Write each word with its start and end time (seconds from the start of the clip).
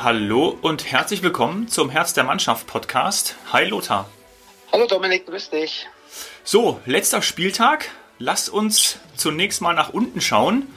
Hallo 0.00 0.56
und 0.62 0.92
herzlich 0.92 1.24
willkommen 1.24 1.66
zum 1.66 1.90
Herz 1.90 2.14
der 2.14 2.22
Mannschaft 2.22 2.68
Podcast. 2.68 3.34
Hi 3.52 3.64
Lothar. 3.64 4.08
Hallo 4.70 4.86
Dominik, 4.86 5.26
grüß 5.26 5.50
dich. 5.50 5.88
So, 6.44 6.80
letzter 6.86 7.20
Spieltag. 7.20 7.90
Lasst 8.20 8.48
uns 8.48 9.00
zunächst 9.16 9.60
mal 9.60 9.74
nach 9.74 9.88
unten 9.88 10.20
schauen. 10.20 10.68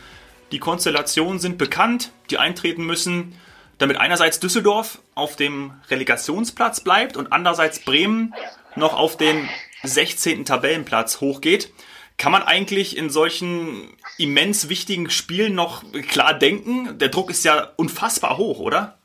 Die 0.51 0.57
Konstellationen 0.57 1.37
sind 1.37 1.59
bekannt, 1.59 2.09
die 2.31 2.39
eintreten 2.39 2.83
müssen, 2.83 3.39
damit 3.77 3.97
einerseits 3.97 4.39
Düsseldorf 4.39 4.97
auf 5.13 5.35
dem 5.35 5.79
Relegationsplatz 5.91 6.81
bleibt 6.81 7.15
und 7.15 7.31
andererseits 7.31 7.77
Bremen 7.77 8.33
noch 8.75 8.95
auf 8.95 9.17
den 9.17 9.47
16. 9.83 10.45
Tabellenplatz 10.45 11.21
hochgeht. 11.21 11.71
Kann 12.17 12.31
man 12.31 12.41
eigentlich 12.41 12.97
in 12.97 13.11
solchen 13.11 13.95
immens 14.17 14.67
wichtigen 14.67 15.11
Spielen 15.11 15.53
noch 15.53 15.83
klar 16.09 16.33
denken? 16.33 16.97
Der 16.97 17.09
Druck 17.09 17.29
ist 17.29 17.45
ja 17.45 17.71
unfassbar 17.75 18.37
hoch, 18.37 18.57
oder? 18.57 18.97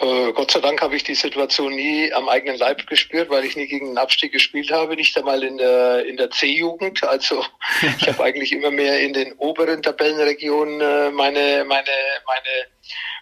Äh, 0.00 0.32
Gott 0.32 0.50
sei 0.50 0.60
Dank 0.60 0.82
habe 0.82 0.96
ich 0.96 1.04
die 1.04 1.14
Situation 1.14 1.74
nie 1.74 2.12
am 2.12 2.28
eigenen 2.28 2.58
Leib 2.58 2.86
gespürt, 2.86 3.30
weil 3.30 3.44
ich 3.44 3.56
nie 3.56 3.66
gegen 3.66 3.86
den 3.86 3.98
Abstieg 3.98 4.32
gespielt 4.32 4.72
habe, 4.72 4.96
nicht 4.96 5.16
einmal 5.16 5.42
in 5.44 5.56
der, 5.56 6.04
in 6.04 6.16
der 6.16 6.30
C-Jugend. 6.30 7.04
Also 7.04 7.44
ich 8.00 8.08
habe 8.08 8.24
eigentlich 8.24 8.52
immer 8.52 8.70
mehr 8.70 9.00
in 9.00 9.12
den 9.12 9.32
oberen 9.34 9.82
Tabellenregionen 9.82 10.80
äh, 10.80 11.10
meine, 11.10 11.64
meine, 11.64 11.90
meine, 12.26 12.66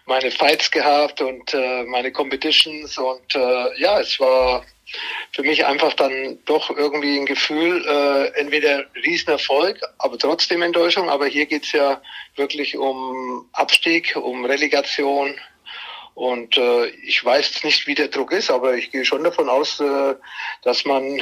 meine 0.05 0.31
Fights 0.31 0.71
gehabt 0.71 1.21
und 1.21 1.53
äh, 1.53 1.83
meine 1.83 2.11
Competitions. 2.11 2.97
Und 2.97 3.35
äh, 3.35 3.79
ja, 3.79 3.99
es 3.99 4.19
war 4.19 4.65
für 5.31 5.43
mich 5.43 5.65
einfach 5.65 5.93
dann 5.93 6.39
doch 6.45 6.69
irgendwie 6.69 7.17
ein 7.17 7.25
Gefühl, 7.25 7.85
äh, 7.87 8.39
entweder 8.39 8.85
Riesenerfolg, 8.95 9.79
aber 9.99 10.17
trotzdem 10.17 10.63
Enttäuschung. 10.63 11.09
Aber 11.09 11.27
hier 11.27 11.45
geht's 11.45 11.71
ja 11.71 12.01
wirklich 12.35 12.77
um 12.77 13.47
Abstieg, 13.53 14.15
um 14.15 14.45
Relegation, 14.45 15.35
und 16.15 16.57
äh, 16.57 16.87
ich 16.87 17.23
weiß 17.23 17.63
nicht, 17.63 17.87
wie 17.87 17.95
der 17.95 18.07
Druck 18.07 18.31
ist, 18.31 18.51
aber 18.51 18.75
ich 18.75 18.91
gehe 18.91 19.05
schon 19.05 19.23
davon 19.23 19.49
aus, 19.49 19.79
äh, 19.79 20.15
dass 20.63 20.85
man 20.85 21.21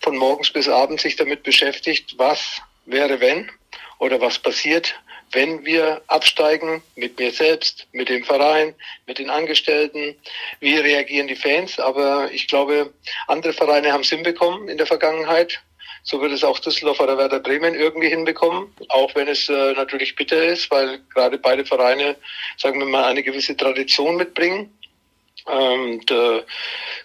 von 0.00 0.16
morgens 0.16 0.50
bis 0.52 0.68
abends 0.68 1.02
sich 1.02 1.16
damit 1.16 1.42
beschäftigt, 1.42 2.14
was 2.18 2.60
wäre 2.86 3.20
wenn 3.20 3.50
oder 3.98 4.20
was 4.20 4.38
passiert, 4.38 4.94
wenn 5.32 5.64
wir 5.64 6.00
absteigen 6.06 6.82
mit 6.94 7.18
mir 7.18 7.32
selbst, 7.32 7.86
mit 7.92 8.08
dem 8.08 8.24
Verein, 8.24 8.74
mit 9.06 9.18
den 9.18 9.28
Angestellten, 9.28 10.16
wie 10.60 10.76
reagieren 10.76 11.28
die 11.28 11.36
Fans. 11.36 11.78
Aber 11.78 12.30
ich 12.32 12.48
glaube, 12.48 12.92
andere 13.26 13.52
Vereine 13.52 13.92
haben 13.92 14.02
es 14.02 14.08
hinbekommen 14.08 14.68
in 14.68 14.78
der 14.78 14.86
Vergangenheit. 14.86 15.60
So 16.02 16.20
wird 16.20 16.32
es 16.32 16.44
auch 16.44 16.58
Düsseldorf 16.58 17.00
oder 17.00 17.18
Werder 17.18 17.40
Bremen 17.40 17.74
irgendwie 17.74 18.08
hinbekommen, 18.08 18.72
auch 18.88 19.14
wenn 19.14 19.28
es 19.28 19.48
äh, 19.48 19.72
natürlich 19.72 20.14
bitter 20.16 20.44
ist, 20.44 20.70
weil 20.70 21.00
gerade 21.12 21.38
beide 21.38 21.64
Vereine, 21.64 22.16
sagen 22.56 22.78
wir 22.80 22.86
mal, 22.86 23.04
eine 23.04 23.22
gewisse 23.22 23.56
Tradition 23.56 24.16
mitbringen. 24.16 24.72
Und 25.44 26.10
äh, 26.10 26.42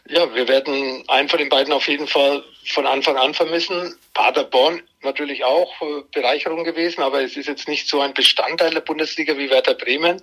ja, 0.10 0.34
wir 0.34 0.48
werden 0.48 1.04
einen 1.08 1.30
von 1.30 1.40
den 1.40 1.50
beiden 1.50 1.74
auf 1.74 1.88
jeden 1.88 2.08
Fall 2.08 2.44
von 2.72 2.88
Anfang 2.88 3.17
an 3.17 3.33
vermissen. 3.33 3.97
Paderborn 4.14 4.83
natürlich 5.03 5.44
auch 5.44 5.81
äh, 5.81 6.03
Bereicherung 6.14 6.64
gewesen, 6.64 7.02
aber 7.02 7.22
es 7.22 7.38
ist 7.38 7.47
jetzt 7.47 7.67
nicht 7.67 7.88
so 7.88 8.02
ein 8.02 8.14
Bestandteil 8.14 8.72
der 8.72 8.81
Bundesliga 8.81 9.38
wie 9.38 9.50
Werder 9.50 9.73
Bremen. 9.73 10.22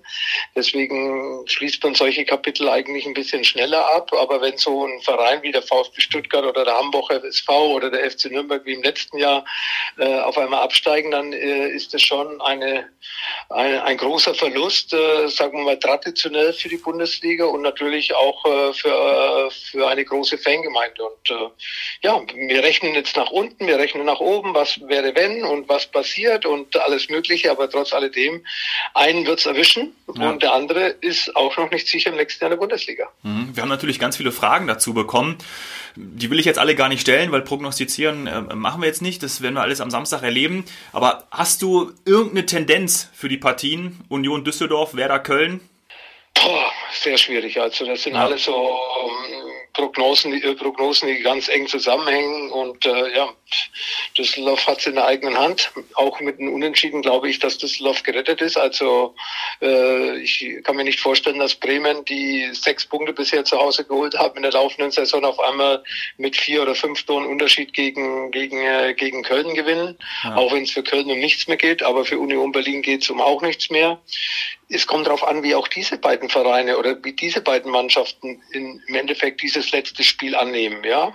Deswegen 0.55 1.47
schließt 1.47 1.83
man 1.83 1.95
solche 1.95 2.25
Kapitel 2.25 2.69
eigentlich 2.69 3.07
ein 3.07 3.15
bisschen 3.15 3.45
schneller 3.45 3.89
ab. 3.95 4.13
Aber 4.13 4.41
wenn 4.41 4.57
so 4.57 4.87
ein 4.87 5.01
Verein 5.01 5.43
wie 5.43 5.53
der 5.53 5.63
VfB 5.63 6.01
Stuttgart 6.01 6.45
oder 6.45 6.65
der 6.65 6.77
Hamburger 6.77 7.23
SV 7.25 7.73
oder 7.73 7.91
der 7.91 8.11
FC 8.11 8.31
Nürnberg 8.31 8.65
wie 8.65 8.75
im 8.75 8.83
letzten 8.83 9.19
Jahr 9.19 9.45
äh, 9.99 10.21
auf 10.21 10.39
einmal 10.39 10.63
absteigen, 10.63 11.11
dann 11.11 11.33
äh, 11.33 11.69
ist 11.69 11.95
das 11.95 12.03
schon 12.03 12.41
eine, 12.41 12.89
eine, 13.51 13.85
ein 13.85 13.97
großer 13.97 14.35
Verlust, 14.35 14.93
äh, 14.93 15.29
sagen 15.29 15.59
wir 15.59 15.65
mal 15.65 15.79
traditionell 15.79 16.53
für 16.53 16.69
die 16.69 16.77
Bundesliga 16.77 17.45
und 17.45 17.63
natürlich 17.63 18.15
auch 18.15 18.45
äh, 18.45 18.73
für, 18.73 19.49
äh, 19.49 19.51
für 19.51 19.89
eine 19.89 20.05
große 20.05 20.39
Fangemeinde. 20.39 21.03
Und 21.03 21.51
ja, 22.03 22.21
wir 22.35 22.63
rechnen 22.63 22.95
jetzt 22.95 23.17
nach 23.17 23.31
unten, 23.31 23.67
wir 23.67 23.79
rechnen 23.79 24.05
nach 24.05 24.21
oben, 24.21 24.55
was 24.55 24.81
wäre 24.87 25.15
wenn 25.15 25.45
und 25.45 25.69
was 25.69 25.87
passiert 25.87 26.47
und 26.47 26.77
alles 26.77 27.09
Mögliche, 27.09 27.51
aber 27.51 27.69
trotz 27.71 27.93
alledem, 27.93 28.45
einen 28.95 29.27
wird 29.27 29.41
es 29.41 29.47
erwischen 29.47 29.95
ja. 30.15 30.31
und 30.31 30.43
der 30.43 30.53
andere 30.53 30.89
ist 31.01 31.35
auch 31.37 31.57
noch 31.57 31.71
nicht 31.71 31.89
sicher 31.89 32.11
im 32.11 32.17
nächsten 32.17 32.45
Jahr 32.45 32.51
in 32.51 32.57
der 32.57 32.61
Bundesliga. 32.61 33.09
Mhm. 33.23 33.51
Wir 33.55 33.63
haben 33.63 33.69
natürlich 33.69 33.99
ganz 33.99 34.17
viele 34.17 34.33
Fragen 34.33 34.67
dazu 34.67 34.95
bekommen. 34.95 35.39
Die 35.97 36.31
will 36.31 36.39
ich 36.39 36.47
jetzt 36.47 36.59
alle 36.59 36.75
gar 36.75 36.89
nicht 36.89 37.01
stellen, 37.01 37.33
weil 37.33 37.43
prognostizieren 37.43 38.27
äh, 38.27 38.41
machen 38.55 38.81
wir 38.81 38.87
jetzt 38.87 39.03
nicht. 39.03 39.23
Das 39.23 39.43
werden 39.43 39.55
wir 39.55 39.63
alles 39.63 39.81
am 39.81 39.91
Samstag 39.91 40.23
erleben. 40.23 40.65
Aber 40.93 41.27
hast 41.31 41.63
du 41.63 41.93
irgendeine 42.05 42.47
Tendenz 42.47 43.11
für 43.13 43.29
die 43.29 43.37
Partien 43.37 44.01
Union 44.09 44.45
Düsseldorf, 44.45 44.95
Werder 44.95 45.19
Köln? 45.19 45.61
Boah, 46.35 46.71
sehr 46.93 47.19
schwierig. 47.19 47.61
Also 47.61 47.85
das 47.87 48.03
sind 48.03 48.15
ja. 48.15 48.25
alles 48.25 48.45
so 48.45 48.53
ähm, 48.53 49.50
Prognosen, 49.81 50.33
die, 50.33 50.41
Prognosen, 50.55 51.09
die 51.09 51.23
ganz 51.23 51.49
eng 51.49 51.67
zusammenhängen. 51.67 52.51
Und 52.51 52.85
äh, 52.85 53.17
ja, 53.17 53.29
Düsseldorf 54.17 54.67
hat 54.67 54.79
es 54.79 54.87
in 54.87 54.97
der 54.97 55.07
eigenen 55.07 55.39
Hand. 55.39 55.73
Auch 55.95 56.21
mit 56.21 56.39
einem 56.39 56.53
Unentschieden 56.53 57.01
glaube 57.01 57.31
ich, 57.31 57.39
dass 57.39 57.57
Düsseldorf 57.57 58.03
gerettet 58.03 58.43
ist. 58.43 58.59
Also 58.59 59.15
äh, 59.63 60.19
ich 60.19 60.47
kann 60.65 60.77
mir 60.77 60.85
nicht 60.85 61.01
vorstellen, 61.01 61.39
dass 61.39 61.55
Bremen, 61.55 62.05
die 62.05 62.51
sechs 62.53 62.85
Punkte 62.85 63.13
bisher 63.13 63.45
zu 63.45 63.59
Hause 63.59 63.85
geholt 63.85 64.19
haben 64.19 64.37
in 64.37 64.43
der 64.43 64.53
laufenden 64.53 64.91
Saison, 64.91 65.25
auf 65.25 65.41
einmal 65.41 65.83
mit 66.19 66.37
vier 66.37 66.63
oder 66.63 66.75
fünf 66.75 67.03
Toren 67.05 67.27
Unterschied 67.27 67.73
gegen, 67.73 68.31
gegen, 68.31 68.59
äh, 68.59 68.95
gegen 68.95 69.23
Köln 69.23 69.55
gewinnen. 69.55 69.97
Ja. 70.25 70.37
Auch 70.37 70.53
wenn 70.53 70.65
es 70.65 70.73
für 70.73 70.83
Köln 70.83 71.11
um 71.11 71.19
nichts 71.19 71.47
mehr 71.49 71.57
geht, 71.57 71.83
aber 71.83 72.05
für 72.05 72.19
Union 72.19 72.53
Berlin 72.53 72.83
geht 72.83 73.03
es 73.03 73.11
um 73.11 73.21
auch 73.21 73.41
nichts 73.41 73.71
mehr 73.71 73.99
es 74.73 74.87
kommt 74.87 75.07
darauf 75.07 75.27
an, 75.27 75.43
wie 75.43 75.55
auch 75.55 75.67
diese 75.67 75.99
beiden 75.99 76.29
Vereine 76.29 76.79
oder 76.79 76.97
wie 77.03 77.13
diese 77.13 77.41
beiden 77.41 77.73
Mannschaften 77.73 78.41
in, 78.53 78.81
im 78.87 78.95
Endeffekt 78.95 79.43
dieses 79.43 79.73
letzte 79.73 80.05
Spiel 80.05 80.37
annehmen. 80.37 80.85
Ja? 80.85 81.13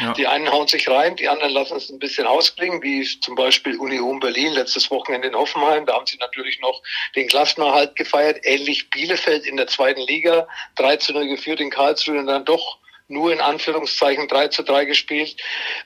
ja? 0.00 0.12
Die 0.12 0.26
einen 0.26 0.50
hauen 0.50 0.68
sich 0.68 0.88
rein, 0.88 1.16
die 1.16 1.28
anderen 1.28 1.52
lassen 1.52 1.76
es 1.76 1.90
ein 1.90 1.98
bisschen 1.98 2.26
ausklingen, 2.26 2.80
wie 2.82 3.04
zum 3.20 3.34
Beispiel 3.34 3.76
Union 3.78 4.20
Berlin 4.20 4.52
letztes 4.52 4.88
Wochenende 4.90 5.28
in 5.28 5.34
Hoffenheim. 5.34 5.84
Da 5.84 5.94
haben 5.94 6.06
sie 6.06 6.16
natürlich 6.18 6.60
noch 6.60 6.80
den 7.16 7.26
Klassenerhalt 7.26 7.96
gefeiert. 7.96 8.38
Ähnlich 8.44 8.88
Bielefeld 8.90 9.46
in 9.46 9.56
der 9.56 9.66
zweiten 9.66 10.02
Liga, 10.02 10.46
3 10.76 10.96
zu 10.98 11.12
0 11.12 11.26
geführt 11.26 11.60
in 11.60 11.70
Karlsruhe 11.70 12.18
und 12.20 12.26
dann 12.26 12.44
doch 12.44 12.78
nur 13.08 13.32
in 13.32 13.40
Anführungszeichen 13.40 14.28
3 14.28 14.48
zu 14.48 14.62
3 14.62 14.84
gespielt. 14.84 15.36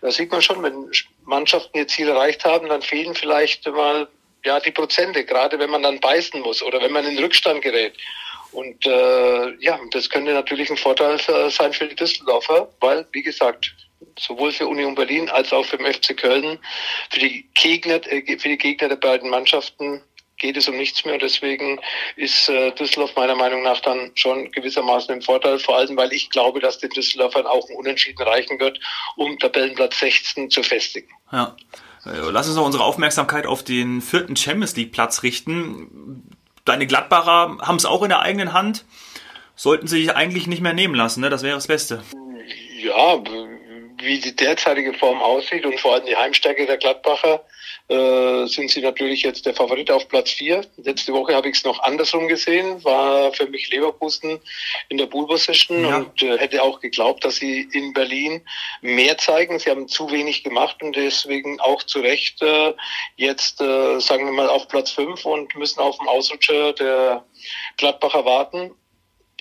Da 0.03 0.11
sieht 0.11 0.31
man 0.31 0.43
schon, 0.43 0.63
wenn 0.63 0.91
Mannschaften 1.25 1.79
ihr 1.79 1.89
Ziel 1.89 2.09
erreicht 2.09 2.45
haben, 2.45 2.69
dann 2.69 2.83
fehlen 2.83 3.15
vielleicht 3.15 3.67
mal 3.67 4.09
ja, 4.45 4.61
die 4.61 4.71
Prozente, 4.71 5.25
gerade 5.25 5.59
wenn 5.59 5.71
man 5.71 5.83
dann 5.83 6.01
beißen 6.01 6.41
muss 6.41 6.63
oder 6.63 6.81
wenn 6.81 6.93
man 6.93 7.07
in 7.07 7.19
Rückstand 7.19 7.63
gerät. 7.63 7.97
Und 8.53 8.85
äh, 8.85 9.55
ja, 9.61 9.79
das 9.93 10.11
könnte 10.11 10.33
natürlich 10.33 10.71
ein 10.71 10.77
Vorteil 10.77 11.19
sein 11.51 11.73
für 11.73 11.87
die 11.87 11.95
Düsseldorfer, 11.95 12.69
weil, 12.81 13.07
wie 13.13 13.23
gesagt, 13.23 13.73
sowohl 14.19 14.53
für 14.53 14.67
Union 14.67 14.95
Berlin 14.95 15.29
als 15.29 15.53
auch 15.53 15.65
für 15.65 15.77
den 15.77 15.93
FC 15.93 16.17
Köln, 16.17 16.59
für 17.11 17.21
die 17.21 17.49
Gegner, 17.55 18.01
äh, 18.07 18.39
für 18.39 18.49
die 18.49 18.59
Gegner 18.59 18.89
der 18.89 18.97
beiden 18.97 19.31
Mannschaften 19.31 20.03
geht 20.41 20.57
es 20.57 20.69
um 20.69 20.77
nichts 20.77 21.05
mehr. 21.05 21.19
Deswegen 21.19 21.81
ist 22.17 22.49
äh, 22.49 22.73
Düsseldorf 22.73 23.15
meiner 23.15 23.37
Meinung 23.37 23.63
nach 23.63 23.81
dann 23.81 24.11
schon 24.15 24.51
gewissermaßen 24.51 25.15
im 25.15 25.23
Vorteil, 25.23 25.59
vor 25.59 25.77
allem 25.77 25.97
weil 25.97 26.13
ich 26.13 26.31
glaube, 26.31 26.61
dass 26.61 26.79
den 26.79 26.91
Düsseldorfern 26.91 27.47
auch 27.47 27.69
ein 27.69 27.77
Unentschieden 27.77 28.23
reichen 28.23 28.59
wird, 28.59 28.81
um 29.17 29.39
Tabellenplatz 29.39 30.01
16 30.01 30.51
zu 30.51 30.63
festigen. 30.63 31.11
Ja. 31.31 31.55
Äh, 32.07 32.31
lass 32.31 32.47
uns 32.47 32.57
noch 32.57 32.67
unsere 32.67 32.85
Aufmerksamkeit 32.85 33.47
auf 33.47 33.63
den 33.63 34.01
vierten 34.01 34.37
Champions 34.37 34.77
League 34.77 34.93
Platz 34.93 35.23
richten. 35.23 36.37
Deine 36.65 36.87
Gladbacher 36.87 37.59
haben 37.61 37.77
es 37.77 37.87
auch 37.87 38.03
in 38.03 38.09
der 38.09 38.21
eigenen 38.21 38.53
Hand. 38.53 38.85
Sollten 39.57 39.87
sie 39.87 40.01
sich 40.01 40.15
eigentlich 40.15 40.47
nicht 40.47 40.63
mehr 40.63 40.73
nehmen 40.73 40.95
lassen, 40.95 41.21
ne? 41.21 41.29
Das 41.29 41.43
wäre 41.43 41.57
das 41.57 41.67
Beste. 41.67 42.03
Ja, 42.83 43.23
wie 43.99 44.19
die 44.19 44.35
derzeitige 44.35 44.95
Form 44.95 45.21
aussieht 45.21 45.67
und 45.67 45.79
vor 45.79 45.95
allem 45.95 46.07
die 46.07 46.17
Heimstärke 46.17 46.67
der 46.67 46.79
Gladbacher, 46.79 47.45
äh, 47.91 48.47
sind 48.47 48.71
sie 48.71 48.81
natürlich 48.81 49.23
jetzt 49.23 49.47
der 49.47 49.55
Favorit 49.55 49.91
auf 49.91 50.07
Platz 50.07 50.31
4. 50.31 50.65
Letzte 50.77 51.13
Woche 51.13 51.35
habe 51.35 51.49
ich 51.49 51.57
es 51.57 51.65
noch 51.65 51.83
andersrum 51.83 52.29
gesehen, 52.29 52.83
war 52.85 53.33
für 53.33 53.47
mich 53.47 53.69
Leverkusen 53.71 54.41
in 54.89 54.97
der 54.97 55.07
Bull 55.07 55.27
Position 55.27 55.85
ja. 55.85 55.97
und 55.97 56.23
äh, 56.23 56.39
hätte 56.39 56.63
auch 56.63 56.79
geglaubt, 56.81 57.25
dass 57.25 57.37
sie 57.37 57.69
in 57.73 57.93
Berlin 57.93 58.43
mehr 58.81 59.19
zeigen. 59.19 59.59
Sie 59.59 59.71
haben 59.71 59.89
zu 59.89 60.09
wenig 60.13 60.45
gemacht 60.45 60.81
und 60.83 60.95
deswegen 60.95 61.59
auch 61.59 61.83
zu 61.83 61.99
Recht 61.99 62.41
äh, 62.43 62.75
jetzt, 63.17 63.61
äh, 63.61 63.99
sagen 63.99 64.27
wir 64.27 64.33
mal, 64.33 64.49
auf 64.49 64.69
Platz 64.69 64.93
5 64.93 65.25
und 65.25 65.57
müssen 65.57 65.81
auf 65.81 65.99
den 65.99 66.07
Ausrutscher 66.07 66.73
der 66.75 67.25
Gladbacher 67.77 68.25
warten. 68.25 68.71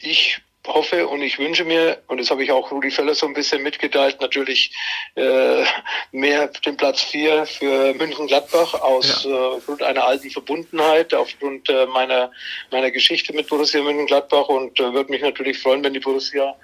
Ich 0.01 0.41
hoffe 0.67 1.07
und 1.07 1.21
ich 1.21 1.39
wünsche 1.39 1.63
mir, 1.63 2.01
und 2.07 2.19
das 2.19 2.29
habe 2.29 2.43
ich 2.43 2.51
auch 2.51 2.71
Rudi 2.71 2.91
Völler 2.91 3.15
so 3.15 3.25
ein 3.25 3.33
bisschen 3.33 3.63
mitgeteilt, 3.63 4.19
natürlich 4.19 4.75
äh, 5.15 5.63
mehr 6.11 6.47
den 6.47 6.77
Platz 6.77 7.01
vier 7.01 7.45
für 7.45 7.93
München-Gladbach 7.93 8.73
aus 8.81 9.23
ja. 9.23 9.31
äh, 9.31 9.55
aufgrund 9.55 9.83
einer 9.83 10.05
alten 10.05 10.29
Verbundenheit, 10.29 11.13
aufgrund 11.13 11.69
äh, 11.69 11.85
meiner, 11.87 12.31
meiner 12.71 12.91
Geschichte 12.91 13.33
mit 13.33 13.47
Borussia 13.47 13.81
München-Gladbach 13.81 14.49
und 14.49 14.79
äh, 14.79 14.93
würde 14.93 15.11
mich 15.11 15.21
natürlich 15.21 15.59
freuen, 15.59 15.83
wenn 15.83 15.93
die 15.93 15.99
Borussia 15.99 16.55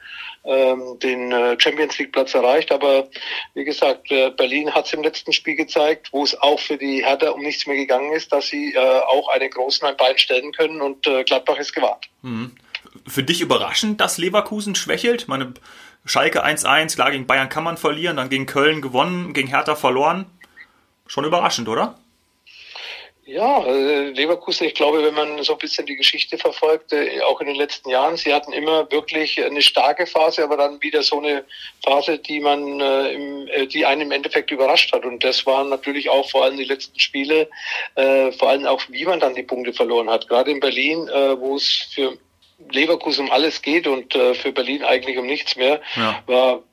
ähm, 0.44 1.00
den 1.00 1.32
äh, 1.32 1.56
Champions 1.60 1.98
League 1.98 2.12
Platz 2.12 2.34
erreicht. 2.34 2.72
Aber 2.72 3.08
wie 3.54 3.64
gesagt, 3.64 4.12
äh, 4.12 4.30
Berlin 4.30 4.74
hat 4.74 4.86
es 4.86 4.94
im 4.94 5.04
letzten 5.04 5.34
Spiel 5.34 5.56
gezeigt, 5.56 6.10
wo 6.12 6.24
es 6.24 6.40
auch 6.40 6.60
für 6.60 6.78
die 6.78 7.04
Hertha 7.04 7.30
um 7.30 7.42
nichts 7.42 7.66
mehr 7.66 7.78
gegangen 7.78 8.12
ist, 8.12 8.32
dass 8.32 8.48
sie 8.48 8.74
äh, 8.74 8.80
auch 8.80 9.30
einen 9.30 9.50
großen 9.50 9.88
ein 9.88 9.98
Bein 9.98 10.18
stellen 10.18 10.52
können 10.52 10.82
und 10.82 11.08
äh, 11.08 11.24
Gladbach 11.24 11.58
ist 11.58 11.74
gewarnt. 11.74 12.06
Mhm 12.22 12.56
für 13.08 13.24
dich 13.24 13.42
überraschend, 13.42 14.02
dass 14.02 14.18
Leverkusen 14.18 14.76
schwächelt? 14.76 15.28
Meine 15.28 15.54
Schalke 16.06 16.46
1-1, 16.46 16.96
klar, 16.96 17.12
gegen 17.12 17.28
Bayern 17.28 17.50
kann 17.50 17.64
man 17.64 17.78
verlieren, 17.78 18.18
dann 18.18 18.30
gegen 18.30 18.46
Köln 18.46 18.82
gewonnen, 18.82 19.34
gegen 19.34 19.48
Hertha 19.48 19.76
verloren. 19.76 20.26
Schon 21.08 21.26
überraschend, 21.26 21.68
oder? 21.68 21.96
Ja, 23.28 23.66
äh, 23.66 24.12
Leverkusen, 24.12 24.68
ich 24.68 24.76
glaube, 24.76 25.04
wenn 25.04 25.16
man 25.16 25.42
so 25.42 25.54
ein 25.54 25.58
bisschen 25.58 25.88
die 25.88 25.96
Geschichte 25.96 26.38
verfolgt, 26.38 26.94
äh, 26.94 27.22
auch 27.22 27.42
in 27.42 27.48
den 27.48 27.56
letzten 27.56 27.90
Jahren, 27.90 28.18
sie 28.18 28.32
hatten 28.32 28.54
immer 28.54 28.92
wirklich 28.92 29.44
eine 29.44 29.64
starke 29.64 30.06
Phase, 30.06 30.44
aber 30.44 30.58
dann 30.58 30.80
wieder 30.84 31.02
so 31.02 31.18
eine 31.18 31.44
Phase, 31.84 32.20
die 32.20 32.40
man, 32.40 32.80
äh, 32.80 33.66
die 33.66 33.84
einen 33.84 34.02
im 34.02 34.12
Endeffekt 34.12 34.52
überrascht 34.52 34.94
hat. 34.94 35.06
Und 35.06 35.24
das 35.24 35.44
waren 35.48 35.70
natürlich 35.70 36.08
auch 36.08 36.30
vor 36.30 36.44
allem 36.44 36.58
die 36.58 36.66
letzten 36.66 37.00
Spiele, 37.00 37.50
vor 38.38 38.50
allem 38.50 38.66
auch, 38.66 38.82
wie 38.90 39.06
man 39.06 39.20
dann 39.20 39.34
die 39.34 39.44
Punkte 39.44 39.74
verloren 39.74 40.10
hat. 40.10 40.28
Gerade 40.28 40.52
in 40.52 40.60
Berlin, 40.60 41.08
wo 41.08 41.56
es 41.56 41.88
für 41.94 42.18
Leverkusen 42.72 43.26
um 43.26 43.32
alles 43.32 43.62
geht 43.62 43.88
und 43.88 44.16
äh, 44.16 44.34
für 44.34 44.52
Berlin 44.52 44.84
eigentlich 44.84 45.18
um 45.18 45.26
nichts 45.26 45.56
mehr, 45.56 45.82
ja. 45.96 46.24
war 46.26 46.64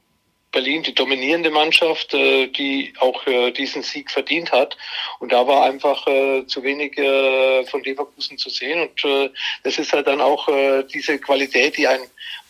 Berlin 0.52 0.82
die 0.82 0.94
dominierende 0.94 1.50
Mannschaft, 1.50 2.12
äh, 2.12 2.46
die 2.46 2.92
auch 3.00 3.26
äh, 3.26 3.50
diesen 3.52 3.82
Sieg 3.82 4.10
verdient 4.10 4.52
hat. 4.52 4.76
Und 5.18 5.32
da 5.32 5.46
war 5.46 5.64
einfach 5.64 6.06
äh, 6.06 6.46
zu 6.46 6.62
wenig 6.62 6.96
äh, 6.98 7.64
von 7.64 7.82
Leverkusen 7.82 8.36
zu 8.36 8.50
sehen. 8.50 8.82
Und 8.82 9.04
äh, 9.04 9.30
das 9.64 9.78
ist 9.78 9.92
halt 9.92 10.06
dann 10.06 10.20
auch 10.20 10.48
äh, 10.48 10.84
diese 10.84 11.18
Qualität, 11.18 11.78
die 11.78 11.88
ein 11.88 12.00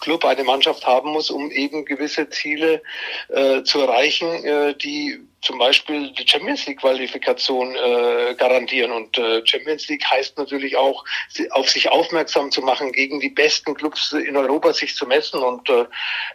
Club, 0.00 0.25
eine 0.25 0.43
Mannschaft 0.43 0.84
haben 0.84 1.12
muss, 1.12 1.31
um 1.31 1.50
eben 1.52 1.84
gewisse 1.84 2.29
Ziele 2.29 2.82
äh, 3.29 3.62
zu 3.62 3.81
erreichen, 3.81 4.44
äh, 4.44 4.75
die 4.75 5.20
zum 5.43 5.59
Beispiel 5.59 6.12
die 6.12 6.27
Champions 6.27 6.67
League 6.67 6.79
Qualifikation 6.79 7.75
äh, 7.75 8.35
garantieren. 8.37 8.93
Und 8.93 9.19
äh, 9.19 9.44
Champions 9.44 9.89
League 9.89 10.05
heißt 10.09 10.39
natürlich 10.39 10.77
auch, 10.77 11.05
auf 11.50 11.69
sich 11.69 11.91
aufmerksam 11.91 12.50
zu 12.50 12.62
machen, 12.62 12.93
gegen 12.93 13.21
die 13.21 13.29
besten 13.29 13.75
Clubs 13.75 14.12
in 14.12 14.37
Europa 14.37 14.73
sich 14.73 14.94
zu 14.94 15.05
messen. 15.05 15.43
Und 15.43 15.69
äh, 15.69 15.85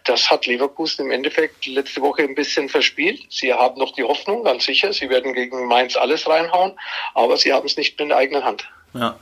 das 0.03 0.29
hat 0.29 0.45
Leverkusen 0.45 1.05
im 1.05 1.11
Endeffekt 1.11 1.65
letzte 1.65 2.01
Woche 2.01 2.23
ein 2.23 2.35
bisschen 2.35 2.67
verspielt. 2.67 3.21
Sie 3.29 3.53
haben 3.53 3.79
noch 3.79 3.93
die 3.93 4.03
Hoffnung, 4.03 4.43
ganz 4.43 4.65
sicher, 4.65 4.91
sie 4.91 5.09
werden 5.09 5.33
gegen 5.33 5.67
Mainz 5.67 5.95
alles 5.95 6.27
reinhauen, 6.27 6.77
aber 7.13 7.37
sie 7.37 7.53
haben 7.53 7.65
es 7.65 7.77
nicht 7.77 7.99
in 8.01 8.09
der 8.09 8.17
eigenen 8.17 8.43
Hand. 8.43 8.69
Ja. 8.93 9.17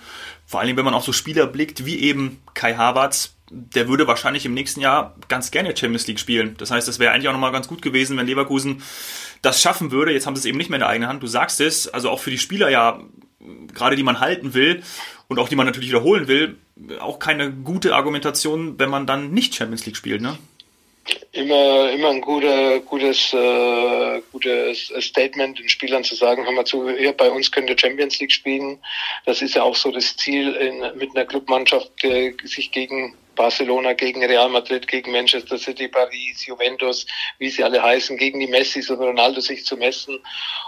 Vor 0.47 0.59
allem, 0.59 0.77
wenn 0.77 0.85
man 0.85 0.93
auf 0.93 1.03
so 1.03 1.11
Spieler 1.11 1.47
blickt, 1.47 1.85
wie 1.85 1.99
eben 2.01 2.43
Kai 2.53 2.75
Havertz, 2.75 3.34
der 3.49 3.87
würde 3.87 4.07
wahrscheinlich 4.07 4.45
im 4.45 4.53
nächsten 4.53 4.81
Jahr 4.81 5.15
ganz 5.27 5.51
gerne 5.51 5.75
Champions 5.75 6.07
League 6.07 6.19
spielen. 6.19 6.55
Das 6.57 6.71
heißt, 6.71 6.87
es 6.87 6.99
wäre 6.99 7.11
eigentlich 7.11 7.27
auch 7.27 7.33
nochmal 7.33 7.51
ganz 7.51 7.67
gut 7.67 7.81
gewesen, 7.81 8.17
wenn 8.17 8.25
Leverkusen 8.25 8.81
das 9.41 9.61
schaffen 9.61 9.91
würde. 9.91 10.13
Jetzt 10.13 10.25
haben 10.25 10.35
sie 10.35 10.41
es 10.41 10.45
eben 10.45 10.57
nicht 10.57 10.69
mehr 10.69 10.77
in 10.77 10.81
der 10.81 10.89
eigenen 10.89 11.09
Hand. 11.09 11.23
Du 11.23 11.27
sagst 11.27 11.61
es, 11.61 11.87
also 11.87 12.09
auch 12.09 12.19
für 12.19 12.31
die 12.31 12.37
Spieler 12.37 12.69
ja, 12.69 13.01
gerade 13.73 13.95
die 13.95 14.03
man 14.03 14.19
halten 14.19 14.53
will 14.53 14.81
und 15.27 15.39
auch 15.39 15.49
die 15.49 15.55
man 15.55 15.65
natürlich 15.65 15.89
wiederholen 15.89 16.27
will, 16.27 16.57
auch 16.99 17.19
keine 17.19 17.51
gute 17.51 17.95
Argumentation, 17.95 18.79
wenn 18.79 18.89
man 18.89 19.05
dann 19.05 19.31
nicht 19.31 19.53
Champions 19.55 19.85
League 19.85 19.97
spielt, 19.97 20.21
ne? 20.21 20.37
immer, 21.31 21.91
immer 21.91 22.09
ein 22.09 22.21
guter, 22.21 22.79
gutes, 22.79 23.33
äh, 23.33 24.21
gutes 24.31 24.91
Statement 24.99 25.59
den 25.59 25.69
Spielern 25.69 26.03
zu 26.03 26.15
sagen, 26.15 26.45
hör 26.45 26.51
mal 26.51 26.65
zu, 26.65 26.89
hier 26.89 27.13
bei 27.13 27.29
uns 27.29 27.51
könnt 27.51 27.69
ihr 27.69 27.77
Champions 27.77 28.19
League 28.19 28.31
spielen. 28.31 28.79
Das 29.25 29.41
ist 29.41 29.55
ja 29.55 29.63
auch 29.63 29.75
so 29.75 29.91
das 29.91 30.15
Ziel 30.17 30.53
in, 30.53 30.97
mit 30.97 31.15
einer 31.15 31.25
Clubmannschaft, 31.25 32.03
äh, 32.03 32.33
sich 32.43 32.71
gegen 32.71 33.15
Barcelona, 33.35 33.93
gegen 33.93 34.23
Real 34.23 34.49
Madrid, 34.49 34.87
gegen 34.87 35.11
Manchester 35.11 35.57
City, 35.57 35.87
Paris, 35.87 36.45
Juventus, 36.45 37.05
wie 37.37 37.49
sie 37.49 37.63
alle 37.63 37.81
heißen, 37.81 38.17
gegen 38.17 38.39
die 38.39 38.47
Messis 38.47 38.89
und 38.89 38.99
Ronaldo 38.99 39.41
sich 39.41 39.65
zu 39.65 39.77
messen. 39.77 40.19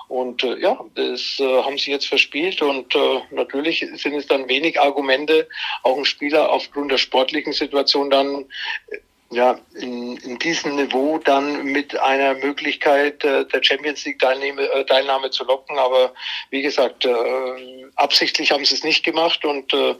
Und 0.07 0.43
äh, 0.43 0.59
ja, 0.59 0.79
das 0.95 1.39
äh, 1.39 1.63
haben 1.63 1.77
sie 1.77 1.91
jetzt 1.91 2.07
verspielt 2.07 2.61
und 2.61 2.95
äh, 2.95 3.21
natürlich 3.31 3.85
sind 3.95 4.15
es 4.15 4.27
dann 4.27 4.47
wenig 4.47 4.79
Argumente, 4.79 5.47
auch 5.83 5.97
ein 5.97 6.05
Spieler 6.05 6.51
aufgrund 6.51 6.91
der 6.91 6.97
sportlichen 6.97 7.53
Situation 7.53 8.09
dann 8.09 8.45
ja, 9.29 9.59
in, 9.75 10.15
in 10.17 10.39
diesem 10.39 10.75
Niveau 10.75 11.17
dann 11.17 11.63
mit 11.63 11.97
einer 11.99 12.33
Möglichkeit 12.35 13.23
äh, 13.25 13.45
der 13.45 13.61
Champions 13.61 14.05
League 14.05 14.19
Teilnahme, 14.19 14.61
äh, 14.71 14.85
Teilnahme 14.85 15.29
zu 15.31 15.43
locken. 15.43 15.77
Aber 15.77 16.13
wie 16.49 16.61
gesagt, 16.61 17.05
äh, 17.05 17.11
absichtlich 17.95 18.51
haben 18.51 18.63
sie 18.63 18.75
es 18.75 18.83
nicht 18.83 19.03
gemacht 19.03 19.43
und 19.43 19.73
äh, 19.73 19.95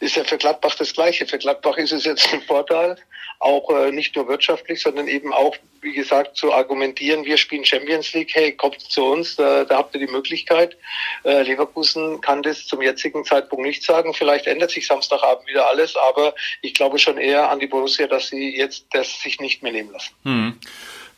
ist 0.00 0.14
ja 0.14 0.22
für 0.22 0.38
Gladbach 0.38 0.76
das 0.76 0.92
Gleiche. 0.92 1.26
Für 1.26 1.38
Gladbach 1.38 1.76
ist 1.76 1.92
es 1.92 2.04
jetzt 2.04 2.32
ein 2.32 2.42
Vorteil, 2.42 2.96
auch 3.40 3.70
äh, 3.70 3.92
nicht 3.92 4.16
nur 4.16 4.28
wirtschaftlich, 4.28 4.82
sondern 4.82 5.06
eben 5.06 5.32
auch, 5.32 5.56
wie 5.80 5.92
gesagt, 5.92 6.36
zu 6.36 6.52
argumentieren, 6.52 7.24
wir 7.24 7.36
spielen 7.36 7.64
Champions 7.64 8.12
League, 8.12 8.30
hey, 8.34 8.52
kommt 8.52 8.80
zu 8.80 9.04
uns, 9.04 9.36
da, 9.36 9.64
da 9.64 9.78
habt 9.78 9.94
ihr 9.94 10.04
die 10.04 10.12
Möglichkeit. 10.12 10.76
Äh, 11.24 11.42
Leverkusen 11.42 12.20
kann 12.20 12.42
das 12.42 12.66
zum 12.66 12.82
jetzigen 12.82 13.24
Zeitpunkt 13.24 13.64
nicht 13.64 13.84
sagen. 13.84 14.12
Vielleicht 14.12 14.46
ändert 14.46 14.70
sich 14.70 14.86
Samstagabend 14.86 15.48
wieder 15.48 15.68
alles, 15.68 15.94
aber 15.96 16.34
ich 16.62 16.74
glaube 16.74 16.98
schon 16.98 17.16
eher 17.16 17.50
an 17.50 17.60
die 17.60 17.68
Borussia, 17.68 18.08
dass 18.08 18.28
sie 18.28 18.56
jetzt 18.56 18.86
das 18.92 19.20
sich 19.20 19.38
nicht 19.40 19.62
mehr 19.62 19.72
nehmen 19.72 19.92
lassen. 19.92 20.14
Hm. 20.24 20.58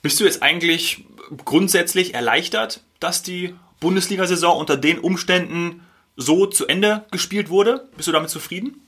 Bist 0.02 0.20
du 0.20 0.25
jetzt 0.25 0.43
eigentlich 0.43 1.05
grundsätzlich 1.44 2.14
erleichtert, 2.14 2.81
dass 3.00 3.23
die 3.23 3.55
Bundesliga-Saison 3.81 4.58
unter 4.58 4.76
den 4.76 4.99
Umständen 4.99 5.87
so 6.16 6.46
zu 6.46 6.66
Ende 6.66 7.06
gespielt 7.11 7.49
wurde? 7.49 7.88
Bist 7.96 8.08
du 8.08 8.12
damit 8.12 8.31
zufrieden? 8.31 8.87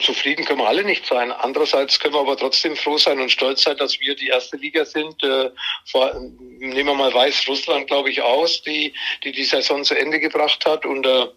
Zufrieden 0.00 0.44
können 0.44 0.60
wir 0.60 0.68
alle 0.68 0.84
nicht 0.84 1.06
sein. 1.06 1.32
Andererseits 1.32 1.98
können 1.98 2.12
wir 2.12 2.20
aber 2.20 2.36
trotzdem 2.36 2.76
froh 2.76 2.98
sein 2.98 3.20
und 3.20 3.30
stolz 3.30 3.62
sein, 3.62 3.78
dass 3.78 3.98
wir 4.00 4.14
die 4.14 4.28
erste 4.28 4.58
Liga 4.58 4.84
sind. 4.84 5.22
Äh, 5.22 5.50
vor, 5.86 6.12
nehmen 6.58 6.88
wir 6.88 6.94
mal 6.94 7.14
Weißrussland, 7.14 7.86
glaube 7.86 8.10
ich, 8.10 8.20
aus, 8.20 8.60
die, 8.60 8.92
die 9.24 9.32
die 9.32 9.44
Saison 9.44 9.84
zu 9.84 9.98
Ende 9.98 10.20
gebracht 10.20 10.66
hat 10.66 10.84
unter, 10.84 11.32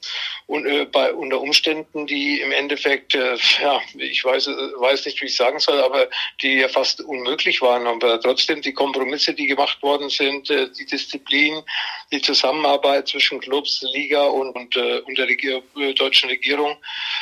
un, 0.47 0.65
äh, 0.65 0.85
bei, 0.85 1.13
unter 1.13 1.39
Umständen, 1.39 2.05
die 2.07 2.41
im 2.41 2.51
Endeffekt, 2.51 3.15
äh, 3.15 3.37
ja, 3.61 3.79
ich 3.97 4.25
weiß, 4.25 4.47
weiß 4.47 5.05
nicht, 5.05 5.21
wie 5.21 5.27
ich 5.27 5.35
sagen 5.37 5.59
soll, 5.59 5.79
aber 5.79 6.09
die 6.41 6.55
ja 6.55 6.67
fast 6.67 6.99
unmöglich 6.99 7.61
waren. 7.61 7.87
Aber 7.87 8.19
trotzdem 8.19 8.61
die 8.61 8.73
Kompromisse, 8.73 9.33
die 9.33 9.47
gemacht 9.47 9.81
worden 9.81 10.09
sind, 10.09 10.49
äh, 10.49 10.69
die 10.77 10.85
Disziplin, 10.85 11.63
die 12.11 12.21
Zusammenarbeit 12.21 13.07
zwischen 13.07 13.39
Clubs, 13.39 13.81
Liga 13.93 14.23
und, 14.25 14.51
und, 14.57 14.75
äh, 14.75 14.99
und 14.99 15.17
der 15.17 15.29
Regier 15.29 15.63
deutschen 15.95 16.29
Regierung. 16.29 16.75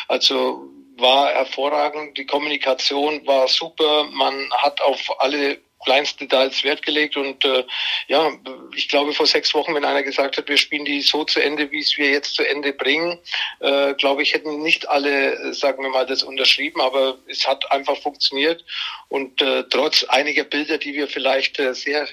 Also 0.08 0.68
war 1.00 1.30
hervorragend, 1.30 2.18
die 2.18 2.26
Kommunikation 2.26 3.26
war 3.26 3.48
super, 3.48 4.06
man 4.12 4.50
hat 4.52 4.82
auf 4.82 5.00
alle 5.20 5.60
kleinsten 5.84 6.28
Details 6.28 6.64
Wert 6.64 6.82
gelegt 6.82 7.16
und 7.16 7.44
äh, 7.46 7.64
ja, 8.08 8.32
ich 8.76 8.90
glaube 8.90 9.14
vor 9.14 9.26
sechs 9.26 9.54
Wochen, 9.54 9.74
wenn 9.74 9.86
einer 9.86 10.04
gesagt 10.04 10.38
hat, 10.38 10.50
wir 10.50 10.58
spielen 10.58 10.86
die 10.86 11.02
so 11.02 11.24
zu 11.24 11.42
Ende, 11.42 11.72
wie 11.72 11.80
es 11.80 11.98
wir 11.98 12.12
jetzt 12.12 12.36
zu 12.36 12.48
Ende 12.48 12.74
bringen, 12.74 13.18
äh, 13.60 13.94
glaube 13.94 14.22
ich, 14.22 14.34
hätten 14.34 14.62
nicht 14.62 14.90
alle, 14.90 15.54
sagen 15.54 15.84
wir 15.84 15.90
mal, 15.90 16.06
das 16.06 16.24
unterschrieben, 16.24 16.82
aber 16.82 17.18
es 17.28 17.48
hat 17.48 17.72
einfach 17.72 17.98
funktioniert 17.98 18.66
und 19.08 19.42
äh, 19.42 19.64
trotz 19.70 20.04
einiger 20.04 20.44
Bilder, 20.44 20.78
die 20.78 20.94
wir 20.94 21.08
vielleicht 21.08 21.60
äh, 21.60 21.74
sehr 21.74 22.08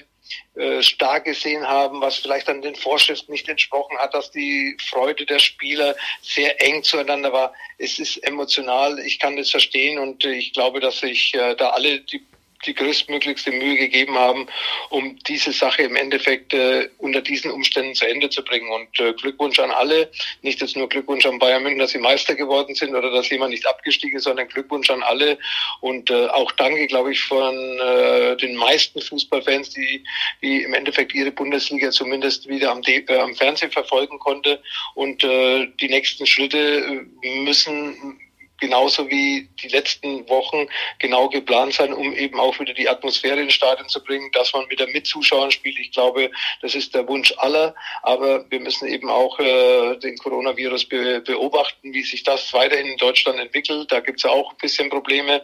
äh, 0.55 0.81
stark 0.81 1.25
gesehen 1.25 1.67
haben, 1.67 2.01
was 2.01 2.17
vielleicht 2.17 2.49
an 2.49 2.61
den 2.61 2.75
Vorschriften 2.75 3.31
nicht 3.31 3.47
entsprochen 3.47 3.97
hat, 3.97 4.13
dass 4.13 4.31
die 4.31 4.77
Freude 4.89 5.25
der 5.25 5.39
Spieler 5.39 5.95
sehr 6.21 6.61
eng 6.61 6.83
zueinander 6.83 7.31
war. 7.33 7.53
Es 7.77 7.99
ist 7.99 8.17
emotional, 8.17 8.99
ich 8.99 9.19
kann 9.19 9.35
das 9.35 9.51
verstehen 9.51 9.99
und 9.99 10.25
ich 10.25 10.53
glaube, 10.53 10.79
dass 10.79 10.99
sich 10.99 11.33
äh, 11.33 11.55
da 11.55 11.69
alle 11.69 12.01
die 12.01 12.25
die 12.65 12.73
größtmöglichste 12.73 13.51
Mühe 13.51 13.77
gegeben 13.77 14.17
haben, 14.17 14.47
um 14.89 15.17
diese 15.27 15.51
Sache 15.51 15.83
im 15.83 15.95
Endeffekt 15.95 16.53
äh, 16.53 16.89
unter 16.97 17.21
diesen 17.21 17.51
Umständen 17.51 17.95
zu 17.95 18.05
Ende 18.07 18.29
zu 18.29 18.43
bringen. 18.43 18.69
Und 18.69 18.99
äh, 18.99 19.13
Glückwunsch 19.13 19.59
an 19.59 19.71
alle, 19.71 20.09
nicht 20.41 20.61
jetzt 20.61 20.75
nur 20.75 20.89
Glückwunsch 20.89 21.25
an 21.25 21.39
Bayern 21.39 21.63
München, 21.63 21.79
dass 21.79 21.91
sie 21.91 21.99
Meister 21.99 22.35
geworden 22.35 22.75
sind 22.75 22.95
oder 22.95 23.11
dass 23.11 23.29
jemand 23.29 23.51
nicht 23.51 23.67
abgestiegen 23.67 24.17
ist, 24.17 24.23
sondern 24.23 24.47
Glückwunsch 24.47 24.89
an 24.89 25.03
alle 25.03 25.37
und 25.81 26.09
äh, 26.09 26.27
auch 26.27 26.51
danke, 26.53 26.87
glaube 26.87 27.11
ich, 27.11 27.21
von 27.21 27.55
äh, 27.79 28.35
den 28.37 28.55
meisten 28.55 29.01
Fußballfans, 29.01 29.71
die, 29.71 30.03
die 30.41 30.63
im 30.63 30.73
Endeffekt 30.73 31.13
ihre 31.13 31.31
Bundesliga 31.31 31.91
zumindest 31.91 32.47
wieder 32.47 32.71
am, 32.71 32.81
äh, 32.85 33.17
am 33.17 33.35
Fernsehen 33.35 33.71
verfolgen 33.71 34.19
konnte. 34.19 34.61
Und 34.95 35.23
äh, 35.23 35.67
die 35.79 35.89
nächsten 35.89 36.25
Schritte 36.25 37.07
äh, 37.21 37.43
müssen 37.43 38.19
genauso 38.59 39.09
wie 39.09 39.49
die 39.61 39.67
letzten 39.67 40.27
Wochen 40.29 40.67
genau 40.99 41.29
geplant 41.29 41.73
sein, 41.73 41.93
um 41.93 42.13
eben 42.13 42.39
auch 42.39 42.59
wieder 42.59 42.73
die 42.73 42.89
Atmosphäre 42.89 43.39
ins 43.39 43.53
Stadion 43.53 43.87
zu 43.89 44.03
bringen, 44.03 44.31
dass 44.31 44.53
man 44.53 44.69
wieder 44.69 44.87
mit 44.87 45.07
Zuschauern 45.07 45.51
spielt. 45.51 45.79
Ich 45.79 45.91
glaube, 45.91 46.31
das 46.61 46.75
ist 46.75 46.95
der 46.95 47.07
Wunsch 47.07 47.33
aller, 47.37 47.75
aber 48.03 48.49
wir 48.49 48.59
müssen 48.59 48.87
eben 48.87 49.09
auch 49.09 49.39
äh, 49.39 49.97
den 49.97 50.17
Coronavirus 50.17 50.85
be 50.85 51.21
beobachten, 51.21 51.93
wie 51.93 52.03
sich 52.03 52.23
das 52.23 52.53
weiterhin 52.53 52.87
in 52.87 52.97
Deutschland 52.97 53.39
entwickelt. 53.39 53.91
Da 53.91 53.99
gibt 53.99 54.19
es 54.19 54.23
ja 54.23 54.31
auch 54.31 54.51
ein 54.51 54.57
bisschen 54.57 54.89
Probleme 54.89 55.43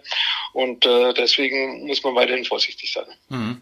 und 0.53 0.85
äh, 0.85 1.13
deswegen 1.13 1.85
muss 1.87 2.03
man 2.03 2.15
weiterhin 2.15 2.45
vorsichtig 2.45 2.91
sein. 2.91 3.05
Mhm. 3.29 3.61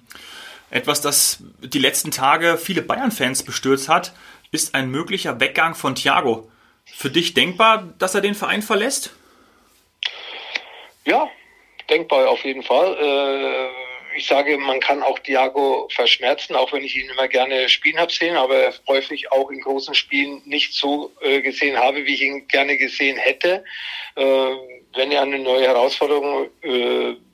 Etwas, 0.70 1.02
das 1.02 1.44
die 1.60 1.80
letzten 1.80 2.12
Tage 2.12 2.58
viele 2.58 2.82
Bayern-Fans 2.82 3.44
bestürzt 3.44 3.90
hat, 3.90 4.14
ist 4.52 4.74
ein 4.74 4.90
möglicher 4.90 5.40
Weggang 5.40 5.76
von 5.76 5.96
Thiago. 5.96 6.50
Für 6.86 7.10
dich 7.10 7.34
denkbar, 7.34 7.94
dass 8.00 8.16
er 8.16 8.22
den 8.22 8.36
Verein 8.36 8.62
verlässt? 8.62 9.12
Ja, 11.06 11.30
denkbar 11.90 12.30
auf 12.30 12.44
jeden 12.46 12.64
Fall. 12.64 12.98
Äh, 12.98 14.18
ich 14.18 14.28
sage, 14.28 14.58
man 14.58 14.80
kann 14.80 15.02
auch 15.04 15.20
Thiago 15.20 15.88
verschmerzen, 15.92 16.56
auch 16.56 16.72
wenn 16.74 16.84
ich 16.84 16.96
ihn 16.96 17.10
immer 17.10 17.28
gerne 17.28 17.70
spielen 17.70 17.98
habe 17.98 18.12
sehen, 18.12 18.36
aber 18.36 18.74
häufig 18.88 19.32
auch 19.32 19.50
in 19.50 19.62
großen 19.62 19.96
Spielen 19.96 20.42
nicht 20.46 20.74
so 20.74 21.12
äh, 21.22 21.42
gesehen 21.42 21.78
habe, 21.78 22.06
wie 22.06 22.14
ich 22.14 22.22
ihn 22.22 22.48
gerne 22.48 22.78
gesehen 22.78 23.18
hätte. 23.18 23.64
Äh, 24.16 24.56
wenn 24.94 25.12
er 25.12 25.22
eine 25.22 25.40
neue 25.40 25.66
Herausforderung 25.66 26.50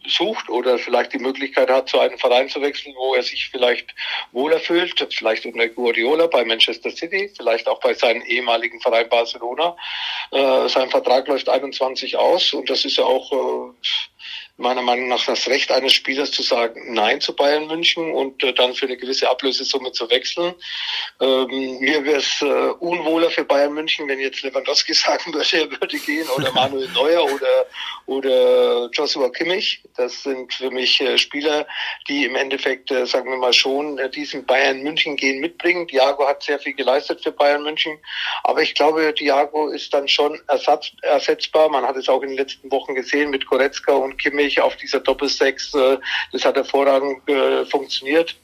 sucht 0.07 0.49
oder 0.49 0.77
vielleicht 0.77 1.13
die 1.13 1.19
Möglichkeit 1.19 1.69
hat, 1.69 1.89
zu 1.89 1.99
einem 1.99 2.17
Verein 2.17 2.49
zu 2.49 2.61
wechseln, 2.61 2.93
wo 2.97 3.15
er 3.15 3.23
sich 3.23 3.49
vielleicht 3.49 3.93
wohler 4.31 4.59
fühlt, 4.59 5.07
vielleicht 5.13 5.45
unter 5.45 5.67
Guardiola 5.67 6.27
bei 6.27 6.43
Manchester 6.45 6.91
City, 6.91 7.31
vielleicht 7.35 7.67
auch 7.67 7.79
bei 7.79 7.93
seinem 7.93 8.21
ehemaligen 8.23 8.79
Verein 8.81 9.09
Barcelona. 9.09 9.75
Äh, 10.31 10.67
sein 10.69 10.89
Vertrag 10.89 11.27
läuft 11.27 11.49
21 11.49 12.17
aus 12.17 12.53
und 12.53 12.69
das 12.69 12.85
ist 12.85 12.97
ja 12.97 13.03
auch 13.03 13.31
äh, 13.31 13.73
meiner 14.57 14.81
Meinung 14.81 15.07
nach 15.07 15.23
das 15.25 15.47
Recht 15.47 15.71
eines 15.71 15.93
Spielers 15.93 16.31
zu 16.31 16.41
sagen 16.41 16.93
Nein 16.93 17.21
zu 17.21 17.35
Bayern 17.35 17.67
München 17.67 18.11
und 18.11 18.43
äh, 18.43 18.53
dann 18.53 18.73
für 18.73 18.87
eine 18.87 18.97
gewisse 18.97 19.29
Ablösesumme 19.29 19.91
zu 19.91 20.09
wechseln. 20.09 20.55
Ähm, 21.21 21.79
mir 21.79 22.03
wäre 22.03 22.17
es 22.19 22.41
äh, 22.41 22.45
unwohler 22.45 23.29
für 23.29 23.43
Bayern 23.43 23.73
München, 23.73 24.07
wenn 24.07 24.19
jetzt 24.19 24.41
Lewandowski 24.41 24.93
sagen 24.95 25.33
würde, 25.33 25.57
er 25.57 25.69
würde 25.69 25.99
gehen 25.99 26.27
oder 26.35 26.51
Manuel 26.53 26.89
Neuer 26.89 27.23
oder, 27.23 27.65
oder 28.07 28.89
Joshua 28.91 29.29
Kimmich. 29.29 29.83
Das 29.97 30.23
sind 30.23 30.53
für 30.53 30.69
mich 30.69 31.01
äh, 31.01 31.17
Spieler, 31.17 31.65
die 32.07 32.25
im 32.25 32.35
Endeffekt, 32.35 32.91
äh, 32.91 33.05
sagen 33.05 33.29
wir 33.29 33.37
mal 33.37 33.51
schon, 33.51 33.97
äh, 33.97 34.09
diesen 34.09 34.45
Bayern 34.45 34.83
München 34.83 35.15
gehen 35.15 35.39
mitbringen. 35.39 35.87
Thiago 35.87 36.27
hat 36.27 36.43
sehr 36.43 36.59
viel 36.59 36.73
geleistet 36.73 37.21
für 37.21 37.31
Bayern 37.31 37.63
München, 37.63 37.97
aber 38.43 38.61
ich 38.61 38.75
glaube, 38.75 39.13
Thiago 39.13 39.69
ist 39.69 39.93
dann 39.93 40.07
schon 40.07 40.39
ersatz, 40.47 40.91
ersetzbar. 41.01 41.69
Man 41.69 41.83
hat 41.83 41.97
es 41.97 42.07
auch 42.07 42.21
in 42.21 42.29
den 42.29 42.37
letzten 42.37 42.71
Wochen 42.71 42.95
gesehen 42.95 43.31
mit 43.31 43.47
Goretzka 43.47 43.93
und 43.93 44.17
Kimmich 44.17 44.47
ich 44.47 44.61
auf 44.61 44.77
dieser 44.77 44.99
Doppelsechs. 44.99 45.71
Das 46.31 46.45
hat 46.45 46.55
hervorragend 46.55 47.21
funktioniert. 47.69 48.35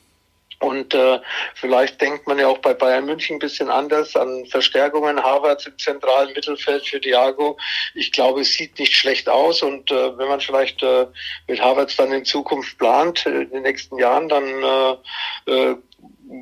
Und 0.64 0.94
äh, 0.94 1.20
vielleicht 1.56 2.00
denkt 2.00 2.26
man 2.26 2.40
ja 2.40 2.48
auch 2.48 2.60
bei 2.60 2.74
Bayern 2.74 3.06
München 3.06 3.36
ein 3.36 3.40
bisschen 3.40 3.70
anders 3.70 4.16
an 4.16 4.46
Verstärkungen. 4.46 5.22
Harvard 5.22 5.66
im 5.68 5.78
zentralen 5.78 6.34
Mittelfeld 6.34 6.88
für 6.88 7.02
Thiago. 7.02 7.58
Ich 7.96 8.14
glaube, 8.14 8.42
es 8.42 8.54
sieht 8.54 8.80
nicht 8.80 8.96
schlecht 8.96 9.28
aus. 9.28 9.62
Und 9.62 9.92
äh, 9.92 10.18
wenn 10.18 10.30
man 10.30 10.40
vielleicht 10.40 10.82
äh, 10.82 11.08
mit 11.48 11.62
Harvard 11.62 11.98
dann 12.00 12.14
in 12.14 12.24
Zukunft 12.24 12.78
plant, 12.78 13.26
äh, 13.26 13.42
in 13.42 13.50
den 13.50 13.64
nächsten 13.64 13.98
Jahren, 13.98 14.30
dann 14.30 14.46
äh, 14.46 15.52
äh, 15.52 15.76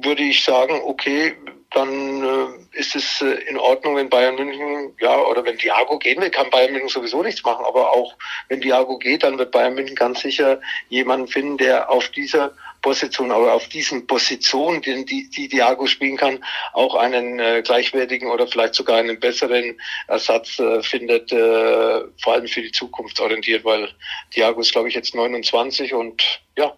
würde 0.04 0.22
ich 0.22 0.44
sagen, 0.44 0.80
okay, 0.84 1.36
dann 1.72 2.24
äh, 2.24 2.80
ist 2.80 2.96
es 2.96 3.22
äh, 3.22 3.32
in 3.50 3.58
Ordnung, 3.58 3.96
wenn 3.96 4.10
Bayern 4.10 4.36
München, 4.36 4.94
ja, 5.00 5.18
oder 5.18 5.44
wenn 5.46 5.58
Thiago 5.58 5.98
gehen 5.98 6.22
will, 6.22 6.30
kann 6.30 6.50
Bayern 6.52 6.74
München 6.74 6.90
sowieso 6.90 7.24
nichts 7.24 7.44
machen. 7.44 7.66
Aber 7.66 7.92
auch 7.92 8.14
wenn 8.50 8.62
Thiago 8.62 9.00
geht, 9.00 9.24
dann 9.24 9.40
wird 9.40 9.52
Bayern 9.52 9.74
München 9.74 9.96
ganz 9.96 10.22
sicher 10.22 10.62
jemanden 10.90 11.28
finden, 11.28 11.58
der 11.58 11.90
auf 11.90 12.10
dieser 12.10 12.54
Position, 12.82 13.32
aber 13.32 13.54
auf 13.54 13.68
diesen 13.70 14.08
Positionen, 14.08 14.82
die, 14.82 15.06
die, 15.06 15.30
die 15.30 15.50
Thiago 15.50 15.86
spielen 15.86 16.18
kann, 16.18 16.44
auch 16.74 16.96
einen 16.96 17.40
äh, 17.40 17.62
gleichwertigen 17.64 18.30
oder 18.30 18.48
vielleicht 18.48 18.76
sogar 18.76 18.98
einen 18.98 19.20
besseren 19.20 19.80
Ersatz 20.08 20.60
äh, 20.60 20.82
findet, 20.82 21.32
äh, 21.32 22.02
vor 22.22 22.34
allem 22.34 22.48
für 22.48 22.62
die 22.62 22.72
Zukunft 22.72 23.20
orientiert, 23.20 23.64
weil 23.64 23.90
Thiago 24.32 24.62
ist, 24.62 24.72
glaube 24.72 24.90
ich, 24.90 24.96
jetzt 24.96 25.16
29 25.16 25.94
und 25.94 26.42
ja, 26.58 26.76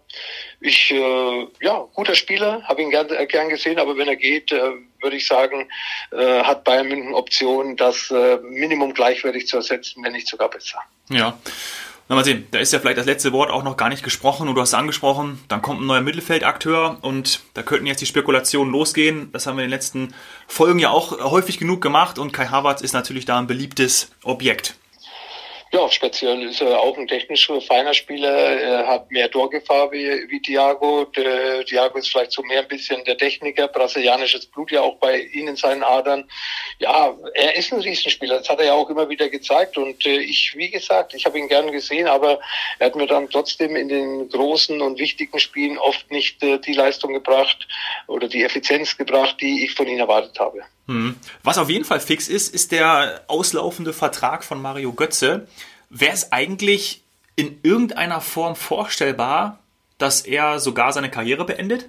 ich, 0.59 0.91
äh, 0.91 1.47
ja, 1.61 1.87
guter 1.93 2.15
Spieler, 2.15 2.61
habe 2.63 2.81
ihn 2.81 2.89
gern, 2.89 3.09
äh, 3.09 3.25
gern 3.25 3.49
gesehen, 3.49 3.79
aber 3.79 3.97
wenn 3.97 4.07
er 4.07 4.15
geht, 4.15 4.51
äh, 4.51 4.71
würde 5.01 5.17
ich 5.17 5.27
sagen, 5.27 5.69
äh, 6.11 6.43
hat 6.43 6.63
Bayern 6.63 6.87
München 6.87 7.13
Option, 7.13 7.75
das 7.75 8.11
äh, 8.11 8.37
Minimum 8.37 8.93
gleichwertig 8.93 9.47
zu 9.47 9.57
ersetzen, 9.57 10.03
wenn 10.03 10.13
nicht 10.13 10.27
sogar 10.27 10.49
besser. 10.49 10.79
Ja. 11.09 11.37
Na 12.09 12.15
mal 12.15 12.25
sehen, 12.25 12.47
da 12.51 12.59
ist 12.59 12.73
ja 12.73 12.79
vielleicht 12.79 12.97
das 12.97 13.05
letzte 13.05 13.31
Wort 13.31 13.49
auch 13.49 13.63
noch 13.63 13.77
gar 13.77 13.87
nicht 13.87 14.03
gesprochen 14.03 14.49
und 14.49 14.55
du 14.55 14.61
hast 14.61 14.69
es 14.69 14.73
angesprochen, 14.75 15.39
dann 15.47 15.61
kommt 15.61 15.81
ein 15.81 15.87
neuer 15.87 16.01
Mittelfeldakteur 16.01 16.97
und 17.01 17.41
da 17.53 17.63
könnten 17.63 17.85
jetzt 17.85 18.01
die 18.01 18.05
Spekulationen 18.05 18.73
losgehen. 18.73 19.31
Das 19.31 19.47
haben 19.47 19.57
wir 19.57 19.63
in 19.63 19.69
den 19.69 19.75
letzten 19.75 20.13
Folgen 20.47 20.79
ja 20.79 20.89
auch 20.89 21.17
häufig 21.31 21.59
genug 21.59 21.81
gemacht 21.81 22.19
und 22.19 22.33
Kai 22.33 22.47
Havertz 22.47 22.81
ist 22.81 22.93
natürlich 22.93 23.23
da 23.23 23.39
ein 23.39 23.47
beliebtes 23.47 24.11
Objekt. 24.23 24.75
Ja, 25.73 25.89
speziell 25.89 26.43
ist 26.43 26.61
er 26.61 26.79
auch 26.79 26.95
ein 26.99 27.07
technisch 27.07 27.51
feiner 27.67 27.95
Spieler. 27.95 28.29
Er 28.29 28.85
hat 28.85 29.09
mehr 29.09 29.31
Torgefahr 29.31 29.91
wie, 29.91 30.07
wie 30.29 30.39
Thiago. 30.39 31.05
Der, 31.05 31.65
Thiago 31.65 31.97
ist 31.97 32.09
vielleicht 32.09 32.31
so 32.31 32.43
mehr 32.43 32.59
ein 32.59 32.67
bisschen 32.67 33.03
der 33.05 33.17
Techniker. 33.17 33.67
Brasilianisches 33.69 34.45
Blut 34.45 34.69
ja 34.69 34.81
auch 34.81 34.97
bei 34.97 35.21
ihm 35.21 35.47
in 35.47 35.55
seinen 35.55 35.81
Adern. 35.81 36.29
Ja, 36.77 37.17
er 37.33 37.55
ist 37.55 37.73
ein 37.73 37.81
Riesenspieler. 37.81 38.37
Das 38.37 38.49
hat 38.49 38.59
er 38.59 38.67
ja 38.67 38.73
auch 38.73 38.87
immer 38.91 39.09
wieder 39.09 39.29
gezeigt. 39.29 39.75
Und 39.79 40.05
äh, 40.05 40.19
ich, 40.19 40.53
wie 40.55 40.69
gesagt, 40.69 41.15
ich 41.15 41.25
habe 41.25 41.39
ihn 41.39 41.47
gern 41.47 41.71
gesehen, 41.71 42.05
aber 42.05 42.39
er 42.77 42.85
hat 42.85 42.95
mir 42.95 43.07
dann 43.07 43.31
trotzdem 43.31 43.75
in 43.75 43.89
den 43.89 44.29
großen 44.29 44.79
und 44.79 44.99
wichtigen 44.99 45.39
Spielen 45.39 45.79
oft 45.79 46.11
nicht 46.11 46.43
äh, 46.43 46.59
die 46.59 46.73
Leistung 46.73 47.13
gebracht 47.13 47.67
oder 48.05 48.27
die 48.27 48.43
Effizienz 48.43 48.95
gebracht, 48.95 49.37
die 49.41 49.65
ich 49.65 49.73
von 49.73 49.87
ihm 49.87 49.97
erwartet 49.97 50.39
habe. 50.39 50.61
Hm. 50.87 51.15
Was 51.43 51.57
auf 51.57 51.69
jeden 51.69 51.85
Fall 51.85 52.01
fix 52.01 52.27
ist, 52.27 52.53
ist 52.53 52.73
der 52.73 53.21
auslaufende 53.27 53.93
Vertrag 53.93 54.43
von 54.43 54.61
Mario 54.61 54.91
Götze. 54.91 55.47
Wäre 55.95 56.13
es 56.13 56.31
eigentlich 56.31 57.03
in 57.35 57.59
irgendeiner 57.61 58.19
Form 58.19 58.55
vorstellbar, 58.55 59.59
dass 59.99 60.21
er 60.21 60.59
sogar 60.59 60.91
seine 60.91 61.11
Karriere 61.11 61.45
beendet? 61.45 61.87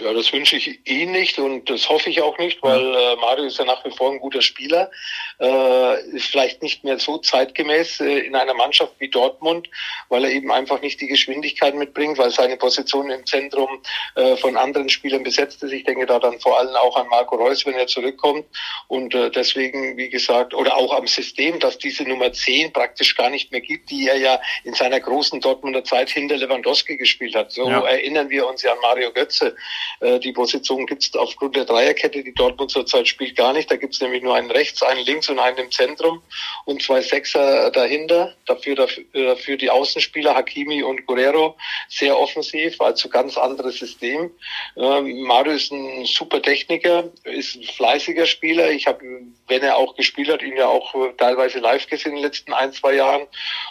Ja, 0.00 0.12
das 0.12 0.32
wünsche 0.32 0.56
ich 0.56 0.80
Ihnen 0.84 1.12
nicht 1.12 1.38
und 1.38 1.70
das 1.70 1.88
hoffe 1.88 2.10
ich 2.10 2.20
auch 2.20 2.36
nicht, 2.38 2.62
weil 2.62 2.80
äh, 2.80 3.16
Mario 3.16 3.44
ist 3.44 3.58
ja 3.58 3.64
nach 3.64 3.84
wie 3.84 3.90
vor 3.90 4.12
ein 4.12 4.18
guter 4.18 4.42
Spieler, 4.42 4.90
äh, 5.40 6.00
ist 6.10 6.26
vielleicht 6.26 6.62
nicht 6.62 6.84
mehr 6.84 6.98
so 6.98 7.18
zeitgemäß 7.18 8.00
äh, 8.00 8.18
in 8.20 8.34
einer 8.34 8.54
Mannschaft 8.54 8.92
wie 8.98 9.08
Dortmund, 9.08 9.68
weil 10.08 10.24
er 10.24 10.30
eben 10.30 10.52
einfach 10.52 10.80
nicht 10.82 11.00
die 11.00 11.06
Geschwindigkeit 11.06 11.74
mitbringt, 11.74 12.18
weil 12.18 12.30
seine 12.30 12.56
Position 12.56 13.10
im 13.10 13.24
Zentrum 13.26 13.82
äh, 14.16 14.36
von 14.36 14.56
anderen 14.56 14.88
Spielern 14.88 15.22
besetzt 15.22 15.62
ist. 15.62 15.72
Ich 15.72 15.84
denke 15.84 16.06
da 16.06 16.18
dann 16.18 16.38
vor 16.40 16.58
allem 16.58 16.74
auch 16.76 16.96
an 16.96 17.08
Marco 17.08 17.36
Reus, 17.36 17.64
wenn 17.64 17.74
er 17.74 17.86
zurückkommt 17.86 18.44
und 18.88 19.14
äh, 19.14 19.30
deswegen, 19.30 19.96
wie 19.96 20.10
gesagt, 20.10 20.52
oder 20.54 20.76
auch 20.76 20.94
am 20.94 21.06
System, 21.06 21.58
dass 21.58 21.78
diese 21.78 22.04
Nummer 22.04 22.32
10 22.32 22.72
praktisch 22.72 23.16
gar 23.16 23.30
nicht 23.30 23.50
mehr 23.50 23.60
gibt, 23.60 23.90
die 23.90 24.08
er 24.08 24.18
ja 24.18 24.40
in 24.64 24.74
seiner 24.74 25.00
großen 25.00 25.40
Dortmunder 25.40 25.84
Zeit 25.84 26.10
hinter 26.10 26.36
Lewandowski 26.36 26.96
gespielt 26.96 27.34
hat. 27.34 27.52
So 27.52 27.68
ja. 27.68 27.80
erinnern 27.86 28.30
wir 28.30 28.46
uns 28.46 28.62
ja 28.62 28.72
an 28.72 28.78
Mario 28.82 29.12
Götze 29.12 29.56
äh, 30.00 30.18
die 30.18 30.32
Position 30.32 30.86
gibt 30.86 31.02
es 31.02 31.14
aufgrund 31.14 31.56
der 31.56 31.64
Dreierkette, 31.64 32.22
die 32.22 32.34
Dortmund 32.34 32.70
zurzeit 32.70 33.08
spielt, 33.08 33.36
gar 33.36 33.52
nicht. 33.52 33.70
Da 33.70 33.76
gibt 33.76 33.94
es 33.94 34.00
nämlich 34.00 34.22
nur 34.22 34.34
einen 34.34 34.50
rechts, 34.50 34.82
einen 34.82 35.04
links 35.04 35.28
und 35.28 35.38
einen 35.38 35.58
im 35.58 35.70
Zentrum 35.70 36.22
und 36.64 36.82
zwei 36.82 37.00
Sechser 37.00 37.70
dahinter. 37.70 38.34
Dafür, 38.46 38.76
dafür, 38.76 39.04
dafür 39.12 39.56
die 39.56 39.70
Außenspieler 39.70 40.34
Hakimi 40.34 40.82
und 40.82 41.06
Guerrero 41.06 41.56
sehr 41.88 42.18
offensiv, 42.18 42.80
also 42.80 43.08
ganz 43.08 43.36
anderes 43.36 43.78
System. 43.78 44.30
Ähm, 44.76 45.22
Mario 45.22 45.52
ist 45.52 45.72
ein 45.72 46.04
super 46.04 46.42
Techniker, 46.42 47.04
ist 47.24 47.56
ein 47.56 47.62
fleißiger 47.62 48.26
Spieler. 48.26 48.70
Ich 48.70 48.86
habe, 48.86 49.00
wenn 49.48 49.62
er 49.62 49.76
auch 49.76 49.96
gespielt 49.96 50.28
hat, 50.28 50.42
ihn 50.42 50.56
ja 50.56 50.66
auch 50.66 50.94
teilweise 51.18 51.58
live 51.58 51.86
gesehen 51.86 52.12
in 52.12 52.16
den 52.16 52.24
letzten 52.24 52.52
ein, 52.52 52.72
zwei 52.72 52.94
Jahren. 52.94 53.26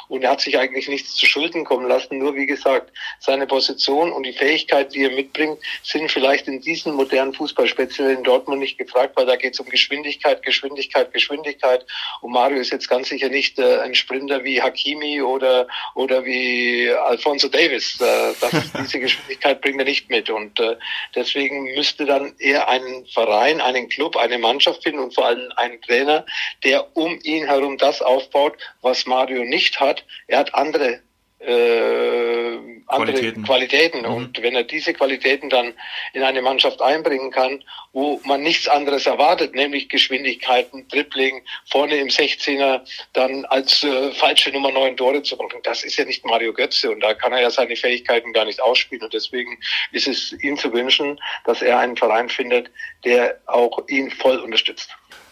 Und 0.07 0.24
er 0.24 0.31
hat 0.31 0.41
sich 0.41 0.57
eigentlich 0.57 0.88
nichts 0.88 1.15
zu 1.15 1.25
Schulden 1.25 1.63
kommen 1.65 1.88
lassen. 1.88 2.17
Nur 2.17 2.36
wie 2.36 2.45
gesagt, 2.45 2.91
seine 3.19 3.48
Position 3.48 4.12
und 4.12 4.24
die 4.24 4.34
Fähigkeit, 4.34 4.93
die 4.93 5.03
er 5.03 5.12
mitbringt, 5.12 5.60
sind 5.84 6.04
sind 6.05 6.12
vielleicht 6.12 6.47
in 6.47 6.62
diesem 6.62 6.93
modernen 6.93 7.33
Fußball, 7.33 7.67
speziell 7.67 8.12
in 8.12 8.24
Dortmund, 8.24 8.59
nicht 8.59 8.77
gefragt, 8.77 9.13
weil 9.15 9.25
da 9.25 9.35
geht 9.35 9.53
es 9.53 9.59
um 9.59 9.67
Geschwindigkeit, 9.67 10.43
Geschwindigkeit, 10.43 11.12
Geschwindigkeit. 11.12 11.83
Und 12.21 12.31
Mario 12.31 12.59
ist 12.59 12.71
jetzt 12.71 12.88
ganz 12.89 13.09
sicher 13.09 13.29
nicht 13.29 13.57
äh, 13.57 13.79
ein 13.79 13.95
Sprinter 13.95 14.43
wie 14.43 14.62
Hakimi 14.62 15.21
oder, 15.21 15.67
oder 15.95 16.24
wie 16.24 16.91
Alfonso 16.91 17.47
Davis. 17.47 18.00
Äh, 18.00 18.33
das, 18.39 18.51
diese 18.81 19.00
Geschwindigkeit 19.00 19.62
bringt 19.62 19.79
er 19.79 19.85
nicht 19.85 20.09
mit. 20.12 20.29
Und 20.29 20.59
äh, 20.59 20.75
deswegen 21.15 21.74
müsste 21.74 22.05
dann 22.05 22.35
eher 22.38 22.67
ein 22.67 23.05
Verein, 23.12 23.59
einen 23.59 23.89
Club, 23.89 24.15
eine 24.15 24.38
Mannschaft 24.38 24.83
finden 24.83 25.00
und 25.00 25.15
vor 25.15 25.25
allem 25.25 25.51
einen 25.55 25.81
Trainer, 25.81 26.24
der 26.63 26.95
um 26.95 27.19
ihn 27.24 27.45
herum 27.45 27.79
das 27.79 28.03
aufbaut, 28.03 28.57
was 28.81 29.07
Mario 29.07 29.43
nicht 29.43 29.79
hat. 29.79 30.05
Er 30.27 30.39
hat 30.39 30.53
andere 30.53 31.01
äh, 31.39 32.57
andere 32.87 33.11
Qualitäten. 33.11 33.43
Qualitäten. 33.43 34.01
Mhm. 34.01 34.13
Und 34.13 34.41
wenn 34.41 34.55
er 34.55 34.63
diese 34.63 34.93
Qualitäten 34.93 35.49
dann 35.49 35.73
in 36.13 36.23
eine 36.23 36.41
Mannschaft 36.41 36.81
einbringen 36.81 37.31
kann, 37.31 37.63
wo 37.93 38.21
man 38.25 38.41
nichts 38.41 38.67
anderes 38.67 39.05
erwartet, 39.05 39.55
nämlich 39.55 39.89
Geschwindigkeiten, 39.89 40.87
Dribbling, 40.87 41.41
vorne 41.69 41.97
im 41.97 42.07
16er 42.07 42.81
dann 43.13 43.45
als 43.45 43.83
äh, 43.83 44.11
falsche 44.11 44.51
Nummer 44.51 44.71
9 44.71 44.97
Tore 44.97 45.23
zu 45.23 45.35
machen, 45.35 45.59
das 45.63 45.83
ist 45.83 45.97
ja 45.97 46.05
nicht 46.05 46.25
Mario 46.25 46.53
Götze 46.53 46.91
und 46.91 47.01
da 47.01 47.13
kann 47.13 47.33
er 47.33 47.41
ja 47.41 47.49
seine 47.49 47.75
Fähigkeiten 47.75 48.33
gar 48.33 48.45
nicht 48.45 48.61
ausspielen. 48.61 49.03
Und 49.03 49.13
deswegen 49.13 49.57
ist 49.91 50.07
es 50.07 50.33
ihm 50.41 50.57
zu 50.57 50.71
wünschen, 50.73 51.19
dass 51.45 51.61
er 51.61 51.79
einen 51.79 51.97
Verein 51.97 52.29
findet, 52.29 52.69
der 53.03 53.39
auch 53.45 53.87
ihn 53.87 54.11
voll 54.11 54.37
unterstützt. 54.37 54.89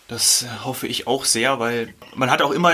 Das 0.08 0.46
hoffe 0.64 0.88
ich 0.88 1.08
auch 1.08 1.26
sehr, 1.26 1.60
weil 1.60 1.94
man 2.14 2.30
hat 2.30 2.42
auch 2.42 2.52
immer 2.52 2.74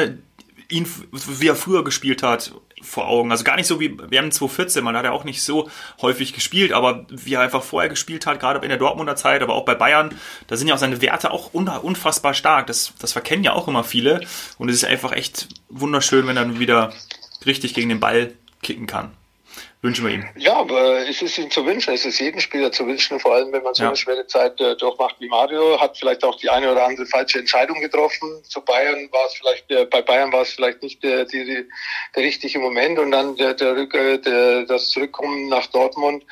ihn, 0.69 0.87
wie 1.11 1.47
er 1.47 1.55
früher 1.55 1.83
gespielt 1.83 2.23
hat, 2.23 2.51
vor 2.81 3.07
Augen. 3.07 3.31
Also 3.31 3.43
gar 3.43 3.55
nicht 3.55 3.67
so 3.67 3.79
wie 3.79 3.97
während 3.97 4.33
2014, 4.33 4.83
man 4.83 4.95
hat 4.95 5.05
ja 5.05 5.11
auch 5.11 5.23
nicht 5.23 5.41
so 5.41 5.69
häufig 6.01 6.33
gespielt, 6.33 6.71
aber 6.71 7.05
wie 7.09 7.33
er 7.33 7.41
einfach 7.41 7.63
vorher 7.63 7.89
gespielt 7.89 8.25
hat, 8.25 8.39
gerade 8.39 8.59
in 8.59 8.69
der 8.69 8.77
Dortmunder 8.77 9.15
Zeit, 9.15 9.41
aber 9.41 9.55
auch 9.55 9.65
bei 9.65 9.75
Bayern, 9.75 10.15
da 10.47 10.55
sind 10.55 10.67
ja 10.67 10.75
auch 10.75 10.79
seine 10.79 11.01
Werte 11.01 11.31
auch 11.31 11.53
unfassbar 11.53 12.33
stark. 12.33 12.67
Das, 12.67 12.93
das 12.99 13.13
verkennen 13.13 13.43
ja 13.43 13.53
auch 13.53 13.67
immer 13.67 13.83
viele. 13.83 14.21
Und 14.57 14.69
es 14.69 14.75
ist 14.75 14.85
einfach 14.85 15.11
echt 15.11 15.47
wunderschön, 15.69 16.27
wenn 16.27 16.37
er 16.37 16.45
dann 16.45 16.59
wieder 16.59 16.93
richtig 17.45 17.73
gegen 17.73 17.89
den 17.89 17.99
Ball 17.99 18.33
kicken 18.61 18.87
kann 18.87 19.11
wünschen 19.81 20.05
wir 20.05 20.13
ihm. 20.13 20.25
Ja, 20.35 20.55
aber 20.55 21.07
es 21.07 21.21
ist 21.21 21.37
ihm 21.37 21.49
zu 21.49 21.65
wünschen, 21.65 21.93
es 21.93 22.05
ist 22.05 22.19
jedem 22.19 22.41
Spieler 22.41 22.69
zu 22.71 22.85
wünschen, 22.85 23.17
vor 23.19 23.35
allem 23.35 23.53
wenn 23.53 23.63
man 23.63 23.73
so 23.73 23.83
ja. 23.83 23.89
eine 23.89 23.95
schwere 23.95 24.27
Zeit 24.27 24.59
äh, 24.59 24.75
durchmacht 24.75 25.15
wie 25.19 25.29
Mario, 25.29 25.79
hat 25.79 25.97
vielleicht 25.97 26.23
auch 26.25 26.35
die 26.35 26.49
eine 26.49 26.69
oder 26.71 26.85
andere 26.85 27.05
falsche 27.05 27.39
Entscheidung 27.39 27.79
getroffen. 27.79 28.43
Zu 28.43 28.59
Bayern 28.61 29.09
war 29.11 29.25
es 29.27 29.35
vielleicht, 29.35 29.71
äh, 29.71 29.85
bei 29.85 30.01
Bayern 30.01 30.33
war 30.33 30.41
es 30.41 30.51
vielleicht 30.51 30.83
nicht 30.83 31.01
der, 31.01 31.23
die, 31.23 31.45
die, 31.45 31.65
der 32.13 32.23
richtige 32.23 32.59
Moment 32.59 32.99
und 32.99 33.11
dann 33.11 33.37
der, 33.37 33.53
der, 33.53 33.85
der, 34.17 34.65
das 34.65 34.89
Zurückkommen 34.89 35.47
nach 35.47 35.67
Dortmund, 35.67 36.25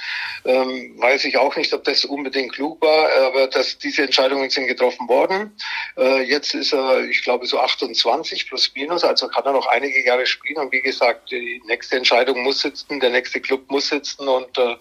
ähm, 0.43 0.95
weiß 0.97 1.23
ich 1.23 1.37
auch 1.37 1.55
nicht, 1.55 1.73
ob 1.73 1.85
das 1.85 2.03
unbedingt 2.03 2.51
klug 2.53 2.81
war, 2.81 3.09
aber 3.27 3.47
dass 3.47 3.77
diese 3.77 4.03
Entscheidungen 4.03 4.49
sind 4.49 4.67
getroffen 4.67 5.07
worden. 5.07 5.55
Äh, 5.97 6.23
jetzt 6.23 6.53
ist 6.53 6.73
er, 6.73 7.05
ich 7.05 7.23
glaube, 7.23 7.45
so 7.45 7.59
28 7.59 8.49
plus 8.49 8.73
minus, 8.75 9.05
also 9.05 9.29
kann 9.29 9.45
er 9.45 9.53
noch 9.53 9.67
einige 9.67 10.03
Jahre 10.05 10.25
spielen 10.25 10.57
und 10.57 10.73
wie 10.73 10.81
gesagt, 10.81 11.31
die 11.31 11.61
nächste 11.65 11.95
Entscheidung 11.95 12.43
muss 12.43 12.59
sitzen, 12.59 12.99
der 12.99 13.11
nächste 13.11 13.36
nächste 13.37 13.41
Club 13.41 13.69
muss 13.69 13.89
sitzen 13.89 14.27
und 14.27 14.57
äh, 14.57 14.75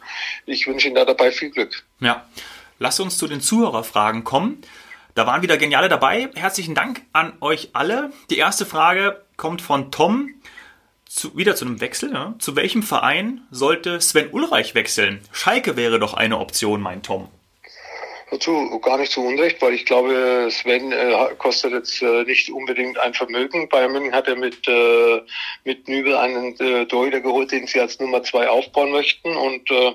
ich 0.46 0.66
wünsche 0.66 0.88
Ihnen 0.88 0.96
da 0.96 1.04
dabei 1.04 1.30
viel 1.30 1.50
Glück. 1.50 1.84
Ja, 2.00 2.26
lass 2.78 3.00
uns 3.00 3.18
zu 3.18 3.26
den 3.26 3.40
Zuhörerfragen 3.40 4.24
kommen. 4.24 4.62
Da 5.14 5.26
waren 5.26 5.42
wieder 5.42 5.56
Geniale 5.56 5.88
dabei. 5.88 6.28
Herzlichen 6.34 6.74
Dank 6.74 7.02
an 7.12 7.32
euch 7.40 7.70
alle. 7.72 8.12
Die 8.30 8.36
erste 8.36 8.66
Frage 8.66 9.24
kommt 9.36 9.62
von 9.62 9.90
Tom. 9.90 10.34
Zu, 11.06 11.36
wieder 11.36 11.54
zu 11.54 11.64
einem 11.64 11.80
Wechsel. 11.80 12.12
Ja? 12.12 12.34
Zu 12.38 12.56
welchem 12.56 12.82
Verein 12.82 13.46
sollte 13.50 14.00
Sven 14.00 14.30
Ulreich 14.32 14.74
wechseln? 14.74 15.20
Schalke 15.32 15.76
wäre 15.76 15.98
doch 15.98 16.14
eine 16.14 16.38
Option, 16.38 16.82
mein 16.82 17.02
Tom. 17.02 17.28
Dazu 18.28 18.80
gar 18.80 18.98
nicht 18.98 19.12
so 19.12 19.20
unrecht, 19.20 19.62
weil 19.62 19.74
ich 19.74 19.86
glaube, 19.86 20.48
Sven 20.50 20.90
äh, 20.90 21.14
kostet 21.38 21.72
jetzt 21.72 22.02
äh, 22.02 22.24
nicht 22.24 22.50
unbedingt 22.50 22.98
ein 22.98 23.14
Vermögen. 23.14 23.68
Bayern 23.68 23.92
München 23.92 24.12
hat 24.12 24.26
ja 24.26 24.34
mit, 24.34 24.66
äh, 24.66 25.20
mit 25.62 25.86
Nübel 25.86 26.16
einen 26.16 26.58
äh, 26.58 26.86
Torhüter 26.86 27.20
geholt, 27.20 27.52
den 27.52 27.68
sie 27.68 27.78
als 27.78 28.00
Nummer 28.00 28.24
zwei 28.24 28.48
aufbauen 28.48 28.90
möchten. 28.90 29.36
Und 29.36 29.70
äh, 29.70 29.92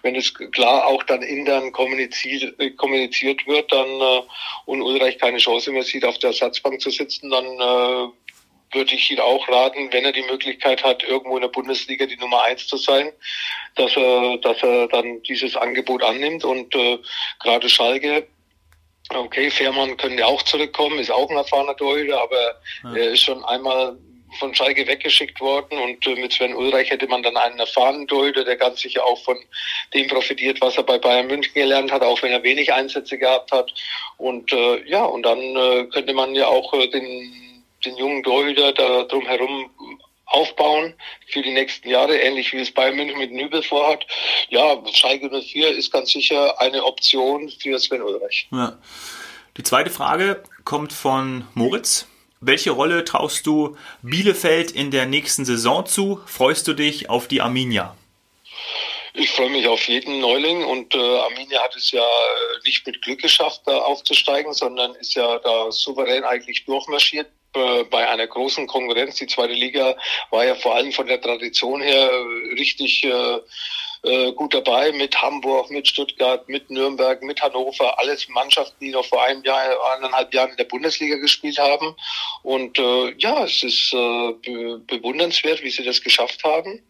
wenn 0.00 0.16
es 0.16 0.32
klar 0.32 0.86
auch 0.86 1.02
dann 1.02 1.22
intern 1.22 1.72
kommuniziert, 1.72 2.58
äh, 2.58 2.70
kommuniziert 2.70 3.46
wird, 3.46 3.70
dann 3.70 3.86
äh, 3.86 4.22
und 4.64 4.80
Ulreich 4.80 5.18
keine 5.18 5.36
Chance 5.36 5.70
mehr 5.70 5.82
sieht, 5.82 6.06
auf 6.06 6.18
der 6.18 6.30
Ersatzbank 6.30 6.80
zu 6.80 6.88
sitzen, 6.88 7.28
dann 7.28 7.44
äh, 7.44 8.08
würde 8.74 8.94
ich 8.94 9.10
ihn 9.10 9.20
auch 9.20 9.48
raten, 9.48 9.92
wenn 9.92 10.04
er 10.04 10.12
die 10.12 10.22
Möglichkeit 10.22 10.82
hat, 10.84 11.02
irgendwo 11.02 11.36
in 11.36 11.42
der 11.42 11.48
Bundesliga 11.48 12.06
die 12.06 12.16
Nummer 12.16 12.42
eins 12.42 12.66
zu 12.66 12.76
sein, 12.76 13.12
dass 13.76 13.96
er, 13.96 14.38
dass 14.38 14.62
er 14.62 14.88
dann 14.88 15.22
dieses 15.22 15.56
Angebot 15.56 16.02
annimmt 16.02 16.44
und 16.44 16.74
äh, 16.74 16.98
gerade 17.40 17.68
Schalke 17.68 18.26
Okay, 19.12 19.50
Fährmann 19.50 19.98
können 19.98 20.18
ja 20.18 20.24
auch 20.24 20.42
zurückkommen, 20.42 20.98
ist 20.98 21.10
auch 21.10 21.28
ein 21.28 21.36
erfahrener 21.36 21.76
Torhüter, 21.76 22.22
aber 22.22 22.58
ja. 22.84 22.94
er 22.96 23.10
ist 23.10 23.20
schon 23.20 23.44
einmal 23.44 23.98
von 24.38 24.54
Schalke 24.54 24.86
weggeschickt 24.86 25.40
worden 25.40 25.78
und 25.78 26.06
äh, 26.06 26.16
mit 26.16 26.32
Sven 26.32 26.54
Ulreich 26.54 26.90
hätte 26.90 27.06
man 27.06 27.22
dann 27.22 27.36
einen 27.36 27.58
erfahrenen 27.58 28.08
Torhüter, 28.08 28.44
der 28.44 28.56
ganz 28.56 28.80
sicher 28.80 29.04
auch 29.04 29.22
von 29.22 29.36
dem 29.92 30.08
profitiert, 30.08 30.60
was 30.60 30.76
er 30.76 30.82
bei 30.82 30.98
Bayern 30.98 31.26
München 31.26 31.54
gelernt 31.54 31.92
hat, 31.92 32.02
auch 32.02 32.20
wenn 32.22 32.32
er 32.32 32.42
wenig 32.42 32.72
Einsätze 32.72 33.18
gehabt 33.18 33.52
hat. 33.52 33.72
Und 34.16 34.52
äh, 34.52 34.82
ja, 34.88 35.04
und 35.04 35.22
dann 35.22 35.38
äh, 35.38 35.84
könnte 35.92 36.14
man 36.14 36.34
ja 36.34 36.46
auch 36.46 36.72
äh, 36.74 36.88
den 36.88 37.53
den 37.84 37.96
jungen 37.96 38.22
Torhüter 38.22 38.72
da 38.72 39.04
drumherum 39.04 39.70
aufbauen 40.26 40.94
für 41.28 41.42
die 41.42 41.52
nächsten 41.52 41.88
Jahre, 41.88 42.16
ähnlich 42.16 42.52
wie 42.52 42.58
es 42.58 42.72
Bayern 42.72 42.96
München 42.96 43.18
mit 43.18 43.32
Nübel 43.32 43.62
vorhat. 43.62 44.06
Ja, 44.48 44.82
Schalke 44.92 45.30
04 45.30 45.70
ist 45.70 45.92
ganz 45.92 46.10
sicher 46.10 46.60
eine 46.60 46.84
Option 46.84 47.50
für 47.50 47.78
Sven 47.78 48.02
Ulreich. 48.02 48.48
Ja. 48.50 48.78
Die 49.56 49.62
zweite 49.62 49.90
Frage 49.90 50.42
kommt 50.64 50.92
von 50.92 51.46
Moritz. 51.54 52.06
Welche 52.40 52.72
Rolle 52.72 53.04
traust 53.04 53.46
du 53.46 53.76
Bielefeld 54.02 54.70
in 54.70 54.90
der 54.90 55.06
nächsten 55.06 55.44
Saison 55.44 55.86
zu? 55.86 56.20
Freust 56.26 56.66
du 56.68 56.74
dich 56.74 57.08
auf 57.08 57.28
die 57.28 57.40
Arminia? 57.40 57.96
Ich 59.14 59.30
freue 59.30 59.50
mich 59.50 59.68
auf 59.68 59.86
jeden 59.86 60.18
Neuling 60.18 60.64
und 60.64 60.94
äh, 60.94 60.98
Arminia 60.98 61.62
hat 61.62 61.76
es 61.76 61.92
ja 61.92 62.02
äh, 62.02 62.66
nicht 62.66 62.84
mit 62.84 63.00
Glück 63.00 63.22
geschafft, 63.22 63.62
da 63.64 63.78
aufzusteigen, 63.78 64.52
sondern 64.52 64.94
ist 64.96 65.14
ja 65.14 65.38
da 65.38 65.70
souverän 65.70 66.24
eigentlich 66.24 66.64
durchmarschiert 66.64 67.28
äh, 67.54 67.84
bei 67.84 68.08
einer 68.08 68.26
großen 68.26 68.66
Konkurrenz. 68.66 69.16
Die 69.16 69.26
zweite 69.26 69.52
Liga 69.52 69.96
war 70.30 70.44
ja 70.44 70.54
vor 70.54 70.74
allem 70.74 70.92
von 70.92 71.06
der 71.06 71.20
Tradition 71.20 71.80
her 71.80 72.10
richtig 72.58 73.04
äh, 73.04 73.38
äh, 74.04 74.32
gut 74.32 74.52
dabei 74.52 74.92
mit 74.92 75.20
Hamburg, 75.20 75.70
mit 75.70 75.88
Stuttgart, 75.88 76.46
mit 76.46 76.68
Nürnberg, 76.68 77.22
mit 77.22 77.40
Hannover, 77.40 77.98
alles 77.98 78.28
Mannschaften, 78.28 78.76
die 78.80 78.90
noch 78.90 79.06
vor 79.06 79.22
einem 79.22 79.42
Jahr, 79.44 79.62
eineinhalb 79.96 80.32
Jahren 80.34 80.50
in 80.50 80.56
der 80.58 80.64
Bundesliga 80.64 81.16
gespielt 81.16 81.58
haben. 81.58 81.96
Und 82.42 82.78
äh, 82.78 83.14
ja, 83.16 83.44
es 83.44 83.62
ist 83.62 83.94
äh, 83.94 84.32
be 84.44 84.78
bewundernswert, 84.86 85.62
wie 85.62 85.70
sie 85.70 85.84
das 85.84 86.02
geschafft 86.02 86.44
haben. 86.44 86.82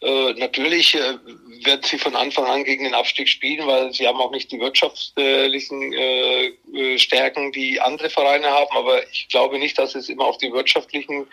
Äh, 0.00 0.32
natürlich 0.34 0.94
äh, 0.94 1.18
werden 1.64 1.82
sie 1.82 1.98
von 1.98 2.16
Anfang 2.16 2.46
an 2.46 2.64
gegen 2.64 2.84
den 2.84 2.94
Abstieg 2.94 3.28
spielen, 3.28 3.66
weil 3.66 3.92
sie 3.92 4.08
haben 4.08 4.20
auch 4.20 4.30
nicht 4.30 4.50
die 4.50 4.58
wirtschaftlichen 4.58 5.92
äh, 5.92 6.46
äh 6.74 6.98
Stärken, 6.98 7.52
die 7.52 7.78
andere 7.80 8.08
Vereine 8.08 8.48
haben. 8.48 8.74
Aber 8.74 9.06
ich 9.10 9.28
glaube 9.28 9.58
nicht, 9.58 9.78
dass 9.78 9.94
es 9.94 10.08
immer 10.08 10.24
auf 10.24 10.38
die 10.38 10.52
wirtschaftlichen, 10.52 11.26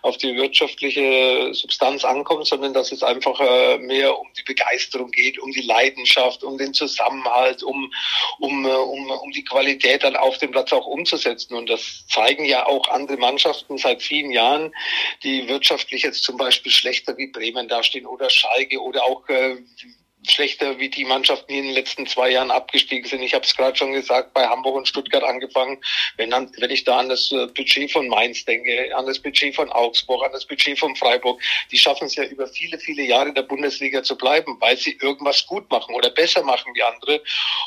auf 0.00 0.16
die 0.16 0.34
wirtschaftliche 0.36 1.50
Substanz 1.52 2.04
ankommt, 2.04 2.46
sondern 2.46 2.72
dass 2.72 2.90
es 2.90 3.02
einfach 3.02 3.38
äh, 3.38 3.76
mehr 3.76 4.18
um 4.18 4.26
die 4.34 4.42
Begeisterung 4.42 4.61
Begeisterung 4.62 5.10
geht, 5.10 5.38
um 5.38 5.50
die 5.52 5.62
Leidenschaft, 5.62 6.44
um 6.44 6.58
den 6.58 6.74
Zusammenhalt, 6.74 7.62
um, 7.62 7.92
um, 8.38 8.64
äh, 8.64 8.68
um, 8.68 9.10
um 9.10 9.30
die 9.32 9.44
Qualität 9.44 10.02
dann 10.04 10.16
auf 10.16 10.38
dem 10.38 10.50
Platz 10.50 10.72
auch 10.72 10.86
umzusetzen. 10.86 11.54
Und 11.54 11.68
das 11.68 12.06
zeigen 12.08 12.44
ja 12.44 12.66
auch 12.66 12.88
andere 12.88 13.16
Mannschaften 13.16 13.78
seit 13.78 14.02
vielen 14.02 14.30
Jahren, 14.30 14.72
die 15.22 15.48
wirtschaftlich 15.48 16.02
jetzt 16.02 16.24
zum 16.24 16.36
Beispiel 16.36 16.72
schlechter 16.72 17.16
wie 17.16 17.26
Bremen 17.26 17.68
dastehen 17.68 18.06
oder 18.06 18.30
Schalke 18.30 18.80
oder 18.80 19.04
auch 19.04 19.28
äh, 19.28 19.56
schlechter 20.28 20.78
wie 20.78 20.88
die 20.88 21.04
Mannschaften, 21.04 21.52
die 21.52 21.58
in 21.58 21.64
den 21.66 21.74
letzten 21.74 22.06
zwei 22.06 22.30
Jahren 22.30 22.50
abgestiegen 22.50 23.08
sind. 23.08 23.22
Ich 23.22 23.34
habe 23.34 23.44
es 23.44 23.56
gerade 23.56 23.76
schon 23.76 23.92
gesagt, 23.92 24.32
bei 24.32 24.46
Hamburg 24.46 24.76
und 24.76 24.88
Stuttgart 24.88 25.24
angefangen. 25.24 25.78
Wenn, 26.16 26.30
dann, 26.30 26.50
wenn 26.58 26.70
ich 26.70 26.84
da 26.84 26.98
an 26.98 27.08
das 27.08 27.32
äh, 27.32 27.46
Budget 27.48 27.90
von 27.90 28.08
Mainz 28.08 28.44
denke, 28.44 28.96
an 28.96 29.06
das 29.06 29.18
Budget 29.18 29.54
von 29.54 29.70
Augsburg, 29.70 30.24
an 30.24 30.32
das 30.32 30.46
Budget 30.46 30.78
von 30.78 30.94
Freiburg, 30.96 31.40
die 31.70 31.78
schaffen 31.78 32.06
es 32.06 32.14
ja 32.14 32.24
über 32.24 32.46
viele, 32.46 32.78
viele 32.78 33.02
Jahre 33.02 33.30
in 33.30 33.34
der 33.34 33.42
Bundesliga 33.42 34.02
zu 34.02 34.16
bleiben, 34.16 34.56
weil 34.60 34.76
sie 34.76 34.98
irgendwas 35.00 35.46
gut 35.46 35.68
machen 35.70 35.94
oder 35.94 36.10
besser 36.10 36.42
machen 36.42 36.72
wie 36.74 36.82
andere. 36.82 37.22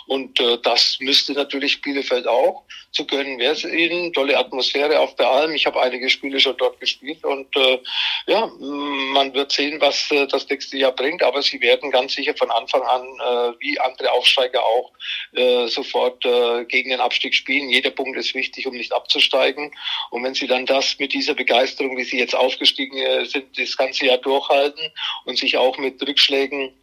Und 0.07 0.39
äh, 0.39 0.57
das 0.63 0.97
müsste 0.99 1.33
natürlich 1.33 1.81
Bielefeld 1.81 2.27
auch. 2.27 2.63
Zu 2.91 3.05
gönnen 3.05 3.37
wäre 3.39 3.53
es 3.53 3.63
ihnen. 3.65 4.13
Tolle 4.13 4.37
Atmosphäre 4.37 4.99
auf 4.99 5.15
der 5.15 5.29
Alm. 5.29 5.53
Ich 5.53 5.65
habe 5.65 5.81
einige 5.81 6.09
Spiele 6.09 6.39
schon 6.39 6.55
dort 6.57 6.79
gespielt 6.79 7.23
und 7.23 7.53
äh, 7.57 7.79
ja, 8.27 8.47
man 8.59 9.33
wird 9.33 9.51
sehen, 9.51 9.81
was 9.81 10.09
äh, 10.11 10.27
das 10.27 10.47
nächste 10.49 10.77
Jahr 10.77 10.93
bringt, 10.93 11.21
aber 11.21 11.41
sie 11.41 11.59
werden 11.61 11.91
ganz 11.91 12.13
sicher 12.13 12.33
von 12.45 12.51
Anfang 12.51 12.84
an, 12.84 13.03
äh, 13.03 13.60
wie 13.60 13.79
andere 13.79 14.12
Aufsteiger 14.12 14.63
auch, 14.63 14.91
äh, 15.34 15.67
sofort 15.67 16.23
äh, 16.25 16.65
gegen 16.65 16.91
den 16.91 16.99
Abstieg 16.99 17.34
spielen. 17.34 17.69
Jeder 17.69 17.89
Punkt 17.89 18.17
ist 18.17 18.36
wichtig, 18.36 18.67
um 18.67 18.75
nicht 18.75 18.93
abzusteigen. 18.93 19.71
Und 20.12 20.23
wenn 20.23 20.36
sie 20.36 20.47
dann 20.47 20.65
das 20.65 20.99
mit 20.99 21.13
dieser 21.13 21.34
Begeisterung, 21.34 21.97
wie 21.97 22.03
sie 22.03 22.19
jetzt 22.19 22.36
aufgestiegen 22.36 22.97
äh, 22.97 23.25
sind, 23.25 23.58
das 23.58 23.75
ganze 23.77 24.05
Jahr 24.05 24.17
durchhalten 24.17 24.91
und 25.25 25.38
sich 25.38 25.58
auch 25.58 25.77
mit 25.77 26.01
Rückschlägen 26.01 26.73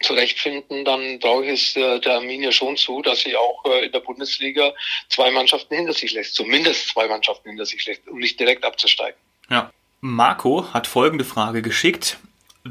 zurechtfinden, 0.00 0.84
dann 0.84 1.18
traue 1.18 1.46
ich 1.46 1.60
es 1.60 1.76
äh, 1.76 1.98
der 1.98 2.14
Arminia 2.14 2.52
schon 2.52 2.76
zu, 2.76 3.02
dass 3.02 3.20
sie 3.20 3.36
auch 3.36 3.64
äh, 3.64 3.86
in 3.86 3.92
der 3.92 4.00
Bundesliga 4.00 4.72
zwei 5.08 5.32
Mannschaften 5.32 5.74
hinter 5.74 5.92
sich 5.92 6.12
lässt, 6.12 6.36
zumindest 6.36 6.88
zwei 6.90 7.08
Mannschaften 7.08 7.48
hinter 7.48 7.66
sich 7.66 7.84
lässt, 7.86 8.06
um 8.06 8.18
nicht 8.18 8.38
direkt 8.38 8.64
abzusteigen. 8.64 9.18
Ja. 9.50 9.72
Marco 10.00 10.72
hat 10.72 10.86
folgende 10.86 11.24
Frage 11.24 11.60
geschickt. 11.60 12.18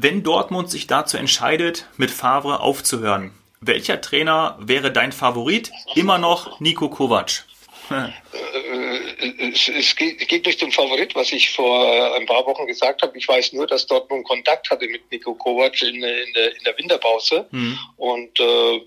Wenn 0.00 0.22
Dortmund 0.22 0.70
sich 0.70 0.86
dazu 0.86 1.16
entscheidet, 1.16 1.88
mit 1.96 2.12
Favre 2.12 2.60
aufzuhören, 2.60 3.32
welcher 3.60 4.00
Trainer 4.00 4.56
wäre 4.60 4.92
dein 4.92 5.10
Favorit? 5.10 5.72
Immer 5.96 6.18
noch 6.18 6.60
Nico 6.60 6.88
Kovac. 6.88 7.44
Äh, 8.32 9.50
es, 9.52 9.68
es 9.68 9.96
geht, 9.96 10.26
geht 10.28 10.44
durch 10.44 10.56
den 10.56 10.70
Favorit, 10.70 11.14
was 11.14 11.32
ich 11.32 11.50
vor 11.50 12.14
ein 12.14 12.26
paar 12.26 12.44
Wochen 12.46 12.66
gesagt 12.66 13.02
habe. 13.02 13.16
Ich 13.16 13.26
weiß 13.26 13.52
nur, 13.52 13.66
dass 13.66 13.86
Dortmund 13.86 14.26
Kontakt 14.26 14.70
hatte 14.70 14.86
mit 14.86 15.10
Nico 15.10 15.34
Kovac 15.34 15.80
in, 15.82 15.96
in, 15.96 16.32
der, 16.34 16.56
in 16.56 16.64
der 16.64 16.76
Winterpause. 16.76 17.46
Mhm. 17.50 17.78
Und 17.96 18.40
äh, 18.40 18.80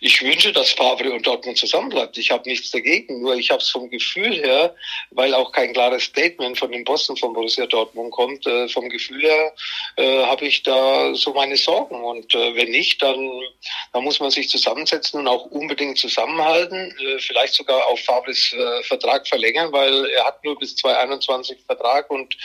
ich 0.00 0.22
wünsche, 0.22 0.52
dass 0.52 0.70
Favre 0.72 1.12
und 1.12 1.26
Dortmund 1.26 1.58
zusammenbleibt. 1.58 2.16
Ich 2.18 2.30
habe 2.30 2.48
nichts 2.48 2.70
dagegen. 2.70 3.20
Nur 3.22 3.34
ich 3.34 3.50
habe 3.50 3.60
es 3.60 3.70
vom 3.70 3.90
Gefühl 3.90 4.34
her, 4.34 4.74
weil 5.10 5.34
auch 5.34 5.52
kein 5.52 5.72
klares 5.72 6.04
Statement 6.04 6.58
von 6.58 6.70
den 6.70 6.84
Bossen 6.84 7.16
von 7.16 7.32
Borussia 7.32 7.66
Dortmund 7.66 8.12
kommt, 8.12 8.46
äh, 8.46 8.68
vom 8.68 8.88
Gefühl 8.88 9.22
her 9.22 9.52
äh, 9.96 10.22
habe 10.24 10.46
ich 10.46 10.62
da 10.62 11.14
so 11.14 11.32
meine 11.32 11.56
Sorgen. 11.56 12.02
Und 12.02 12.34
äh, 12.34 12.54
wenn 12.54 12.70
nicht, 12.70 13.02
dann, 13.02 13.30
dann 13.92 14.04
muss 14.04 14.20
man 14.20 14.30
sich 14.30 14.48
zusammensetzen 14.48 15.20
und 15.20 15.28
auch 15.28 15.46
unbedingt 15.46 15.98
zusammenhalten. 15.98 16.94
Äh, 16.98 17.18
vielleicht 17.18 17.54
sogar 17.54 17.86
auf 17.86 18.00
Favres 18.00 18.54
Vertrag 18.86 19.26
verlängern, 19.26 19.72
weil 19.72 20.06
er 20.06 20.24
hat 20.24 20.44
nur 20.44 20.58
bis 20.58 20.76
2021 20.76 21.64
Vertrag 21.66 22.10
und 22.10 22.36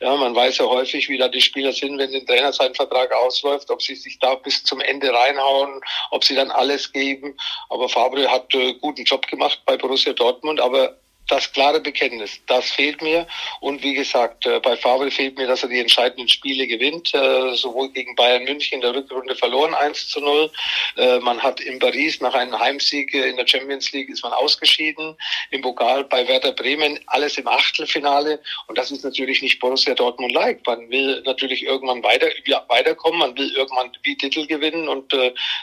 ja, 0.00 0.14
man 0.16 0.34
weiß 0.34 0.58
ja 0.58 0.66
häufig, 0.66 1.08
wie 1.08 1.18
da 1.18 1.28
die 1.28 1.40
Spieler 1.40 1.72
sind, 1.72 1.98
wenn 1.98 2.12
der 2.12 2.24
Trainer 2.24 2.52
sein 2.52 2.74
Vertrag 2.74 3.12
ausläuft, 3.12 3.70
ob 3.70 3.82
sie 3.82 3.94
sich 3.94 4.18
da 4.18 4.34
bis 4.34 4.62
zum 4.64 4.80
Ende 4.80 5.12
reinhauen, 5.12 5.80
ob 6.10 6.24
sie 6.24 6.34
dann 6.34 6.50
alles 6.50 6.92
geben. 6.92 7.36
Aber 7.70 7.88
Fabre 7.88 8.30
hat 8.30 8.54
äh, 8.54 8.74
guten 8.74 9.04
Job 9.04 9.26
gemacht 9.26 9.60
bei 9.66 9.76
Borussia 9.76 10.12
Dortmund, 10.12 10.60
aber 10.60 10.96
das 11.28 11.52
klare 11.52 11.80
Bekenntnis, 11.80 12.40
das 12.46 12.70
fehlt 12.70 13.02
mir. 13.02 13.26
Und 13.60 13.82
wie 13.82 13.94
gesagt, 13.94 14.46
äh, 14.46 14.60
bei 14.60 14.76
Fabel 14.76 15.10
fehlt 15.10 15.36
mir, 15.36 15.46
dass 15.46 15.62
er 15.62 15.68
die 15.68 15.80
entscheidenden 15.80 16.28
Spiele 16.28 16.66
gewinnt, 16.66 17.12
äh, 17.14 17.54
sowohl 17.54 17.90
gegen 17.90 18.14
Bayern 18.14 18.44
München 18.44 18.76
in 18.76 18.80
der 18.80 18.94
Rückrunde 18.94 19.34
verloren, 19.34 19.74
1 19.74 20.08
zu 20.08 20.20
0. 20.20 20.50
Äh, 20.96 21.18
man 21.18 21.42
hat 21.42 21.60
in 21.60 21.78
Paris 21.78 22.20
nach 22.20 22.34
einem 22.34 22.58
Heimsieg 22.58 23.12
in 23.12 23.36
der 23.36 23.46
Champions 23.46 23.92
League 23.92 24.08
ist 24.08 24.22
man 24.22 24.32
ausgeschieden. 24.32 25.16
Im 25.50 25.62
Pokal 25.62 26.04
bei 26.04 26.26
Werder 26.28 26.52
Bremen 26.52 27.00
alles 27.06 27.38
im 27.38 27.48
Achtelfinale. 27.48 28.40
Und 28.68 28.78
das 28.78 28.90
ist 28.90 29.04
natürlich 29.04 29.42
nicht 29.42 29.58
Borussia 29.58 29.94
Dortmund 29.94 30.32
like. 30.32 30.64
Man 30.66 30.88
will 30.90 31.22
natürlich 31.24 31.64
irgendwann 31.64 32.02
weiter, 32.04 32.28
ja, 32.46 32.64
weiterkommen. 32.68 33.18
Man 33.18 33.36
will 33.36 33.50
irgendwann 33.56 33.90
die 34.04 34.16
Titel 34.16 34.46
gewinnen. 34.46 34.88
Und 34.88 35.12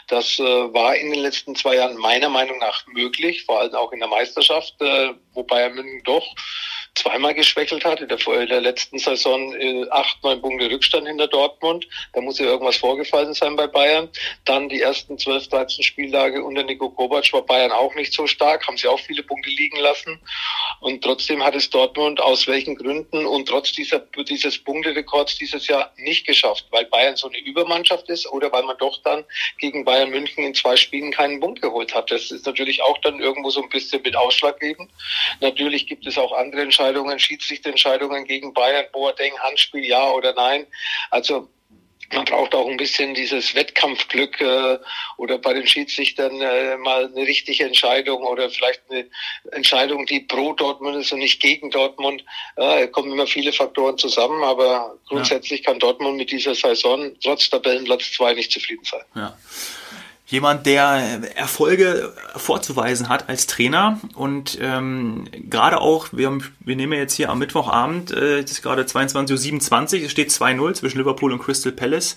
das 0.08 0.38
war 0.38 0.96
in 0.96 1.10
den 1.10 1.20
letzten 1.20 1.54
zwei 1.54 1.76
Jahren 1.76 1.96
meiner 1.96 2.28
Meinung 2.28 2.58
nach 2.58 2.86
möglich, 2.86 3.44
vor 3.44 3.60
allem 3.60 3.74
auch 3.74 3.92
in 3.92 4.00
der 4.00 4.08
Meisterschaft, 4.08 4.74
wobei 5.32 5.53
Bayern 5.54 5.74
München 5.76 6.02
doch 6.02 6.34
zweimal 6.94 7.34
geschwächelt 7.34 7.84
hat. 7.84 8.00
In 8.00 8.08
der, 8.08 8.18
in 8.26 8.48
der 8.48 8.60
letzten 8.60 8.98
Saison 8.98 9.52
äh, 9.54 9.84
acht, 9.90 10.22
neun 10.22 10.40
Punkte 10.40 10.70
Rückstand 10.70 11.08
hinter 11.08 11.26
Dortmund. 11.26 11.86
Da 12.12 12.20
muss 12.20 12.38
ja 12.38 12.46
irgendwas 12.46 12.76
vorgefallen 12.76 13.34
sein 13.34 13.56
bei 13.56 13.66
Bayern. 13.66 14.08
Dann 14.44 14.68
die 14.68 14.80
ersten 14.80 15.18
zwölf, 15.18 15.48
dreizehn 15.48 15.82
Spiellage 15.82 16.42
unter 16.44 16.62
Nico 16.62 16.88
Kovac 16.90 17.32
war 17.32 17.42
Bayern 17.42 17.72
auch 17.72 17.94
nicht 17.94 18.12
so 18.12 18.26
stark, 18.26 18.66
haben 18.66 18.76
sie 18.76 18.86
auch 18.86 19.00
viele 19.00 19.22
Punkte 19.22 19.50
liegen 19.50 19.78
lassen. 19.78 20.20
Und 20.80 21.02
trotzdem 21.02 21.42
hat 21.42 21.56
es 21.56 21.68
Dortmund 21.68 22.20
aus 22.20 22.46
welchen 22.46 22.76
Gründen 22.76 23.26
und 23.26 23.48
trotz 23.48 23.72
dieser, 23.72 23.98
dieses 24.28 24.58
Punkterekords 24.62 25.36
dieses 25.38 25.66
Jahr 25.66 25.92
nicht 25.96 26.26
geschafft, 26.26 26.66
weil 26.70 26.84
Bayern 26.86 27.16
so 27.16 27.28
eine 27.28 27.38
Übermannschaft 27.38 28.08
ist 28.08 28.30
oder 28.30 28.52
weil 28.52 28.62
man 28.62 28.78
doch 28.78 29.02
dann 29.02 29.24
gegen 29.58 29.84
Bayern 29.84 30.10
München 30.10 30.44
in 30.44 30.54
zwei 30.54 30.76
Spielen 30.76 31.10
keinen 31.10 31.40
Punkt 31.40 31.60
geholt 31.60 31.94
hat. 31.94 32.10
Das 32.10 32.30
ist 32.30 32.46
natürlich 32.46 32.82
auch 32.82 32.98
dann 32.98 33.20
irgendwo 33.20 33.50
so 33.50 33.62
ein 33.62 33.68
bisschen 33.68 34.00
mit 34.02 34.14
ausschlaggebend. 34.14 34.90
Natürlich 35.40 35.86
gibt 35.88 36.06
es 36.06 36.16
auch 36.16 36.32
andere 36.32 36.62
Entscheidungen 36.62 36.83
Entscheidungen, 36.84 37.18
Schiedsrichterentscheidungen 37.18 38.24
gegen 38.26 38.52
Bayern, 38.52 38.84
Boateng, 38.92 39.32
Handspiel, 39.38 39.84
ja 39.86 40.10
oder 40.10 40.34
nein. 40.34 40.66
Also 41.10 41.48
man 42.12 42.26
braucht 42.26 42.54
auch 42.54 42.68
ein 42.68 42.76
bisschen 42.76 43.14
dieses 43.14 43.54
Wettkampfglück 43.54 44.38
äh, 44.40 44.78
oder 45.16 45.38
bei 45.38 45.54
den 45.54 45.66
Schiedsrichtern 45.66 46.40
äh, 46.42 46.76
mal 46.76 47.06
eine 47.06 47.26
richtige 47.26 47.64
Entscheidung 47.64 48.22
oder 48.22 48.50
vielleicht 48.50 48.82
eine 48.90 49.08
Entscheidung, 49.52 50.04
die 50.04 50.20
pro 50.20 50.52
Dortmund 50.52 50.96
ist 50.96 51.12
und 51.12 51.20
nicht 51.20 51.40
gegen 51.40 51.70
Dortmund. 51.70 52.22
Äh, 52.56 52.88
kommen 52.88 53.10
immer 53.10 53.26
viele 53.26 53.52
Faktoren 53.52 53.96
zusammen, 53.96 54.44
aber 54.44 54.98
grundsätzlich 55.08 55.60
ja. 55.60 55.70
kann 55.70 55.78
Dortmund 55.78 56.18
mit 56.18 56.30
dieser 56.30 56.54
Saison 56.54 57.16
trotz 57.22 57.48
Tabellenplatz 57.48 58.12
2 58.12 58.34
nicht 58.34 58.52
zufrieden 58.52 58.84
sein. 58.84 59.04
Ja 59.14 59.36
jemand, 60.26 60.66
der 60.66 61.20
Erfolge 61.36 62.14
vorzuweisen 62.36 63.08
hat 63.08 63.28
als 63.28 63.46
Trainer 63.46 64.00
und 64.14 64.58
ähm, 64.60 65.24
gerade 65.50 65.80
auch, 65.80 66.08
wir, 66.12 66.26
haben, 66.28 66.42
wir 66.60 66.76
nehmen 66.76 66.94
jetzt 66.94 67.14
hier 67.14 67.30
am 67.30 67.38
Mittwochabend, 67.38 68.10
äh, 68.10 68.40
es 68.40 68.52
ist 68.52 68.62
gerade 68.62 68.82
22.27 68.82 69.98
Uhr, 69.98 70.04
es 70.06 70.10
steht 70.10 70.30
2-0 70.30 70.74
zwischen 70.74 70.98
Liverpool 70.98 71.32
und 71.32 71.40
Crystal 71.40 71.72
Palace, 71.72 72.16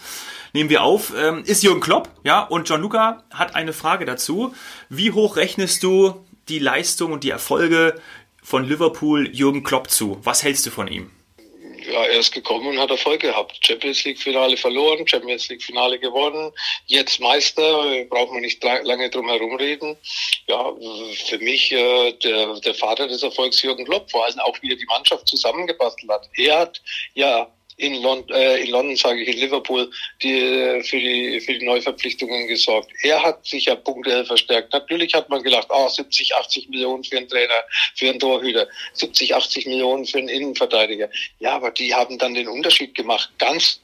nehmen 0.54 0.70
wir 0.70 0.84
auf, 0.84 1.14
ähm, 1.18 1.44
ist 1.46 1.64
Jürgen 1.64 1.82
Klopp, 1.82 2.10
ja, 2.24 2.44
und 2.44 2.68
Gianluca 2.68 3.24
hat 3.30 3.56
eine 3.56 3.74
Frage 3.74 4.06
dazu. 4.06 4.54
Wie 4.90 5.12
hoch 5.12 5.36
rechnest 5.36 5.84
du 5.84 6.26
die 6.48 6.60
Leistung 6.60 7.12
und 7.12 7.26
die 7.26 7.32
Erfolge 7.32 7.96
von 8.42 8.64
Liverpool 8.64 9.28
Jürgen 9.36 9.64
Klopp 9.64 9.90
zu? 9.90 10.20
Was 10.24 10.44
hältst 10.44 10.66
du 10.66 10.72
von 10.72 10.88
ihm? 10.88 11.12
Ja, 11.92 12.06
er 12.06 12.20
ist 12.20 12.32
gekommen 12.32 12.68
und 12.68 12.80
hat 12.80 12.92
Erfolg 12.92 13.22
gehabt. 13.22 13.58
Champions 13.66 14.04
League 14.04 14.20
Finale 14.20 14.58
verloren, 14.58 15.08
Champions 15.08 15.48
League 15.50 15.64
Finale 15.64 16.00
gewonnen, 16.00 16.52
jetzt 16.86 17.20
Meister, 17.20 18.06
braucht 18.10 18.32
man 18.32 18.42
nicht 18.42 18.64
lange 18.64 19.10
drum 19.10 19.30
herum 19.30 19.56
reden. 19.56 19.98
Ja, 20.48 20.74
für 21.26 21.40
mich 21.40 21.72
äh, 21.72 22.12
der, 22.14 22.60
der 22.60 22.76
Vater 22.76 23.08
des 23.08 23.24
Erfolgs 23.24 23.62
Jürgen 23.62 23.86
Klopp, 23.86 24.10
vor 24.12 24.26
allem 24.26 24.40
auch 24.40 24.58
wie 24.62 24.72
er 24.72 24.78
die 24.78 24.86
Mannschaft 24.86 25.28
zusammengebastelt 25.28 26.12
hat. 26.12 26.30
Er 26.36 26.60
hat 26.60 26.82
ja 27.14 27.52
in, 27.78 28.02
Lond 28.02 28.30
äh, 28.32 28.58
in 28.58 28.72
London, 28.72 28.96
sage 28.96 29.22
ich, 29.22 29.30
in 29.30 29.38
Liverpool, 29.38 29.90
die 30.22 30.40
äh, 30.40 30.84
für 30.84 31.00
die 31.00 31.40
für 31.40 31.54
die 31.54 31.66
Neuverpflichtungen 31.66 32.48
gesorgt. 32.48 32.92
Er 33.04 33.22
hat 33.22 33.46
sich 33.46 33.66
ja 33.66 33.76
punktuell 33.76 34.26
verstärkt. 34.26 34.74
Natürlich 34.74 35.14
hat 35.14 35.30
man 35.30 35.44
gedacht, 35.44 35.68
oh, 35.70 35.88
70, 35.88 36.36
80 36.36 36.70
Millionen 36.70 37.04
für 37.04 37.18
einen 37.18 37.30
Trainer, 37.30 37.64
für 37.96 38.10
einen 38.10 38.20
Torhüter, 38.20 38.68
70, 38.94 39.36
80 39.36 39.68
Millionen 39.68 40.06
für 40.06 40.18
einen 40.18 40.30
Innenverteidiger. 40.30 41.10
Ja, 41.40 41.56
aber 41.56 41.72
die 41.72 41.94
haben 41.94 42.18
dann 42.18 42.34
den 42.34 42.48
Unterschied 42.48 42.96
gemacht. 42.96 43.30
Ganz 43.38 43.80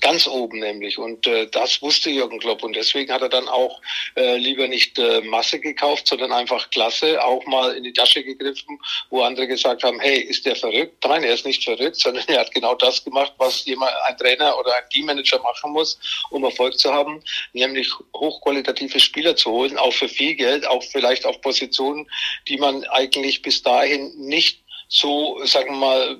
Ganz 0.00 0.26
oben 0.26 0.58
nämlich. 0.58 0.98
Und 0.98 1.26
äh, 1.26 1.46
das 1.46 1.80
wusste 1.80 2.10
Jürgen 2.10 2.38
Klopp. 2.40 2.62
Und 2.62 2.76
deswegen 2.76 3.10
hat 3.10 3.22
er 3.22 3.30
dann 3.30 3.48
auch 3.48 3.80
äh, 4.16 4.36
lieber 4.36 4.68
nicht 4.68 4.98
äh, 4.98 5.22
Masse 5.22 5.58
gekauft, 5.58 6.08
sondern 6.08 6.30
einfach 6.30 6.68
Klasse, 6.68 7.24
auch 7.24 7.46
mal 7.46 7.74
in 7.74 7.84
die 7.84 7.94
Tasche 7.94 8.22
gegriffen, 8.22 8.78
wo 9.08 9.22
andere 9.22 9.46
gesagt 9.46 9.82
haben, 9.84 9.98
hey, 9.98 10.20
ist 10.20 10.44
der 10.44 10.56
verrückt? 10.56 11.02
Nein, 11.06 11.24
er 11.24 11.32
ist 11.32 11.46
nicht 11.46 11.64
verrückt, 11.64 11.96
sondern 11.96 12.24
er 12.28 12.40
hat 12.40 12.52
genau 12.52 12.74
das 12.74 13.02
gemacht, 13.02 13.32
was 13.38 13.64
jemand, 13.64 13.92
ein 14.06 14.16
Trainer 14.18 14.58
oder 14.58 14.74
ein 14.74 14.90
Teammanager 14.90 15.40
machen 15.40 15.72
muss, 15.72 15.98
um 16.28 16.44
Erfolg 16.44 16.78
zu 16.78 16.92
haben, 16.92 17.22
nämlich 17.54 17.90
hochqualitative 18.14 19.00
Spieler 19.00 19.36
zu 19.36 19.50
holen, 19.50 19.78
auch 19.78 19.94
für 19.94 20.08
viel 20.08 20.34
Geld, 20.34 20.66
auch 20.66 20.82
vielleicht 20.82 21.24
auf 21.24 21.40
Positionen, 21.40 22.06
die 22.46 22.58
man 22.58 22.84
eigentlich 22.88 23.40
bis 23.40 23.62
dahin 23.62 24.12
nicht 24.18 24.60
so, 24.88 25.38
sagen 25.44 25.74
wir 25.74 25.78
mal, 25.78 26.18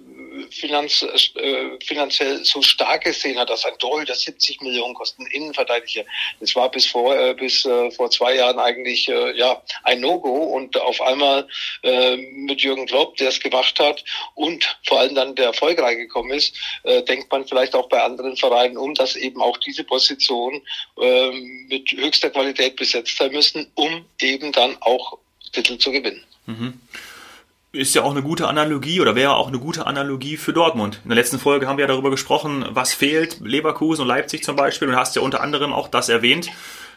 finanz, 0.50 1.02
äh, 1.02 1.78
finanziell 1.84 2.44
so 2.44 2.62
stark 2.62 3.04
gesehen 3.04 3.38
hat, 3.38 3.50
dass 3.50 3.64
ein 3.64 3.78
Torhüter 3.78 4.14
70 4.14 4.60
Millionen 4.60 4.94
kosten, 4.94 5.26
Innenverteidiger. 5.26 6.04
Das 6.40 6.54
war 6.54 6.70
bis 6.70 6.86
vor 6.86 7.16
äh, 7.16 7.34
bis 7.34 7.64
äh, 7.64 7.90
vor 7.90 8.10
zwei 8.10 8.36
Jahren 8.36 8.58
eigentlich 8.58 9.08
äh, 9.08 9.36
ja 9.36 9.62
ein 9.84 10.00
No-Go 10.00 10.44
und 10.54 10.76
auf 10.80 11.00
einmal 11.00 11.46
äh, 11.82 12.16
mit 12.16 12.60
Jürgen 12.60 12.86
Klopp, 12.86 13.16
der 13.16 13.28
es 13.28 13.40
gemacht 13.40 13.78
hat 13.78 14.04
und 14.34 14.76
vor 14.86 15.00
allem 15.00 15.14
dann 15.14 15.34
der 15.34 15.46
erfolgreich 15.46 15.96
gekommen 15.96 16.30
ist, 16.30 16.54
äh, 16.84 17.02
denkt 17.02 17.30
man 17.30 17.46
vielleicht 17.46 17.74
auch 17.74 17.88
bei 17.88 18.02
anderen 18.02 18.36
Vereinen 18.36 18.76
um, 18.76 18.94
dass 18.94 19.16
eben 19.16 19.40
auch 19.40 19.56
diese 19.58 19.84
Position 19.84 20.62
äh, 21.00 21.30
mit 21.68 21.90
höchster 21.92 22.30
Qualität 22.30 22.76
besetzt 22.76 23.16
sein 23.16 23.32
müssen, 23.32 23.70
um 23.74 24.04
eben 24.20 24.52
dann 24.52 24.76
auch 24.80 25.18
Titel 25.52 25.78
zu 25.78 25.92
gewinnen. 25.92 26.24
Mhm 26.46 26.80
ist 27.72 27.94
ja 27.94 28.02
auch 28.02 28.12
eine 28.12 28.22
gute 28.22 28.48
Analogie 28.48 29.00
oder 29.00 29.14
wäre 29.14 29.36
auch 29.36 29.48
eine 29.48 29.58
gute 29.58 29.86
Analogie 29.86 30.36
für 30.36 30.52
Dortmund. 30.52 31.00
In 31.04 31.10
der 31.10 31.16
letzten 31.16 31.38
Folge 31.38 31.66
haben 31.66 31.76
wir 31.76 31.84
ja 31.84 31.88
darüber 31.88 32.10
gesprochen, 32.10 32.64
was 32.70 32.94
fehlt, 32.94 33.40
Leverkusen 33.40 34.02
und 34.02 34.08
Leipzig 34.08 34.42
zum 34.42 34.56
Beispiel, 34.56 34.88
und 34.88 34.94
du 34.94 35.00
hast 35.00 35.16
ja 35.16 35.22
unter 35.22 35.42
anderem 35.42 35.72
auch 35.72 35.88
das 35.88 36.08
erwähnt. 36.08 36.50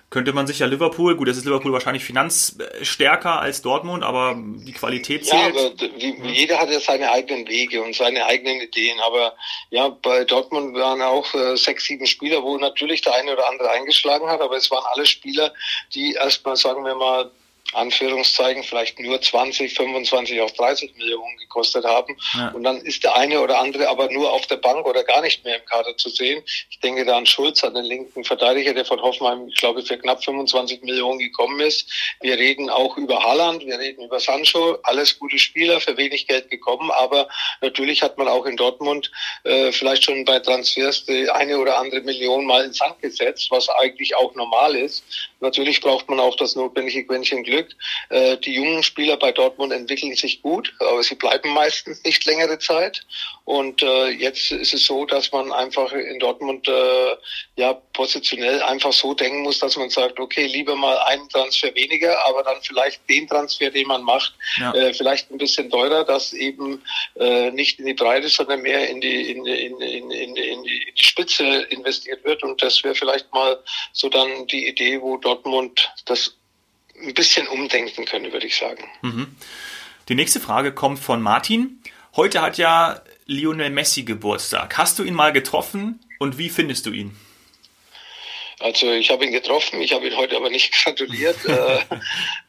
Könnte 0.09 0.33
man 0.33 0.45
sich 0.45 0.59
ja 0.59 0.65
Liverpool, 0.65 1.15
gut, 1.15 1.29
das 1.29 1.37
ist 1.37 1.45
Liverpool 1.45 1.71
wahrscheinlich 1.71 2.03
finanzstärker 2.03 3.39
als 3.39 3.61
Dortmund, 3.61 4.03
aber 4.03 4.35
die 4.37 4.73
Qualität 4.73 5.25
zählt. 5.25 5.55
Ja, 5.55 5.61
aber 5.61 5.71
wie, 5.97 6.31
jeder 6.31 6.59
hat 6.59 6.69
ja 6.69 6.81
seine 6.81 7.09
eigenen 7.11 7.47
Wege 7.47 7.81
und 7.81 7.95
seine 7.95 8.25
eigenen 8.25 8.59
Ideen. 8.59 8.99
Aber 8.99 9.33
ja, 9.69 9.87
bei 9.87 10.25
Dortmund 10.25 10.75
waren 10.75 11.01
auch 11.01 11.33
äh, 11.33 11.55
sechs, 11.55 11.85
sieben 11.85 12.05
Spieler, 12.07 12.43
wo 12.43 12.57
natürlich 12.57 13.01
der 13.01 13.15
eine 13.15 13.31
oder 13.31 13.47
andere 13.49 13.71
eingeschlagen 13.71 14.27
hat, 14.27 14.41
aber 14.41 14.57
es 14.57 14.69
waren 14.69 14.83
alle 14.93 15.05
Spieler, 15.05 15.53
die 15.95 16.11
erstmal, 16.13 16.57
sagen 16.57 16.83
wir 16.83 16.95
mal, 16.95 17.31
Anführungszeichen 17.73 18.63
vielleicht 18.63 18.99
nur 18.99 19.21
20, 19.21 19.73
25 19.73 20.41
auf 20.41 20.51
30 20.53 20.95
Millionen 20.97 21.37
gekostet 21.37 21.85
haben. 21.85 22.17
Ja. 22.33 22.49
Und 22.49 22.63
dann 22.63 22.77
ist 22.81 23.03
der 23.03 23.15
eine 23.15 23.39
oder 23.39 23.59
andere 23.59 23.89
aber 23.89 24.11
nur 24.11 24.31
auf 24.31 24.45
der 24.47 24.57
Bank 24.57 24.85
oder 24.85 25.03
gar 25.03 25.21
nicht 25.21 25.43
mehr 25.45 25.57
im 25.57 25.65
Kader 25.65 25.95
zu 25.97 26.09
sehen. 26.09 26.43
Ich 26.69 26.79
denke 26.79 27.05
da 27.05 27.17
an 27.17 27.25
Schulz, 27.25 27.63
an 27.63 27.73
den 27.73 27.85
linken 27.85 28.23
Verteidiger, 28.23 28.73
der 28.73 28.85
von 28.85 29.01
Hoffenheim, 29.01 29.47
ich 29.47 29.55
glaube, 29.55 29.83
für 29.83 29.97
knapp 29.97 30.23
25 30.23 30.81
Millionen 30.81 31.19
gekommen 31.19 31.59
ist. 31.61 31.89
Wir 32.21 32.37
reden 32.37 32.69
auch 32.69 32.97
über 32.97 33.23
Haaland, 33.23 33.65
wir 33.65 33.79
reden 33.79 34.03
über 34.03 34.19
Sancho, 34.19 34.77
alles 34.83 35.17
gute 35.17 35.39
Spieler, 35.39 35.79
für 35.79 35.95
wenig 35.97 36.27
Geld 36.27 36.49
gekommen. 36.49 36.91
Aber 36.91 37.29
natürlich 37.61 38.01
hat 38.01 38.17
man 38.17 38.27
auch 38.27 38.45
in 38.45 38.57
Dortmund 38.57 39.11
äh, 39.43 39.71
vielleicht 39.71 40.03
schon 40.03 40.25
bei 40.25 40.39
Transfers 40.39 41.05
die 41.05 41.29
eine 41.29 41.57
oder 41.57 41.77
andere 41.77 42.01
Million 42.01 42.45
mal 42.45 42.65
ins 42.65 42.77
Sand 42.77 43.01
gesetzt, 43.01 43.49
was 43.49 43.69
eigentlich 43.69 44.15
auch 44.15 44.35
normal 44.35 44.75
ist. 44.75 45.03
Natürlich 45.39 45.81
braucht 45.81 46.09
man 46.09 46.19
auch 46.19 46.35
das 46.35 46.55
notwendige 46.55 47.05
Quäntchen 47.05 47.43
Glück. 47.51 47.69
Äh, 48.09 48.37
die 48.37 48.53
jungen 48.53 48.83
Spieler 48.83 49.17
bei 49.17 49.31
Dortmund 49.31 49.73
entwickeln 49.73 50.15
sich 50.15 50.41
gut, 50.41 50.73
aber 50.79 51.03
sie 51.03 51.15
bleiben 51.15 51.49
meistens 51.49 52.03
nicht 52.03 52.25
längere 52.25 52.57
Zeit. 52.59 53.01
Und 53.45 53.83
äh, 53.83 54.07
jetzt 54.09 54.51
ist 54.51 54.73
es 54.73 54.85
so, 54.85 55.05
dass 55.05 55.31
man 55.31 55.51
einfach 55.51 55.91
in 55.91 56.19
Dortmund 56.19 56.67
äh, 56.67 57.15
ja 57.55 57.73
positionell 57.93 58.61
einfach 58.63 58.93
so 58.93 59.13
denken 59.13 59.41
muss, 59.41 59.59
dass 59.59 59.75
man 59.75 59.89
sagt, 59.89 60.19
okay, 60.19 60.45
lieber 60.45 60.75
mal 60.75 60.97
einen 60.99 61.27
Transfer 61.29 61.73
weniger, 61.75 62.25
aber 62.27 62.43
dann 62.43 62.61
vielleicht 62.61 63.01
den 63.09 63.27
Transfer, 63.27 63.69
den 63.69 63.87
man 63.87 64.03
macht, 64.03 64.33
ja. 64.57 64.73
äh, 64.73 64.93
vielleicht 64.93 65.31
ein 65.31 65.37
bisschen 65.37 65.69
teurer, 65.69 66.05
dass 66.05 66.33
eben 66.33 66.81
äh, 67.19 67.51
nicht 67.51 67.79
in 67.79 67.85
die 67.85 67.93
Breite, 67.93 68.29
sondern 68.29 68.61
mehr 68.61 68.89
in 68.89 69.01
die 69.01 69.31
in, 69.31 69.45
in, 69.45 69.81
in, 69.81 70.11
in, 70.11 70.35
in 70.35 70.63
die 70.63 70.93
Spitze 70.95 71.43
investiert 71.69 72.23
wird. 72.23 72.43
Und 72.43 72.61
das 72.61 72.83
wäre 72.83 72.95
vielleicht 72.95 73.31
mal 73.33 73.59
so 73.91 74.09
dann 74.09 74.47
die 74.47 74.67
Idee, 74.67 75.01
wo 75.01 75.17
Dortmund 75.17 75.91
das 76.05 76.37
ein 77.01 77.13
bisschen 77.13 77.47
umdenken 77.47 78.05
könnte, 78.05 78.31
würde 78.31 78.47
ich 78.47 78.57
sagen. 78.57 78.83
Mhm. 79.01 79.35
Die 80.09 80.15
nächste 80.15 80.39
Frage 80.39 80.73
kommt 80.73 80.99
von 80.99 81.21
Martin. 81.21 81.81
Heute 82.15 82.41
hat 82.41 82.57
ja 82.57 83.01
Lionel 83.25 83.69
Messi 83.69 84.03
Geburtstag. 84.03 84.77
Hast 84.77 84.99
du 84.99 85.03
ihn 85.03 85.13
mal 85.13 85.31
getroffen 85.31 85.99
und 86.19 86.37
wie 86.37 86.49
findest 86.49 86.85
du 86.85 86.91
ihn? 86.91 87.15
Also 88.61 88.91
ich 88.91 89.09
habe 89.09 89.25
ihn 89.25 89.31
getroffen, 89.31 89.81
ich 89.81 89.91
habe 89.91 90.07
ihn 90.07 90.15
heute 90.15 90.35
aber 90.35 90.49
nicht 90.49 90.71
gratuliert. 90.83 91.37
äh, 91.45 91.79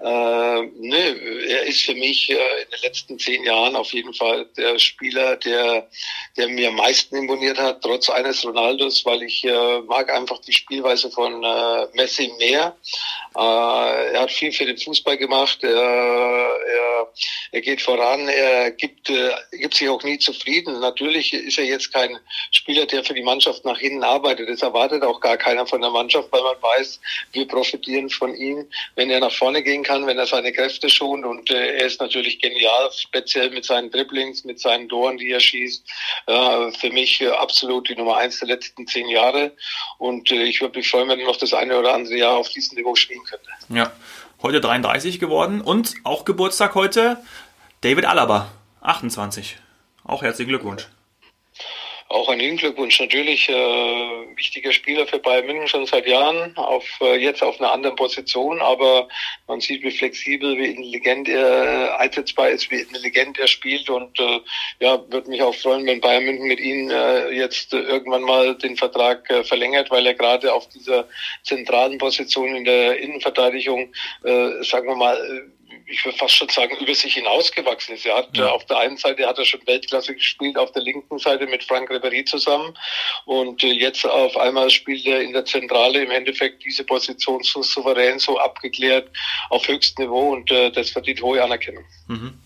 äh, 0.01 0.71
nö, 0.79 1.47
er 1.49 1.63
ist 1.63 1.83
für 1.83 1.95
mich 1.95 2.31
äh, 2.31 2.35
in 2.35 2.71
den 2.71 2.81
letzten 2.83 3.19
zehn 3.19 3.45
Jahren 3.45 3.77
auf 3.77 3.93
jeden 3.93 4.13
Fall 4.13 4.47
der 4.57 4.79
Spieler, 4.79 5.37
der, 5.37 5.89
der 6.37 6.49
mir 6.49 6.69
am 6.69 6.77
meisten 6.77 7.17
imponiert 7.17 7.59
hat, 7.59 7.83
trotz 7.83 8.11
eines 8.11 8.45
Ronaldos, 8.45 9.05
weil 9.07 9.23
ich 9.23 9.45
äh, 9.45 9.81
mag 9.81 10.13
einfach 10.13 10.39
die 10.41 10.53
Spielweise 10.53 11.11
von 11.11 11.43
äh, 11.43 11.87
Messi 11.95 12.31
mehr. 12.39 12.77
Äh, 13.35 14.13
er 14.13 14.21
hat 14.21 14.31
viel 14.31 14.53
für 14.53 14.67
den 14.67 14.77
Fußball 14.77 15.17
gemacht, 15.17 15.63
er, 15.63 15.71
er, 15.73 17.13
er 17.53 17.61
geht 17.61 17.81
voran, 17.81 18.29
er 18.29 18.71
gibt, 18.73 19.09
äh, 19.09 19.31
gibt 19.53 19.75
sich 19.75 19.89
auch 19.89 20.03
nie 20.03 20.19
zufrieden. 20.19 20.81
Natürlich 20.81 21.33
ist 21.33 21.59
er 21.59 21.65
jetzt 21.65 21.93
kein 21.93 22.19
Spieler, 22.51 22.85
der 22.85 23.03
für 23.03 23.15
die 23.15 23.23
Mannschaft 23.23 23.65
nach 23.65 23.79
hinten 23.79 24.05
arbeitet. 24.05 24.51
Das 24.51 24.63
erwartet 24.63 25.03
auch 25.03 25.21
gar 25.21 25.39
keiner 25.39 25.67
von 25.67 25.81
der 25.81 25.91
Mannschaft. 25.91 26.02
Mannschaft, 26.03 26.29
weil 26.33 26.43
man 26.43 26.61
weiß, 26.61 27.01
wir 27.33 27.47
profitieren 27.47 28.11
von 28.11 28.35
ihm, 28.35 28.67
wenn 28.97 29.11
er 29.11 29.21
nach 29.21 29.33
vorne 29.33 29.63
gehen 29.63 29.83
kann, 29.83 30.07
wenn 30.07 30.19
er 30.19 30.27
seine 30.27 30.53
Kräfte 30.53 30.89
schont. 30.89 31.25
Und 31.25 31.51
äh, 31.51 31.79
er 31.79 31.87
ist 31.87 32.01
natürlich 32.01 32.41
genial, 32.41 32.91
speziell 32.95 33.51
mit 33.51 33.65
seinen 33.65 33.91
Dribblings, 33.91 34.45
mit 34.45 34.61
seinen 34.61 34.89
Toren, 34.89 35.19
die 35.19 35.31
er 35.31 35.41
schießt. 35.41 35.85
Äh, 36.27 36.73
für 36.73 36.91
mich 36.91 37.21
äh, 37.21 37.29
absolut 37.29 37.89
die 37.89 37.95
Nummer 37.95 38.17
eins 38.17 38.41
der 38.41 38.49
letzten 38.49 38.87
zehn 38.87 39.09
Jahre. 39.09 39.53
Und 39.99 40.31
äh, 40.31 40.43
ich 40.43 40.61
würde 40.61 40.79
mich 40.79 40.91
freuen, 40.91 41.09
wenn 41.09 41.21
er 41.21 41.27
noch 41.27 41.37
das 41.37 41.55
eine 41.55 41.79
oder 41.79 41.95
andere 41.95 42.17
Jahr 42.17 42.37
auf 42.37 42.49
diesem 42.49 42.77
Niveau 42.77 42.95
spielen 42.95 43.23
könnte. 43.25 43.47
Ja, 43.69 43.93
heute 44.43 44.61
33 44.61 45.21
geworden 45.21 45.61
und 45.61 45.95
auch 46.05 46.25
Geburtstag 46.25 46.75
heute 46.75 47.19
David 47.81 48.07
Alaba, 48.07 48.51
28. 48.83 49.57
Auch 50.05 50.23
herzlichen 50.23 50.49
Glückwunsch. 50.49 50.89
Auch 52.13 52.29
ein 52.29 52.41
ihn 52.41 52.59
Glückwunsch 52.59 53.01
natürlich. 53.01 53.49
Äh, 53.49 53.55
wichtiger 54.37 54.71
Spieler 54.71 55.07
für 55.07 55.19
Bayern 55.19 55.47
München 55.47 55.67
schon 55.67 55.87
seit 55.87 56.07
Jahren, 56.07 56.55
auf, 56.59 56.85
äh, 57.01 57.17
jetzt 57.17 57.43
auf 57.43 57.59
einer 57.59 57.73
anderen 57.73 57.97
Position, 57.97 58.61
aber 58.61 59.09
man 59.49 59.63
sieht, 59.63 59.83
wie 59.83 59.91
flexibel, 59.91 60.59
wie 60.59 60.67
intelligent 60.67 61.27
er 61.27 61.97
äh, 61.97 62.03
einsetzbar 62.03 62.51
ist, 62.51 62.71
wie 62.71 62.81
intelligent 62.81 63.39
er 63.39 63.47
spielt 63.47 63.89
und 63.89 64.21
äh, 64.21 64.41
ja, 64.81 65.03
würde 65.11 65.31
mich 65.31 65.43
auch 65.43 65.55
freuen, 65.55 65.87
wenn 65.87 66.03
Bayern 66.03 66.25
München 66.27 66.49
mit 66.49 66.61
ihm 66.61 66.91
äh, 66.91 67.31
jetzt 67.31 67.73
irgendwann 67.73 68.23
mal 68.23 68.57
den 68.57 68.77
Vertrag 68.77 69.31
äh, 69.31 69.43
verlängert, 69.43 69.91
weil 69.91 70.07
er 70.07 70.15
gerade 70.15 70.53
auf 70.53 70.69
dieser 70.69 71.09
zentralen 71.45 71.97
Position 71.97 72.55
in 72.55 72.65
der 72.67 72.99
Innenverteidigung, 72.99 73.91
äh, 74.25 74.63
sagen 74.63 74.87
wir 74.87 74.97
mal, 74.97 75.49
ich 75.87 76.05
würde 76.05 76.19
fast 76.19 76.35
schon 76.35 76.49
sagen, 76.49 76.77
über 76.81 76.95
sich 76.95 77.15
hinausgewachsen 77.15 77.95
ist. 77.95 78.07
Er 78.07 78.17
hat 78.17 78.37
ja. 78.37 78.49
auf 78.49 78.65
der 78.67 78.79
einen 78.79 78.97
Seite 78.97 79.27
hat 79.27 79.39
er 79.39 79.45
schon 79.45 79.61
Weltklasse 79.67 80.15
gespielt, 80.15 80.57
auf 80.57 80.73
der 80.73 80.83
linken 80.83 81.19
Seite 81.19 81.47
mit 81.47 81.65
Frank 81.65 81.91
Ribéry 81.91 82.25
zusammen 82.25 82.77
und 83.25 83.63
äh, 83.63 83.69
jetzt 83.69 84.05
auf 84.07 84.37
einmal 84.37 84.71
spielt 84.71 85.07
er 85.07 85.23
in 85.23 85.33
der 85.33 85.45
Zentrale 85.45 86.03
im 86.03 86.11
Endeffekt 86.11 86.65
diese 86.65 86.85
Position 86.85 87.43
so 87.43 87.63
souverän, 87.63 88.19
so 88.19 88.39
abgeklärt 88.39 89.11
auf 89.51 89.67
höchstem 89.69 90.07
Niveau 90.07 90.33
und 90.33 90.51
äh, 90.51 90.71
das 90.71 90.91
verdient 90.91 91.23
hohe 91.23 91.43
Anerkennung. 91.43 91.85
Mhm. 92.09 92.39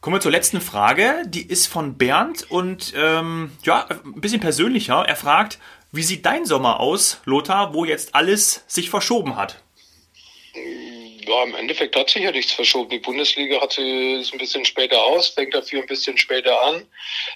Kommen 0.00 0.16
wir 0.16 0.20
zur 0.20 0.30
letzten 0.30 0.60
Frage. 0.60 1.24
Die 1.26 1.46
ist 1.46 1.66
von 1.66 1.98
Bernd 1.98 2.48
und 2.50 2.94
ähm, 2.96 3.52
ja, 3.64 3.86
ein 4.04 4.20
bisschen 4.20 4.40
persönlicher. 4.40 5.04
Er 5.06 5.16
fragt, 5.16 5.58
wie 5.90 6.02
sieht 6.02 6.24
dein 6.24 6.44
Sommer 6.44 6.80
aus, 6.80 7.20
Lothar, 7.24 7.74
wo 7.74 7.84
jetzt 7.84 8.14
alles 8.14 8.64
sich 8.68 8.90
verschoben 8.90 9.36
hat? 9.36 9.62
Ja, 11.28 11.42
im 11.42 11.54
Endeffekt 11.54 11.94
hat 11.94 12.08
sich 12.08 12.22
ja 12.22 12.30
nichts 12.30 12.52
verschoben. 12.52 12.88
Die 12.88 12.98
Bundesliga 12.98 13.60
hat 13.60 13.74
sie, 13.74 14.12
ist 14.12 14.32
ein 14.32 14.38
bisschen 14.38 14.64
später 14.64 15.04
aus, 15.04 15.28
fängt 15.28 15.52
dafür 15.52 15.82
ein 15.82 15.86
bisschen 15.86 16.16
später 16.16 16.58
an. 16.62 16.86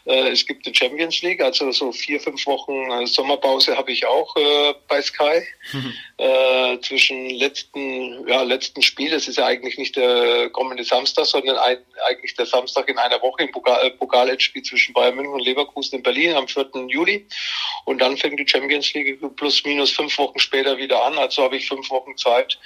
Äh, 0.07 0.31
es 0.31 0.47
gibt 0.47 0.65
die 0.65 0.75
Champions 0.75 1.21
League, 1.21 1.43
also 1.43 1.71
so 1.73 1.93
vier, 1.93 2.19
fünf 2.19 2.47
Wochen 2.47 2.91
äh, 2.91 3.07
Sommerpause 3.07 3.77
habe 3.77 3.93
ich 3.93 4.07
auch 4.07 4.35
äh, 4.37 4.75
bei 4.89 5.03
Sky. 5.03 5.43
Mhm. 5.73 5.93
Zwischen 6.83 7.31
letzten, 7.31 8.29
ja, 8.29 8.43
letzten 8.43 8.81
Spiel, 8.81 9.11
das 9.11 9.27
ist 9.27 9.39
ja 9.39 9.47
eigentlich 9.47 9.77
nicht 9.77 9.97
der 9.97 10.51
kommende 10.51 10.85
Samstag, 10.85 11.27
sondern 11.27 11.57
eigentlich 11.57 12.35
der 12.37 12.47
Samstag 12.47 12.89
in 12.89 12.97
einer 12.97 13.21
Woche 13.23 13.43
im 13.43 13.51
Pokal, 13.51 13.91
Pokal-Endspiel 13.91 14.63
zwischen 14.63 14.93
Bayern 14.93 15.17
München 15.17 15.35
und 15.35 15.41
Leverkusen 15.41 15.97
in 15.97 16.03
Berlin 16.05 16.37
am 16.37 16.47
4. 16.47 16.71
Juli. 16.87 17.27
Und 17.87 18.01
dann 18.01 18.17
fängt 18.17 18.39
die 18.39 18.47
Champions 18.47 18.95
League 18.95 19.19
plus 19.35 19.65
minus 19.65 19.91
fünf 19.91 20.17
Wochen 20.19 20.39
später 20.39 20.79
wieder 20.79 21.03
an. 21.03 21.19
Also 21.19 21.43
habe 21.43 21.57
ich 21.57 21.67
fünf 21.67 21.91
Wochen 21.91 22.17
Zeit, 22.17 22.57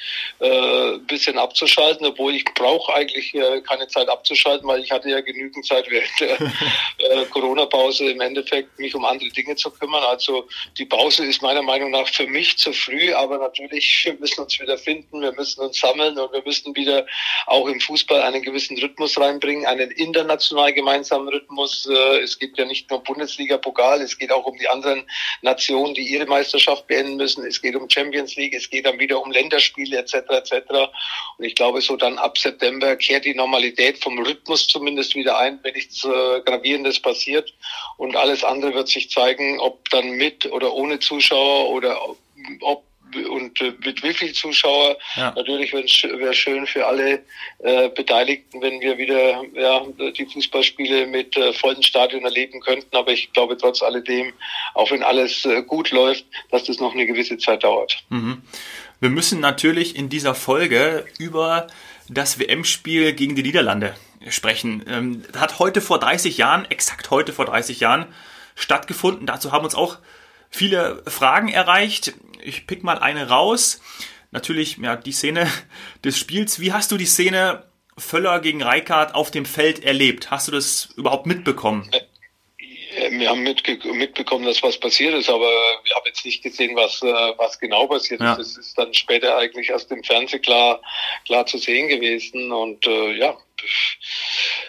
äh, 0.41 0.99
bisschen 1.17 1.39
abzuschalten, 1.39 2.07
obwohl 2.07 2.35
ich 2.35 2.45
brauche 2.45 2.93
eigentlich 2.95 3.35
äh, 3.35 3.63
keine 3.63 3.89
Zeit 3.89 4.09
abzuschalten, 4.09 4.69
weil 4.69 4.83
ich 4.83 4.91
hatte 4.91 5.09
ja 5.09 5.21
genügend 5.21 5.65
Zeit 5.65 5.89
während 5.89 6.21
der 6.21 6.41
äh, 7.23 7.25
Corona-Pause 7.31 8.11
im 8.11 8.21
Endeffekt 8.21 8.79
mich 8.79 8.95
um 8.95 9.05
andere 9.05 9.31
Dinge 9.31 9.57
zu 9.57 9.71
kümmern. 9.71 10.05
Also 10.05 10.47
die 10.77 10.85
Pause 10.85 11.25
ist 11.25 11.41
meiner 11.41 11.63
Meinung 11.63 11.91
nach 11.91 12.07
für 12.09 12.27
mich 12.27 12.59
zu 12.59 12.73
früh, 12.73 13.15
aber 13.15 13.39
natürlich 13.39 14.03
wir 14.05 14.15
müssen 14.15 14.43
uns 14.43 14.61
wieder 14.61 14.77
finden, 14.77 15.23
wir 15.23 15.33
müssen 15.33 15.63
uns 15.63 15.81
sammeln 15.81 16.19
und 16.19 16.33
wir 16.33 16.43
müssen 16.45 16.77
wieder 16.77 17.07
auch 17.47 17.67
im 17.67 17.81
Fußball 17.81 18.21
einen 18.21 18.43
gewissen 18.43 18.79
Rhythmus 18.79 19.19
reinbringen, 19.19 19.65
einen 19.65 19.91
international 19.93 20.73
gemeinsamen 20.75 21.29
Rhythmus. 21.29 21.89
Äh, 21.91 22.19
es 22.21 22.39
geht 22.39 22.59
ja 22.59 22.67
nicht 22.67 22.91
nur 22.91 23.03
Bundesliga-Pokal, 23.03 24.03
es 24.03 24.19
geht 24.19 24.33
auch 24.33 24.45
um 24.45 24.59
die 24.59 24.69
anderen 24.69 25.05
Nationen, 25.41 25.95
die 25.95 26.03
ihre 26.03 26.27
Meisterschaft 26.27 26.87
beenden 26.87 27.17
müssen. 27.17 27.47
Es 27.47 27.63
geht 27.63 27.75
um 27.75 27.89
Champions 27.89 28.37
League, 28.37 28.55
es 28.55 28.69
geht 28.69 28.85
dann 28.85 28.99
wieder 28.99 29.21
um 29.23 29.31
Länderspiele 29.31 29.99
etc. 29.99 30.15
etc. 30.29 30.91
Und 31.39 31.45
ich 31.45 31.55
glaube, 31.55 31.81
so 31.81 31.97
dann 31.97 32.19
ab 32.19 32.39
September 32.39 32.97
kehrt 32.97 33.25
die 33.25 33.35
Normalität 33.35 34.03
vom 34.03 34.19
Rhythmus 34.19 34.67
zumindest 34.69 35.15
wieder 35.15 35.39
ein, 35.39 35.59
wenn 35.63 35.75
nichts 35.75 36.05
äh, 36.05 36.41
Gravierendes 36.45 37.01
passiert. 37.01 37.53
Und 37.97 38.17
alles 38.17 38.45
andere 38.45 38.75
wird 38.75 38.89
sich 38.89 39.11
zeigen, 39.11 39.61
ob 39.61 39.89
dann 39.91 40.11
mit 40.13 40.47
oder 40.47 40.73
ohne 40.73 40.99
Zuschauer 40.99 41.71
oder 41.71 42.01
ob 42.61 42.85
und 43.31 43.61
äh, 43.61 43.73
mit 43.85 44.03
wie 44.03 44.13
viel 44.13 44.33
Zuschauer. 44.33 44.97
Ja. 45.17 45.33
Natürlich 45.37 45.73
wäre 45.73 45.85
es 45.85 46.37
schön 46.37 46.67
für 46.67 46.87
alle 46.87 47.25
äh, 47.61 47.89
Beteiligten, 47.89 48.61
wenn 48.61 48.81
wir 48.81 48.99
wieder 48.99 49.45
ja, 49.55 49.87
die 50.13 50.27
Fußballspiele 50.27 51.07
mit 51.07 51.37
äh, 51.37 51.53
vollen 51.53 51.83
Stadion 51.83 52.25
erleben 52.25 52.61
könnten. 52.61 52.95
Aber 52.97 53.13
ich 53.13 53.33
glaube 53.33 53.57
trotz 53.57 53.83
alledem, 53.83 54.33
auch 54.75 54.91
wenn 54.91 55.03
alles 55.03 55.45
äh, 55.45 55.63
gut 55.63 55.91
läuft, 55.91 56.25
dass 56.51 56.65
das 56.65 56.81
noch 56.81 56.93
eine 56.93 57.07
gewisse 57.07 57.39
Zeit 57.39 57.65
dauert. 57.65 57.97
Mhm. 58.11 58.43
Wir 59.01 59.11
müssen 59.11 59.41
natürlich 59.41 59.95
in 59.95 60.09
dieser 60.09 60.35
Folge 60.35 61.05
über 61.19 61.67
das 62.09 62.39
WM-Spiel 62.39 63.13
gegen 63.13 63.37
die 63.37 63.43
Niederlande 63.43 63.95
sprechen. 64.29 64.85
Ähm, 64.89 65.23
hat 65.37 65.59
heute 65.59 65.81
vor 65.81 65.99
30 65.99 66.39
Jahren, 66.39 66.65
exakt 66.71 67.11
heute 67.11 67.33
vor 67.33 67.45
30 67.45 67.81
Jahren, 67.81 68.07
stattgefunden. 68.55 69.27
Dazu 69.27 69.53
haben 69.53 69.65
uns 69.65 69.75
auch 69.75 69.99
viele 70.49 71.03
Fragen 71.07 71.49
erreicht. 71.49 72.15
Ich 72.43 72.67
pick 72.67 72.85
mal 72.85 72.99
eine 72.99 73.29
raus. 73.29 73.81
Natürlich, 74.31 74.79
ja, 74.79 74.97
die 74.97 75.13
Szene 75.13 75.47
des 76.05 76.19
Spiels. 76.19 76.59
Wie 76.59 76.73
hast 76.73 76.91
du 76.91 76.97
die 76.97 77.07
Szene 77.07 77.65
Völler 77.99 78.41
gegen 78.41 78.63
Reikart 78.63 79.15
auf 79.15 79.31
dem 79.31 79.45
Feld 79.45 79.85
erlebt? 79.85 80.31
Hast 80.31 80.49
du 80.49 80.53
das 80.53 80.89
überhaupt 80.97 81.27
mitbekommen? 81.27 81.89
Wir 83.19 83.31
haben 83.31 83.43
mitbekommen, 83.43 84.45
dass 84.45 84.63
was 84.63 84.79
passiert 84.79 85.15
ist, 85.15 85.29
aber 85.29 85.49
wir 85.49 85.95
haben 85.95 86.07
jetzt 86.07 86.25
nicht 86.25 86.43
gesehen, 86.43 86.77
was, 86.77 87.03
äh, 87.03 87.33
was 87.39 87.59
genau 87.59 87.87
passiert 87.87 88.21
ja. 88.21 88.35
ist. 88.35 88.51
Es 88.53 88.59
ist 88.59 88.79
dann 88.79 88.93
später 88.95 89.37
eigentlich 89.37 89.71
erst 89.71 89.91
im 89.91 90.03
Fernsehen 90.03 90.43
klar, 90.43 90.81
klar 91.25 91.47
zu 91.47 91.59
sehen 91.59 91.89
gewesen. 91.89 92.53
Und 92.53 92.87
äh, 92.87 93.13
ja, 93.13 93.37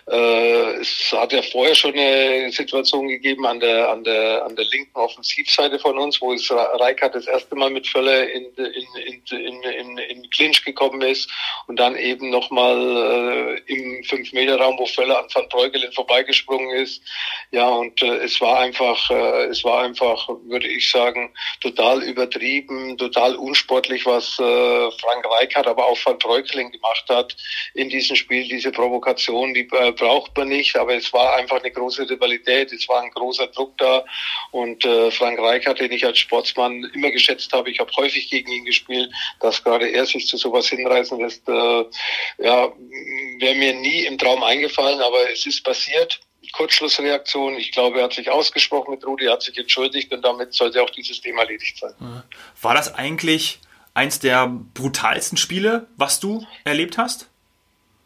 äh, 0.09 0.79
es 0.79 1.11
hat 1.11 1.33
ja 1.33 1.41
vorher 1.41 1.75
schon 1.75 1.93
eine 1.93 2.49
Situation 2.51 3.09
gegeben 3.09 3.45
an 3.45 3.59
der, 3.59 3.89
an 3.89 4.05
der, 4.05 4.45
an 4.45 4.55
der 4.55 4.63
linken 4.65 4.97
Offensivseite 4.97 5.77
von 5.79 5.97
uns, 5.97 6.21
wo 6.21 6.31
es 6.31 6.49
Reikert 6.49 7.15
das 7.15 7.27
erste 7.27 7.55
Mal 7.55 7.69
mit 7.69 7.87
Völler 7.87 8.29
in, 8.29 8.45
in, 8.55 9.21
in, 9.29 9.63
in, 9.63 9.97
in 9.97 10.29
Clinch 10.29 10.63
gekommen 10.63 11.01
ist 11.01 11.29
und 11.67 11.77
dann 11.77 11.97
eben 11.97 12.29
nochmal 12.29 13.59
äh, 13.67 13.73
im 13.73 14.01
5-Meter-Raum, 14.03 14.77
wo 14.79 14.85
Völler 14.85 15.19
an 15.19 15.27
Van 15.33 15.49
Breukelen 15.49 15.91
vorbeigesprungen 15.91 16.77
ist. 16.77 17.01
Ja, 17.51 17.67
und 17.67 18.01
äh, 18.01 18.23
es 18.23 18.39
war 18.39 18.59
einfach, 18.59 19.09
äh, 19.09 19.45
es 19.47 19.63
war 19.65 19.83
einfach, 19.83 20.29
würde 20.45 20.67
ich 20.67 20.89
sagen, 20.89 21.33
total 21.59 22.01
übertrieben, 22.03 22.97
total 22.97 23.35
unsportlich, 23.35 24.05
was 24.05 24.39
äh, 24.39 24.91
Frank 25.01 25.25
Reikert, 25.29 25.67
aber 25.67 25.85
auch 25.85 25.97
Van 26.05 26.17
Breukelen 26.17 26.71
gemacht 26.71 27.05
hat 27.09 27.35
in 27.73 27.89
diesem 27.89 28.15
Spiel, 28.15 28.47
diese 28.47 28.71
Provokation, 28.71 29.53
die 29.53 29.67
äh, 29.73 29.96
braucht 29.97 30.37
man 30.37 30.47
nicht, 30.47 30.75
aber 30.77 30.95
es 30.95 31.11
war 31.11 31.35
einfach 31.35 31.59
eine 31.59 31.71
große 31.71 32.09
Rivalität, 32.09 32.71
es 32.71 32.87
war 32.87 33.01
ein 33.01 33.11
großer 33.11 33.47
Druck 33.47 33.77
da 33.77 34.05
und 34.51 34.85
äh, 34.85 35.11
Frank 35.11 35.39
Reichardt, 35.39 35.79
den 35.79 35.91
ich 35.91 36.05
als 36.05 36.19
Sportsmann 36.19 36.89
immer 36.93 37.11
geschätzt 37.11 37.51
habe, 37.51 37.69
ich 37.69 37.79
habe 37.79 37.91
häufig 37.97 38.29
gegen 38.29 38.51
ihn 38.51 38.65
gespielt, 38.65 39.11
dass 39.41 39.63
gerade 39.63 39.89
er 39.89 40.05
sich 40.05 40.27
zu 40.27 40.37
sowas 40.37 40.67
hinreißen 40.67 41.19
lässt, 41.19 41.47
äh, 41.49 41.85
ja, 42.37 42.71
wäre 43.39 43.55
mir 43.55 43.73
nie 43.73 44.05
im 44.05 44.17
Traum 44.17 44.43
eingefallen, 44.43 45.01
aber 45.01 45.31
es 45.31 45.45
ist 45.45 45.63
passiert. 45.63 46.21
Kurzschlussreaktion. 46.53 47.55
Ich 47.55 47.71
glaube, 47.71 47.99
er 47.99 48.05
hat 48.05 48.13
sich 48.13 48.29
ausgesprochen 48.31 48.91
mit 48.91 49.05
Rudi, 49.05 49.25
er 49.25 49.33
hat 49.33 49.43
sich 49.43 49.57
entschuldigt 49.57 50.13
und 50.13 50.23
damit 50.23 50.53
sollte 50.53 50.81
auch 50.81 50.89
dieses 50.89 51.19
Thema 51.19 51.41
erledigt 51.41 51.77
sein. 51.77 52.23
War 52.61 52.73
das 52.73 52.95
eigentlich 52.95 53.59
eins 53.93 54.19
der 54.19 54.47
brutalsten 54.47 55.37
Spiele, 55.37 55.87
was 55.97 56.19
du 56.19 56.45
erlebt 56.63 56.97
hast? 56.97 57.29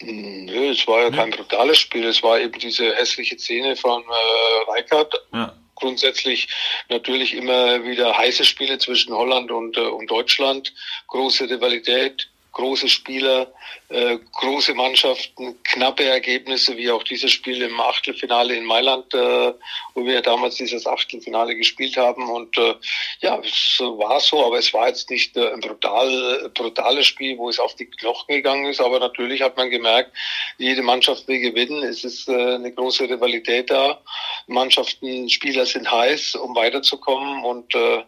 Nö, 0.04 0.70
es 0.70 0.88
war 0.88 1.04
ja 1.04 1.12
kein 1.12 1.32
brutales 1.32 1.80
Spiel. 1.80 2.06
Es 2.06 2.22
war 2.24 2.40
eben 2.40 2.58
diese 2.60 2.96
hässliche 2.96 3.38
Szene 3.38 3.76
von 3.76 4.04
äh, 4.04 4.72
Reikert. 4.72 5.14
Ja. 5.34 5.56
Grundsätzlich 5.76 6.48
natürlich 6.90 7.34
immer 7.34 7.84
wieder 7.84 8.16
heiße 8.16 8.44
Spiele 8.44 8.78
zwischen 8.78 9.14
Holland 9.14 9.52
und, 9.52 9.78
äh, 9.78 9.82
und 9.82 10.10
Deutschland. 10.10 10.74
Große 11.08 11.50
Rivalität 11.50 12.28
große 12.52 12.90
Spieler, 12.90 13.52
äh, 13.92 14.20
große 14.34 14.74
Mannschaften, 14.74 15.62
knappe 15.64 16.06
Ergebnisse, 16.06 16.78
wie 16.78 16.90
auch 16.90 17.04
dieses 17.04 17.32
Spiel 17.32 17.62
im 17.62 17.80
Achtelfinale 17.80 18.56
in 18.56 18.64
Mailand, 18.64 19.14
äh, 19.14 19.54
wo 19.94 20.06
wir 20.06 20.22
damals 20.22 20.56
dieses 20.56 20.88
Achtelfinale 20.88 21.56
gespielt 21.56 21.98
haben. 21.98 22.30
Und 22.30 22.58
äh, 22.58 22.76
ja, 23.20 23.40
es 23.44 23.80
war 23.80 24.20
so, 24.22 24.46
aber 24.46 24.60
es 24.60 24.74
war 24.74 24.88
jetzt 24.88 25.10
nicht 25.10 25.36
äh, 25.36 25.52
ein 25.52 25.60
brutal, 25.60 26.50
brutales 26.54 27.08
Spiel, 27.08 27.38
wo 27.38 27.50
es 27.50 27.60
auf 27.60 27.76
die 27.76 27.86
Knochen 27.86 28.34
gegangen 28.34 28.66
ist. 28.66 28.80
Aber 28.80 29.00
natürlich 29.00 29.42
hat 29.42 29.58
man 29.58 29.70
gemerkt, 29.70 30.12
jede 30.58 30.82
Mannschaft 30.82 31.28
will 31.28 31.40
gewinnen. 31.40 31.84
Es 31.84 32.06
ist 32.06 32.30
äh, 32.30 32.56
eine 32.56 32.72
große 32.72 33.10
Rivalität 33.10 33.70
da. 33.70 34.00
Mannschaften, 34.48 35.30
Spieler 35.30 35.66
sind 35.66 35.92
heiß, 35.92 36.36
um 36.36 36.56
weiterzukommen. 36.56 37.44
Und 37.44 37.76
äh, 37.76 38.04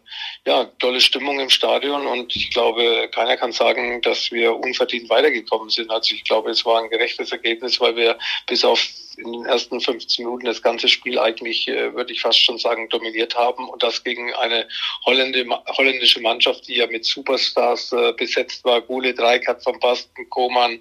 ja, 0.45 0.65
tolle 0.79 1.01
Stimmung 1.01 1.41
im 1.41 1.49
Stadion. 1.49 2.07
Und 2.07 2.33
ich 2.35 2.51
glaube, 2.51 3.09
keiner 3.11 3.35
kann 3.35 3.51
sagen, 3.51 4.01
dass 4.01 4.31
wir 4.31 4.55
unverdient 4.55 5.09
weitergekommen 5.09 5.69
sind. 5.69 5.72
Also 5.89 6.15
ich 6.15 6.23
glaube, 6.23 6.51
es 6.51 6.65
war 6.65 6.81
ein 6.81 6.89
gerechtes 6.89 7.31
Ergebnis, 7.31 7.79
weil 7.79 7.95
wir 7.95 8.17
bis 8.47 8.63
auf 8.63 8.79
in 9.17 9.31
den 9.31 9.45
ersten 9.45 9.79
15 9.79 10.25
Minuten 10.25 10.45
das 10.45 10.61
ganze 10.61 10.87
Spiel 10.87 11.19
eigentlich, 11.19 11.67
äh, 11.67 11.93
würde 11.93 12.13
ich 12.13 12.21
fast 12.21 12.43
schon 12.43 12.57
sagen, 12.57 12.89
dominiert 12.89 13.35
haben 13.35 13.69
und 13.69 13.83
das 13.83 14.03
gegen 14.03 14.33
eine 14.33 14.67
holländische 15.05 16.21
Mannschaft, 16.21 16.67
die 16.67 16.75
ja 16.75 16.87
mit 16.87 17.05
Superstars 17.05 17.91
äh, 17.91 18.13
besetzt 18.13 18.63
war, 18.65 18.81
Gule, 18.81 19.13
Dreikert, 19.13 19.65
Van 19.65 19.79
Basten, 19.79 20.29
Koman, 20.29 20.79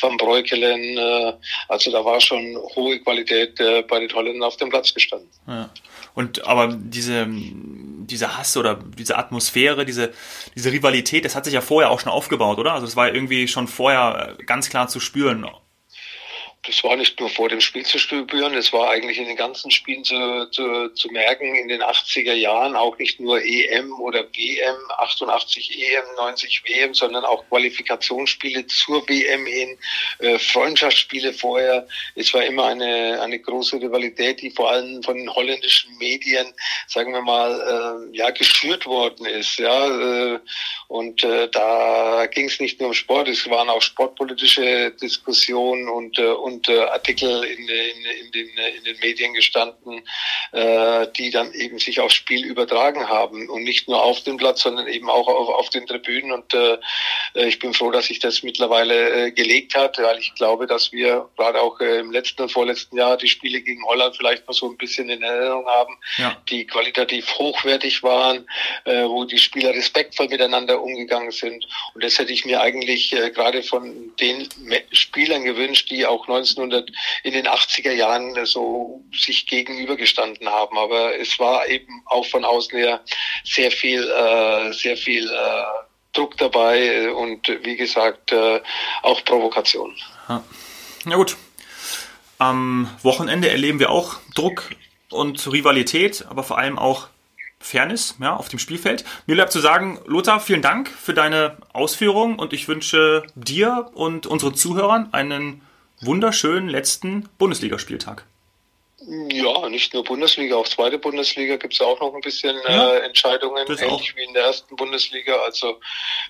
Van 0.00 0.16
Breukelen, 0.16 0.96
äh, 0.96 1.32
also 1.68 1.90
da 1.90 2.04
war 2.04 2.20
schon 2.20 2.56
hohe 2.74 2.98
Qualität 3.00 3.56
bei 3.56 4.00
den 4.00 4.12
Holländern 4.12 4.44
auf 4.44 4.56
dem 4.56 4.70
Platz 4.70 4.92
gestanden. 4.94 5.28
Ja. 5.46 5.70
Und 6.14 6.46
aber 6.46 6.68
diese, 6.68 7.26
diese 8.06 8.36
Hass 8.36 8.56
oder 8.56 8.76
diese 8.76 9.18
Atmosphäre, 9.18 9.84
diese, 9.84 10.12
diese 10.54 10.72
Rivalität, 10.72 11.24
das 11.24 11.34
hat 11.34 11.44
sich 11.44 11.54
ja 11.54 11.60
vorher 11.60 11.90
auch 11.90 12.00
schon 12.00 12.12
aufgebaut, 12.12 12.58
oder? 12.58 12.72
Also 12.72 12.86
es 12.86 12.96
war 12.96 13.12
irgendwie 13.12 13.48
schon 13.48 13.68
vorher 13.68 14.36
ganz 14.46 14.68
klar 14.68 14.88
zu 14.88 15.00
spüren, 15.00 15.40
das 16.66 16.82
war 16.82 16.96
nicht 16.96 17.20
nur 17.20 17.28
vor 17.28 17.48
dem 17.48 17.60
Spiel 17.60 17.84
zu 17.84 17.98
spüren, 17.98 18.54
es 18.54 18.72
war 18.72 18.90
eigentlich 18.90 19.18
in 19.18 19.26
den 19.26 19.36
ganzen 19.36 19.70
Spielen 19.70 20.02
zu, 20.02 20.46
zu, 20.50 20.88
zu 20.90 21.08
merken, 21.08 21.54
in 21.54 21.68
den 21.68 21.82
80er 21.82 22.32
Jahren, 22.32 22.74
auch 22.74 22.96
nicht 22.98 23.20
nur 23.20 23.42
EM 23.42 23.92
oder 24.00 24.24
WM, 24.32 24.76
88 24.98 25.78
EM, 25.78 26.04
90 26.16 26.62
WM, 26.66 26.94
sondern 26.94 27.24
auch 27.24 27.46
Qualifikationsspiele 27.48 28.66
zur 28.66 29.06
WM 29.08 29.44
hin, 29.46 29.76
äh, 30.20 30.38
Freundschaftsspiele 30.38 31.34
vorher. 31.34 31.86
Es 32.14 32.32
war 32.32 32.44
immer 32.44 32.66
eine, 32.66 33.20
eine 33.20 33.38
große 33.38 33.76
Rivalität, 33.76 34.40
die 34.40 34.50
vor 34.50 34.70
allem 34.70 35.02
von 35.02 35.16
den 35.16 35.32
holländischen 35.34 35.96
Medien, 35.98 36.46
sagen 36.88 37.12
wir 37.12 37.22
mal, 37.22 38.08
äh, 38.12 38.16
ja, 38.16 38.30
geschürt 38.30 38.86
worden 38.86 39.26
ist. 39.26 39.58
Ja, 39.58 40.34
äh, 40.34 40.38
und 40.88 41.22
äh, 41.24 41.48
da 41.50 42.26
ging 42.26 42.46
es 42.46 42.60
nicht 42.60 42.80
nur 42.80 42.88
um 42.88 42.94
Sport, 42.94 43.28
es 43.28 43.48
waren 43.50 43.68
auch 43.68 43.82
sportpolitische 43.82 44.92
Diskussionen 44.92 45.88
und, 45.88 46.18
äh, 46.18 46.26
und 46.26 46.53
und 46.54 46.68
äh, 46.68 46.80
Artikel 46.80 47.44
in, 47.44 47.68
in, 47.68 48.26
in, 48.26 48.32
den, 48.32 48.48
in 48.78 48.84
den 48.84 48.98
Medien 49.00 49.34
gestanden, 49.34 50.02
äh, 50.52 51.06
die 51.16 51.30
dann 51.30 51.52
eben 51.52 51.78
sich 51.78 52.00
aufs 52.00 52.14
Spiel 52.14 52.44
übertragen 52.44 53.08
haben 53.08 53.48
und 53.48 53.64
nicht 53.64 53.88
nur 53.88 54.02
auf 54.02 54.22
dem 54.22 54.36
Platz, 54.36 54.62
sondern 54.62 54.86
eben 54.86 55.10
auch 55.10 55.26
auf, 55.26 55.48
auf 55.48 55.70
den 55.70 55.86
Tribünen. 55.86 56.32
Und 56.32 56.54
äh, 56.54 56.78
ich 57.34 57.58
bin 57.58 57.74
froh, 57.74 57.90
dass 57.90 58.06
sich 58.06 58.18
das 58.18 58.42
mittlerweile 58.42 59.26
äh, 59.26 59.30
gelegt 59.32 59.74
hat, 59.74 59.98
weil 59.98 60.18
ich 60.18 60.34
glaube, 60.34 60.66
dass 60.66 60.92
wir 60.92 61.28
gerade 61.36 61.60
auch 61.60 61.80
äh, 61.80 61.98
im 61.98 62.12
letzten 62.12 62.42
und 62.42 62.52
vorletzten 62.52 62.96
Jahr 62.96 63.16
die 63.16 63.28
Spiele 63.28 63.60
gegen 63.60 63.84
Holland 63.84 64.16
vielleicht 64.16 64.46
noch 64.46 64.54
so 64.54 64.68
ein 64.68 64.76
bisschen 64.76 65.08
in 65.08 65.22
Erinnerung 65.22 65.66
haben, 65.66 65.96
ja. 66.18 66.36
die 66.48 66.66
qualitativ 66.66 67.26
hochwertig 67.38 68.02
waren, 68.02 68.46
äh, 68.84 69.04
wo 69.04 69.24
die 69.24 69.38
Spieler 69.38 69.74
respektvoll 69.74 70.28
miteinander 70.28 70.80
umgegangen 70.80 71.30
sind. 71.30 71.66
Und 71.94 72.04
das 72.04 72.18
hätte 72.18 72.32
ich 72.32 72.44
mir 72.44 72.60
eigentlich 72.60 73.12
äh, 73.12 73.30
gerade 73.30 73.62
von 73.62 74.12
den 74.20 74.48
Spielern 74.92 75.44
gewünscht, 75.44 75.90
die 75.90 76.06
auch 76.06 76.28
19 76.28 76.43
1900 76.50 76.90
in 77.22 77.32
den 77.32 77.46
80er 77.46 77.92
Jahren 77.92 78.44
so 78.46 79.02
sich 79.12 79.46
gegenübergestanden 79.46 80.48
haben. 80.48 80.78
Aber 80.78 81.18
es 81.18 81.38
war 81.38 81.66
eben 81.68 82.02
auch 82.06 82.26
von 82.26 82.44
außen 82.44 82.78
her 82.78 83.00
sehr 83.44 83.70
viel, 83.70 84.02
äh, 84.02 84.72
sehr 84.72 84.96
viel 84.96 85.28
äh, 85.28 85.64
Druck 86.12 86.36
dabei 86.36 87.12
und 87.12 87.48
wie 87.62 87.76
gesagt 87.76 88.32
äh, 88.32 88.60
auch 89.02 89.24
Provokation. 89.24 89.94
Ja. 90.28 90.42
Na 91.04 91.16
gut. 91.16 91.36
Am 92.38 92.90
Wochenende 93.02 93.48
erleben 93.48 93.78
wir 93.78 93.90
auch 93.90 94.16
Druck 94.34 94.70
und 95.10 95.50
Rivalität, 95.52 96.24
aber 96.28 96.42
vor 96.42 96.58
allem 96.58 96.78
auch 96.78 97.08
Fairness 97.64 98.16
ja, 98.20 98.36
auf 98.36 98.48
dem 98.48 98.58
Spielfeld. 98.58 99.04
Mir 99.26 99.36
bleibt 99.36 99.52
zu 99.52 99.60
sagen, 99.60 99.98
Lothar, 100.06 100.40
vielen 100.40 100.60
Dank 100.60 100.88
für 100.88 101.14
deine 101.14 101.56
Ausführungen 101.72 102.38
und 102.38 102.52
ich 102.52 102.68
wünsche 102.68 103.22
dir 103.34 103.90
und 103.94 104.26
unseren 104.26 104.54
Zuhörern 104.54 105.08
einen 105.12 105.62
wunderschönen 106.06 106.68
letzten 106.68 107.28
Bundesligaspieltag. 107.38 108.26
Ja, 109.06 109.68
nicht 109.68 109.92
nur 109.92 110.02
Bundesliga, 110.02 110.56
auch 110.56 110.66
zweite 110.66 110.98
Bundesliga 110.98 111.56
gibt 111.56 111.74
es 111.74 111.80
auch 111.82 112.00
noch 112.00 112.14
ein 112.14 112.22
bisschen 112.22 112.56
ja, 112.66 112.94
äh, 112.94 113.00
Entscheidungen, 113.00 113.66
ähnlich 113.66 113.84
auch. 113.84 114.00
wie 114.16 114.24
in 114.24 114.32
der 114.32 114.44
ersten 114.44 114.76
Bundesliga. 114.76 115.36
Also 115.44 115.78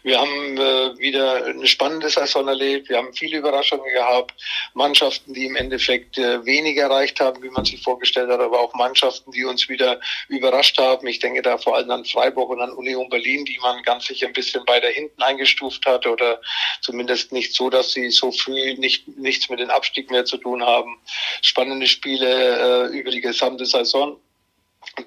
wir 0.02 0.18
haben 0.18 0.56
äh, 0.56 0.98
wieder 0.98 1.44
eine 1.44 1.66
spannende 1.68 2.10
Saison 2.10 2.48
erlebt, 2.48 2.88
wir 2.88 2.96
haben 2.96 3.12
viele 3.14 3.38
Überraschungen 3.38 3.88
gehabt, 3.92 4.34
Mannschaften, 4.72 5.34
die 5.34 5.46
im 5.46 5.54
Endeffekt 5.54 6.18
äh, 6.18 6.44
weniger 6.44 6.84
erreicht 6.84 7.20
haben, 7.20 7.42
wie 7.44 7.50
man 7.50 7.64
sich 7.64 7.80
vorgestellt 7.80 8.28
hat, 8.28 8.40
aber 8.40 8.58
auch 8.58 8.74
Mannschaften, 8.74 9.30
die 9.30 9.44
uns 9.44 9.68
wieder 9.68 10.00
überrascht 10.28 10.76
haben. 10.78 11.06
Ich 11.06 11.20
denke 11.20 11.42
da 11.42 11.58
vor 11.58 11.76
allem 11.76 11.90
an 11.92 12.04
Freiburg 12.04 12.50
und 12.50 12.60
an 12.60 12.72
Union 12.72 13.08
Berlin, 13.08 13.44
die 13.44 13.58
man 13.62 13.82
ganz 13.82 14.06
sicher 14.06 14.26
ein 14.26 14.32
bisschen 14.32 14.66
weiter 14.66 14.88
hinten 14.88 15.22
eingestuft 15.22 15.87
hat 15.87 16.06
oder 16.08 16.40
zumindest 16.80 17.30
nicht 17.30 17.54
so, 17.54 17.70
dass 17.70 17.92
sie 17.92 18.10
so 18.10 18.32
früh 18.32 18.74
nicht, 18.74 19.06
nichts 19.16 19.48
mit 19.48 19.60
dem 19.60 19.70
Abstieg 19.70 20.10
mehr 20.10 20.24
zu 20.24 20.38
tun 20.38 20.64
haben. 20.64 20.98
Spannende 21.40 21.87
Spiele 21.87 22.63
äh, 22.64 22.98
über 22.98 23.11
die 23.11 23.20
gesamte 23.20 23.66
Saison. 23.66 24.16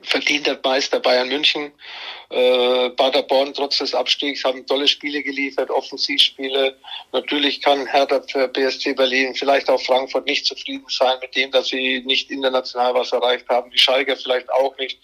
Verdienter 0.02 0.60
Meister 0.63 1.00
Bayern 1.00 1.30
München. 1.30 1.72
Äh, 2.30 2.89
Paderborn 2.91 3.54
trotz 3.54 3.78
des 3.78 3.93
Abstiegs 3.93 4.43
haben 4.43 4.65
tolle 4.65 4.88
Spiele 4.88 5.24
geliefert, 5.24 5.70
Offensivspiele. 5.70 6.78
Natürlich 7.13 7.62
kann 7.62 7.86
Hertha 7.86 8.22
für 8.28 8.48
BSC 8.48 8.93
Berlin, 8.93 9.34
vielleicht 9.36 9.70
auch 9.70 9.82
Frankfurt 9.82 10.26
nicht 10.26 10.46
zufrieden 10.46 10.86
sein 10.89 11.17
mit 11.22 11.36
dem, 11.36 11.52
dass 11.52 11.67
sie 11.67 12.02
nicht 12.06 12.30
international 12.30 12.96
was 12.96 13.13
erreicht 13.13 13.48
haben. 13.50 13.72
Die 13.72 13.78
Schalker 13.78 14.17
vielleicht 14.17 14.52
auch 14.52 14.78
nicht. 14.78 15.00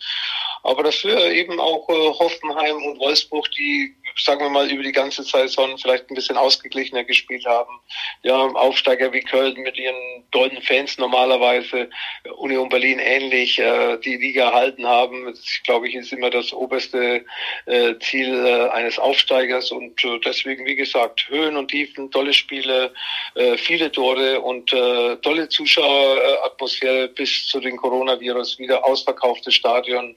Aber 0.63 0.83
dafür 0.83 1.31
eben 1.31 1.59
auch 1.59 1.87
äh, 1.89 1.93
Hoffenheim 1.93 2.75
und 2.83 2.99
Wolfsburg, 2.99 3.49
die 3.51 3.95
sagen 4.17 4.41
wir 4.41 4.49
mal, 4.49 4.69
über 4.71 4.83
die 4.83 4.91
ganze 4.91 5.23
Saison 5.23 5.77
vielleicht 5.77 6.09
ein 6.09 6.15
bisschen 6.15 6.37
ausgeglichener 6.37 7.03
gespielt 7.03 7.45
haben. 7.45 7.79
Ja, 8.23 8.35
Aufsteiger 8.35 9.11
wie 9.13 9.21
Köln 9.21 9.61
mit 9.61 9.77
ihren 9.77 10.23
tollen 10.31 10.61
Fans 10.61 10.97
normalerweise, 10.97 11.89
Union 12.37 12.69
Berlin 12.69 12.99
ähnlich, 12.99 13.59
äh, 13.59 13.97
die 13.97 14.17
Liga 14.17 14.49
erhalten 14.49 14.85
haben. 14.85 15.25
Das, 15.25 15.43
glaube 15.63 15.87
ich, 15.87 15.95
ist 15.95 16.13
immer 16.13 16.29
das 16.29 16.53
oberste 16.53 17.25
äh, 17.65 17.95
Ziel 17.99 18.45
äh, 18.45 18.69
eines 18.69 18.99
Aufsteigers 18.99 19.71
und 19.71 20.01
deswegen, 20.25 20.65
wie 20.65 20.75
gesagt, 20.75 21.27
Höhen 21.29 21.57
und 21.57 21.69
Tiefen, 21.69 22.11
tolle 22.11 22.33
Spiele, 22.33 22.93
viele 23.57 23.91
Tore 23.91 24.41
und 24.41 24.69
tolle 24.69 25.49
Zuschaueratmosphäre 25.49 27.07
bis 27.09 27.47
zu 27.47 27.59
den 27.59 27.77
Coronavirus, 27.77 28.59
wieder 28.59 28.85
ausverkauftes 28.85 29.55
Stadion 29.55 30.15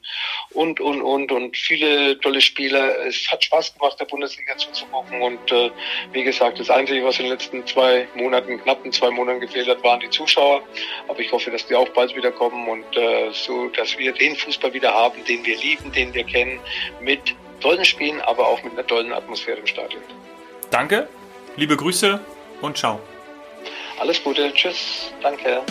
und, 0.51 0.81
und, 0.81 1.03
und, 1.03 1.33
und 1.33 1.57
viele 1.57 2.19
tolle 2.21 2.41
Spiele. 2.41 2.97
Es 3.07 3.31
hat 3.31 3.45
Spaß 3.45 3.75
gemacht, 3.75 3.86
der 3.95 4.07
Bundesliga 4.07 4.57
zuzugucken 4.57 5.23
und 5.23 5.53
äh, 5.53 5.71
wie 6.13 6.25
gesagt, 6.25 6.59
das 6.59 6.69
Einzige, 6.71 7.05
was 7.05 7.19
in 7.19 7.27
den 7.27 7.33
letzten 7.33 7.65
zwei 7.67 8.09
Monaten, 8.17 8.61
knappen 8.61 8.91
zwei 8.91 9.11
Monaten 9.11 9.41
gefehlt 9.41 9.69
hat, 9.69 9.85
waren 9.85 10.01
die 10.01 10.11
Zuschauer. 10.11 10.63
Aber 11.07 11.21
ich 11.21 11.31
hoffe, 11.31 11.51
dass 11.53 11.67
die 11.67 11.77
auch 11.77 11.89
bald 11.91 12.17
wieder 12.17 12.33
kommen 12.33 12.69
und 12.69 12.97
äh, 12.97 13.31
so, 13.33 13.69
dass 13.69 13.97
wir 13.99 14.13
den 14.13 14.35
Fußball 14.35 14.73
wieder 14.73 14.93
haben, 14.93 15.25
den 15.27 15.45
wir 15.45 15.57
lieben, 15.59 15.93
den 15.93 16.13
wir 16.13 16.25
kennen, 16.25 16.59
mit 17.01 17.21
tollen 17.61 17.85
Spielen, 17.85 18.21
aber 18.23 18.49
auch 18.49 18.63
mit 18.63 18.73
einer 18.73 18.87
tollen 18.87 19.13
Atmosphäre 19.13 19.59
im 19.59 19.67
Stadion. 19.67 20.03
Danke, 20.71 21.09
liebe 21.57 21.77
Grüße 21.77 22.19
und 22.61 22.77
ciao. 22.77 23.01
Alles 23.99 24.23
Gute, 24.23 24.53
tschüss, 24.53 25.13
danke. 25.23 25.63